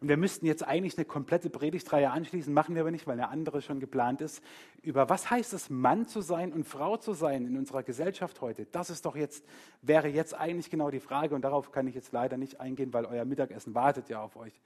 Und 0.01 0.09
wir 0.09 0.17
müssten 0.17 0.45
jetzt 0.45 0.67
eigentlich 0.67 0.97
eine 0.97 1.05
komplette 1.05 1.49
Predigtreihe 1.49 2.11
anschließen, 2.11 2.53
machen 2.53 2.75
wir 2.75 2.81
aber 2.81 2.91
nicht, 2.91 3.07
weil 3.07 3.13
eine 3.13 3.29
andere 3.29 3.61
schon 3.61 3.79
geplant 3.79 4.19
ist, 4.19 4.43
über 4.81 5.09
was 5.09 5.29
heißt 5.29 5.53
es, 5.53 5.69
Mann 5.69 6.07
zu 6.07 6.19
sein 6.19 6.51
und 6.51 6.65
Frau 6.65 6.97
zu 6.97 7.13
sein 7.13 7.45
in 7.45 7.57
unserer 7.57 7.83
Gesellschaft 7.83 8.41
heute. 8.41 8.65
Das 8.65 8.89
ist 8.89 9.05
doch 9.05 9.15
jetzt, 9.15 9.45
wäre 9.81 10.09
jetzt 10.09 10.33
eigentlich 10.33 10.69
genau 10.69 10.89
die 10.89 10.99
Frage 10.99 11.35
und 11.35 11.43
darauf 11.43 11.71
kann 11.71 11.87
ich 11.87 11.95
jetzt 11.95 12.11
leider 12.11 12.35
nicht 12.35 12.59
eingehen, 12.59 12.91
weil 12.93 13.05
euer 13.05 13.23
Mittagessen 13.23 13.75
wartet 13.75 14.09
ja 14.09 14.21
auf 14.21 14.35
euch. 14.35 14.59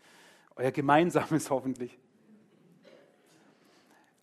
Euer 0.55 0.71
gemeinsames 0.71 1.49
hoffentlich. 1.51 1.99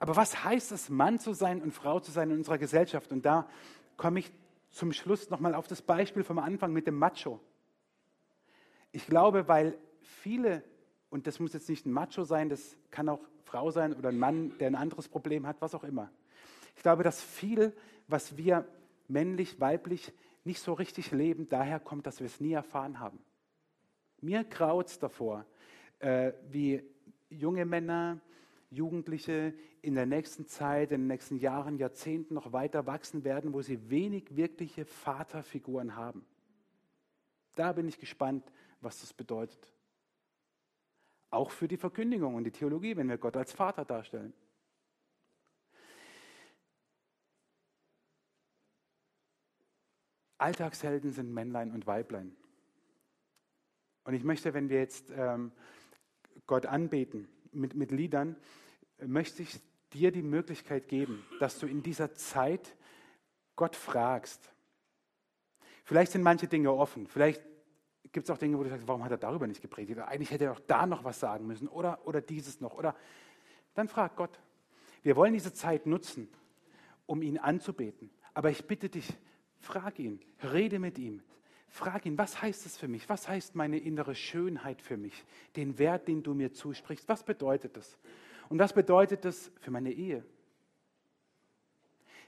Aber 0.01 0.17
was 0.17 0.45
heißt 0.45 0.73
es, 0.73 0.91
Mann 0.91 1.19
zu 1.19 1.33
sein 1.33 1.63
und 1.63 1.73
Frau 1.73 2.01
zu 2.01 2.11
sein 2.11 2.31
in 2.31 2.39
unserer 2.39 2.59
Gesellschaft? 2.59 3.13
Und 3.13 3.25
da 3.25 3.49
komme 3.97 4.19
ich 4.19 4.33
zum 4.71 4.93
Schluss 4.93 5.31
nochmal 5.31 5.55
auf 5.55 5.69
das 5.69 5.81
Beispiel 5.81 6.25
vom 6.25 6.39
Anfang 6.41 6.73
mit 6.73 6.87
dem 6.87 6.99
Macho. 6.99 7.41
Ich 8.95 9.09
glaube, 9.09 9.49
weil 9.49 9.77
viele, 10.03 10.63
und 11.11 11.27
das 11.27 11.41
muss 11.41 11.53
jetzt 11.53 11.69
nicht 11.69 11.85
ein 11.85 11.91
Macho 11.91 12.23
sein, 12.23 12.49
das 12.49 12.77
kann 12.93 13.09
auch 13.09 13.19
Frau 13.43 13.73
sein 13.73 13.93
oder 13.93 14.11
ein 14.11 14.19
Mann, 14.21 14.57
der 14.59 14.69
ein 14.69 14.77
anderes 14.77 15.09
Problem 15.09 15.49
hat, 15.49 15.61
was 15.61 15.75
auch 15.75 15.83
immer. 15.83 16.13
Ich 16.77 16.83
glaube, 16.85 17.03
dass 17.03 17.21
viel, 17.21 17.73
was 18.07 18.37
wir 18.37 18.65
männlich, 19.09 19.59
weiblich 19.59 20.13
nicht 20.45 20.61
so 20.61 20.75
richtig 20.75 21.11
leben, 21.11 21.49
daher 21.49 21.81
kommt, 21.81 22.07
dass 22.07 22.21
wir 22.21 22.27
es 22.27 22.39
nie 22.39 22.53
erfahren 22.53 23.01
haben. 23.01 23.19
Mir 24.21 24.45
graut 24.45 24.87
es 24.87 25.01
davor, 25.01 25.45
äh, 25.99 26.31
wie 26.53 26.85
junge 27.31 27.65
Männer, 27.65 28.21
Jugendliche 28.71 29.55
in 29.83 29.97
der 29.97 30.07
nächsten 30.07 30.47
Zeit, 30.47 30.93
in 30.93 31.01
den 31.01 31.09
nächsten 31.09 31.39
Jahren, 31.39 31.79
Jahrzehnten 31.79 32.35
noch 32.35 32.53
weiter 32.53 32.87
wachsen 32.87 33.25
werden, 33.25 33.55
wo 33.55 33.61
sie 33.61 33.91
wenig 33.91 34.37
wirkliche 34.37 34.85
Vaterfiguren 34.85 35.97
haben. 35.97 36.25
Da 37.57 37.73
bin 37.73 37.89
ich 37.89 37.99
gespannt, 37.99 38.45
was 38.85 39.01
das 39.01 39.13
bedeutet. 39.13 39.73
Auch 41.31 41.51
für 41.51 41.67
die 41.67 41.77
Verkündigung 41.77 42.35
und 42.35 42.45
die 42.45 42.53
Theologie, 42.53 42.97
wenn 42.97 43.09
wir 43.09 43.19
Gott 43.19 43.37
als 43.37 43.53
Vater 43.53 43.85
darstellen. 43.85 44.33
Alltagshelden 50.39 51.13
sind 51.13 51.33
Männlein 51.33 51.73
und 51.73 51.87
Weiblein. 51.87 52.37
Und 54.05 54.15
ich 54.15 54.25
möchte, 54.25 54.53
wenn 54.53 54.69
wir 54.69 54.79
jetzt 54.79 55.11
ähm, 55.11 55.53
Gott 56.47 56.67
anbeten 56.67 57.29
mit, 57.53 57.75
mit 57.75 57.91
Liedern, 57.91 58.37
möchte 58.99 59.43
ich 59.43 59.61
dir 59.93 60.13
die 60.13 60.23
Möglichkeit 60.23 60.89
geben, 60.89 61.25
dass 61.41 61.59
du 61.59 61.67
in 61.67 61.83
dieser 61.83 62.15
Zeit 62.15 62.77
Gott 63.57 63.77
fragst. 63.77 64.51
Vielleicht 65.85 66.13
sind 66.13 66.23
manche 66.23 66.49
Dinge 66.49 66.73
offen. 66.73 67.07
Vielleicht 67.07 67.43
gibt 68.15 68.29
es 68.29 68.31
auch 68.31 68.39
Dinge, 68.39 68.57
wo 68.57 68.63
du 68.63 68.71
sagst, 68.71 68.89
warum 68.89 69.05
hat 69.05 69.11
er 69.11 69.19
darüber 69.19 69.47
nicht 69.47 69.61
gepredigt? 69.61 69.99
Eigentlich 69.99 70.31
hätte 70.31 70.45
er 70.45 70.55
doch 70.55 70.61
da 70.61 70.87
noch 70.87 71.05
was 71.05 71.21
sagen 71.21 71.47
müssen 71.47 71.69
oder, 71.69 72.07
oder 72.07 72.23
dieses 72.23 72.61
noch. 72.61 72.75
Oder 72.75 72.95
dann 73.75 73.89
frag 73.89 74.17
Gott. 74.17 74.41
Wir 75.03 75.17
wollen 75.17 75.35
diese 75.35 75.53
Zeit 75.53 75.85
nutzen, 75.85 76.29
um 77.07 77.21
ihn 77.21 77.37
anzubeten. 77.37 78.09
Aber 78.33 78.51
ich 78.51 78.67
bitte 78.67 78.89
dich, 78.89 79.13
frag 79.59 79.99
ihn, 79.99 80.21
rede 80.43 80.79
mit 80.79 80.97
ihm. 80.97 81.23
Frag 81.69 82.07
ihn, 82.07 82.17
was 82.17 82.41
heißt 82.41 82.67
es 82.67 82.77
für 82.77 82.87
mich? 82.87 83.09
Was 83.09 83.29
heißt 83.29 83.57
meine 83.57 83.79
innere 83.79 84.15
Schönheit 84.15 84.81
für 84.81 84.97
mich? 84.97 85.25
Den 85.57 85.77
Wert, 85.79 86.07
den 86.07 86.23
du 86.23 86.33
mir 86.33 86.53
zusprichst, 86.53 87.09
was 87.09 87.25
bedeutet 87.25 87.77
das? 87.77 87.99
Und 88.49 88.61
was 88.61 88.73
bedeutet 88.73 89.25
das 89.25 89.51
für 89.61 89.73
meine 89.73 89.91
Ehe? 89.91 90.25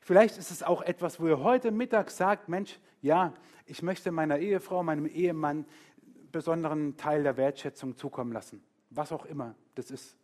Vielleicht 0.06 0.38
ist 0.38 0.52
es 0.52 0.62
auch 0.62 0.82
etwas, 0.82 1.18
wo 1.18 1.26
ihr 1.26 1.40
heute 1.40 1.72
Mittag 1.72 2.12
sagt, 2.12 2.48
Mensch, 2.48 2.78
ja, 3.02 3.34
ich 3.64 3.82
möchte 3.82 4.12
meiner 4.12 4.38
Ehefrau, 4.38 4.84
meinem 4.84 5.06
Ehemann 5.06 5.64
einen 5.66 6.30
besonderen 6.30 6.96
Teil 6.96 7.24
der 7.24 7.36
Wertschätzung 7.36 7.96
zukommen 7.96 8.30
lassen. 8.30 8.62
Was 8.90 9.10
auch 9.10 9.26
immer 9.26 9.56
das 9.74 9.90
ist. 9.90 10.16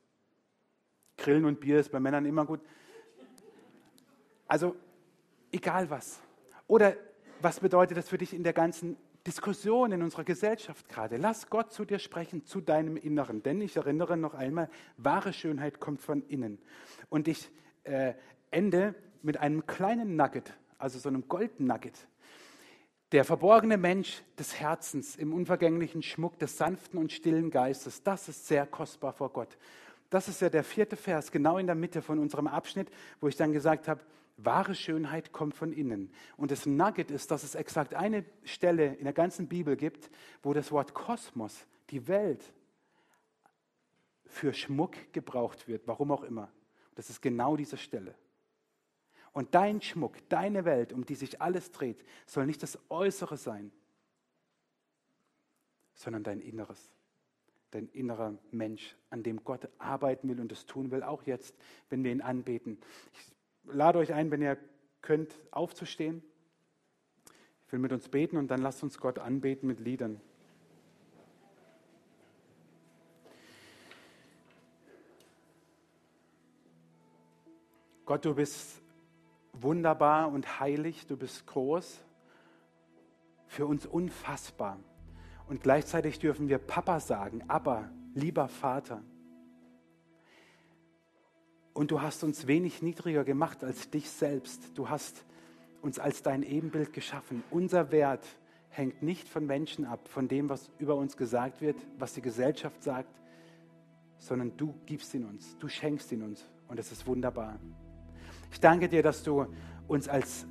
Grillen 1.16 1.44
und 1.46 1.58
Bier 1.58 1.80
ist 1.80 1.90
bei 1.90 1.98
Männern 1.98 2.26
immer 2.26 2.46
gut. 2.46 2.60
Also, 4.46 4.76
egal 5.50 5.90
was. 5.90 6.20
Oder 6.68 6.94
was 7.40 7.58
bedeutet 7.58 7.96
das 7.96 8.08
für 8.08 8.18
dich 8.18 8.34
in 8.34 8.44
der 8.44 8.52
ganzen 8.52 8.96
Diskussion 9.26 9.90
in 9.90 10.00
unserer 10.00 10.22
Gesellschaft 10.22 10.88
gerade. 10.88 11.16
Lass 11.16 11.50
Gott 11.50 11.72
zu 11.72 11.84
dir 11.84 11.98
sprechen, 11.98 12.46
zu 12.46 12.60
deinem 12.60 12.96
Inneren. 12.96 13.42
Denn 13.42 13.60
ich 13.60 13.76
erinnere 13.76 14.16
noch 14.16 14.34
einmal, 14.34 14.70
wahre 14.96 15.32
Schönheit 15.32 15.80
kommt 15.80 16.00
von 16.00 16.22
innen. 16.28 16.60
Und 17.08 17.26
ich 17.26 17.50
äh, 17.82 18.14
ende 18.52 18.94
mit 19.22 19.38
einem 19.38 19.66
kleinen 19.66 20.16
Nugget, 20.16 20.52
also 20.78 20.98
so 20.98 21.08
einem 21.08 21.28
Goldnugget. 21.28 22.06
Der 23.12 23.24
verborgene 23.24 23.76
Mensch 23.76 24.22
des 24.38 24.58
Herzens 24.58 25.16
im 25.16 25.34
unvergänglichen 25.34 26.02
Schmuck 26.02 26.38
des 26.38 26.56
sanften 26.56 26.98
und 26.98 27.12
stillen 27.12 27.50
Geistes, 27.50 28.02
das 28.02 28.28
ist 28.28 28.46
sehr 28.46 28.66
kostbar 28.66 29.12
vor 29.12 29.30
Gott. 29.30 29.58
Das 30.08 30.28
ist 30.28 30.40
ja 30.40 30.48
der 30.48 30.64
vierte 30.64 30.96
Vers, 30.96 31.30
genau 31.30 31.58
in 31.58 31.66
der 31.66 31.74
Mitte 31.74 32.02
von 32.02 32.18
unserem 32.18 32.46
Abschnitt, 32.46 32.88
wo 33.20 33.28
ich 33.28 33.36
dann 33.36 33.52
gesagt 33.52 33.88
habe, 33.88 34.00
wahre 34.36 34.74
Schönheit 34.74 35.32
kommt 35.32 35.54
von 35.54 35.72
innen. 35.72 36.10
Und 36.36 36.50
das 36.50 36.66
Nugget 36.66 37.10
ist, 37.10 37.30
dass 37.30 37.42
es 37.42 37.54
exakt 37.54 37.94
eine 37.94 38.24
Stelle 38.44 38.94
in 38.94 39.04
der 39.04 39.12
ganzen 39.12 39.48
Bibel 39.48 39.76
gibt, 39.76 40.10
wo 40.42 40.52
das 40.52 40.72
Wort 40.72 40.94
Kosmos, 40.94 41.66
die 41.90 42.08
Welt, 42.08 42.42
für 44.24 44.54
Schmuck 44.54 44.96
gebraucht 45.12 45.68
wird, 45.68 45.86
warum 45.86 46.10
auch 46.10 46.22
immer. 46.22 46.50
Das 46.94 47.10
ist 47.10 47.20
genau 47.20 47.56
diese 47.56 47.76
Stelle. 47.76 48.14
Und 49.32 49.54
dein 49.54 49.80
Schmuck, 49.80 50.16
deine 50.28 50.64
Welt, 50.64 50.92
um 50.92 51.06
die 51.06 51.14
sich 51.14 51.40
alles 51.40 51.72
dreht, 51.72 52.04
soll 52.26 52.46
nicht 52.46 52.62
das 52.62 52.78
Äußere 52.90 53.36
sein, 53.36 53.72
sondern 55.94 56.22
dein 56.22 56.40
Inneres, 56.40 56.90
dein 57.70 57.88
innerer 57.88 58.38
Mensch, 58.50 58.94
an 59.08 59.22
dem 59.22 59.42
Gott 59.42 59.68
arbeiten 59.78 60.28
will 60.28 60.40
und 60.40 60.52
das 60.52 60.66
tun 60.66 60.90
will, 60.90 61.02
auch 61.02 61.22
jetzt, 61.22 61.56
wenn 61.88 62.04
wir 62.04 62.12
ihn 62.12 62.20
anbeten. 62.20 62.78
Ich 63.14 63.72
lade 63.74 63.98
euch 63.98 64.12
ein, 64.12 64.30
wenn 64.30 64.42
ihr 64.42 64.58
könnt, 65.00 65.38
aufzustehen. 65.50 66.22
Ich 67.66 67.72
will 67.72 67.78
mit 67.80 67.92
uns 67.92 68.10
beten 68.10 68.36
und 68.36 68.48
dann 68.48 68.60
lasst 68.60 68.82
uns 68.82 68.98
Gott 68.98 69.18
anbeten 69.18 69.66
mit 69.66 69.80
Liedern. 69.80 70.20
Gott, 78.04 78.26
du 78.26 78.34
bist 78.34 78.81
wunderbar 79.52 80.30
und 80.30 80.60
heilig, 80.60 81.06
du 81.06 81.16
bist 81.16 81.46
groß, 81.46 82.00
für 83.46 83.66
uns 83.66 83.86
unfassbar. 83.86 84.78
Und 85.46 85.62
gleichzeitig 85.62 86.18
dürfen 86.18 86.48
wir 86.48 86.58
Papa 86.58 87.00
sagen, 87.00 87.44
aber 87.48 87.90
lieber 88.14 88.48
Vater. 88.48 89.02
Und 91.74 91.90
du 91.90 92.00
hast 92.00 92.22
uns 92.24 92.46
wenig 92.46 92.82
niedriger 92.82 93.24
gemacht 93.24 93.64
als 93.64 93.90
dich 93.90 94.10
selbst. 94.10 94.76
Du 94.76 94.88
hast 94.88 95.24
uns 95.80 95.98
als 95.98 96.22
dein 96.22 96.42
Ebenbild 96.42 96.92
geschaffen. 96.92 97.42
Unser 97.50 97.90
Wert 97.90 98.26
hängt 98.70 99.02
nicht 99.02 99.28
von 99.28 99.46
Menschen 99.46 99.84
ab, 99.84 100.08
von 100.08 100.28
dem, 100.28 100.48
was 100.48 100.70
über 100.78 100.96
uns 100.96 101.16
gesagt 101.16 101.60
wird, 101.60 101.76
was 101.98 102.14
die 102.14 102.22
Gesellschaft 102.22 102.82
sagt, 102.82 103.20
sondern 104.18 104.56
du 104.56 104.74
gibst 104.86 105.12
ihn 105.14 105.24
uns, 105.24 105.58
du 105.58 105.68
schenkst 105.68 106.12
ihn 106.12 106.22
uns. 106.22 106.48
Und 106.68 106.78
es 106.78 106.92
ist 106.92 107.06
wunderbar. 107.06 107.58
Ich 108.52 108.60
danke 108.60 108.88
dir, 108.88 109.02
dass 109.02 109.22
du 109.22 109.46
uns 109.88 110.08
als 110.08 110.46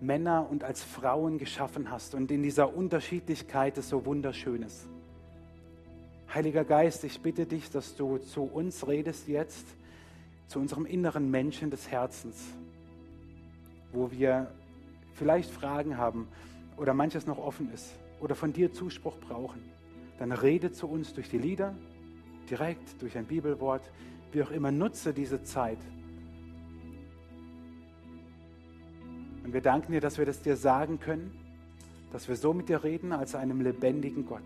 Männer 0.00 0.48
und 0.50 0.64
als 0.64 0.82
Frauen 0.82 1.38
geschaffen 1.38 1.88
hast 1.88 2.14
und 2.14 2.32
in 2.32 2.42
dieser 2.42 2.74
Unterschiedlichkeit 2.74 3.78
ist 3.78 3.90
so 3.90 4.04
wunderschönes. 4.04 4.88
Heiliger 6.34 6.64
Geist, 6.64 7.04
ich 7.04 7.20
bitte 7.20 7.46
dich, 7.46 7.70
dass 7.70 7.94
du 7.94 8.18
zu 8.18 8.42
uns 8.42 8.88
redest 8.88 9.28
jetzt, 9.28 9.64
zu 10.48 10.58
unserem 10.58 10.84
inneren 10.84 11.30
Menschen 11.30 11.70
des 11.70 11.88
Herzens, 11.88 12.44
wo 13.92 14.10
wir 14.10 14.50
vielleicht 15.14 15.50
Fragen 15.50 15.96
haben 15.96 16.26
oder 16.76 16.92
manches 16.92 17.26
noch 17.26 17.38
offen 17.38 17.72
ist 17.72 17.94
oder 18.20 18.34
von 18.34 18.52
dir 18.52 18.72
Zuspruch 18.72 19.16
brauchen. 19.16 19.62
Dann 20.18 20.32
rede 20.32 20.72
zu 20.72 20.88
uns 20.88 21.14
durch 21.14 21.30
die 21.30 21.38
Lieder, 21.38 21.74
direkt 22.50 23.00
durch 23.00 23.16
ein 23.16 23.26
Bibelwort, 23.26 23.88
wie 24.32 24.42
auch 24.42 24.50
immer, 24.50 24.72
nutze 24.72 25.14
diese 25.14 25.44
Zeit 25.44 25.78
Und 29.48 29.54
wir 29.54 29.62
danken 29.62 29.92
dir, 29.92 30.02
dass 30.02 30.18
wir 30.18 30.26
das 30.26 30.42
dir 30.42 30.56
sagen 30.56 31.00
können, 31.00 31.30
dass 32.12 32.28
wir 32.28 32.36
so 32.36 32.52
mit 32.52 32.68
dir 32.68 32.84
reden 32.84 33.12
als 33.12 33.34
einem 33.34 33.62
lebendigen 33.62 34.26
Gott. 34.26 34.42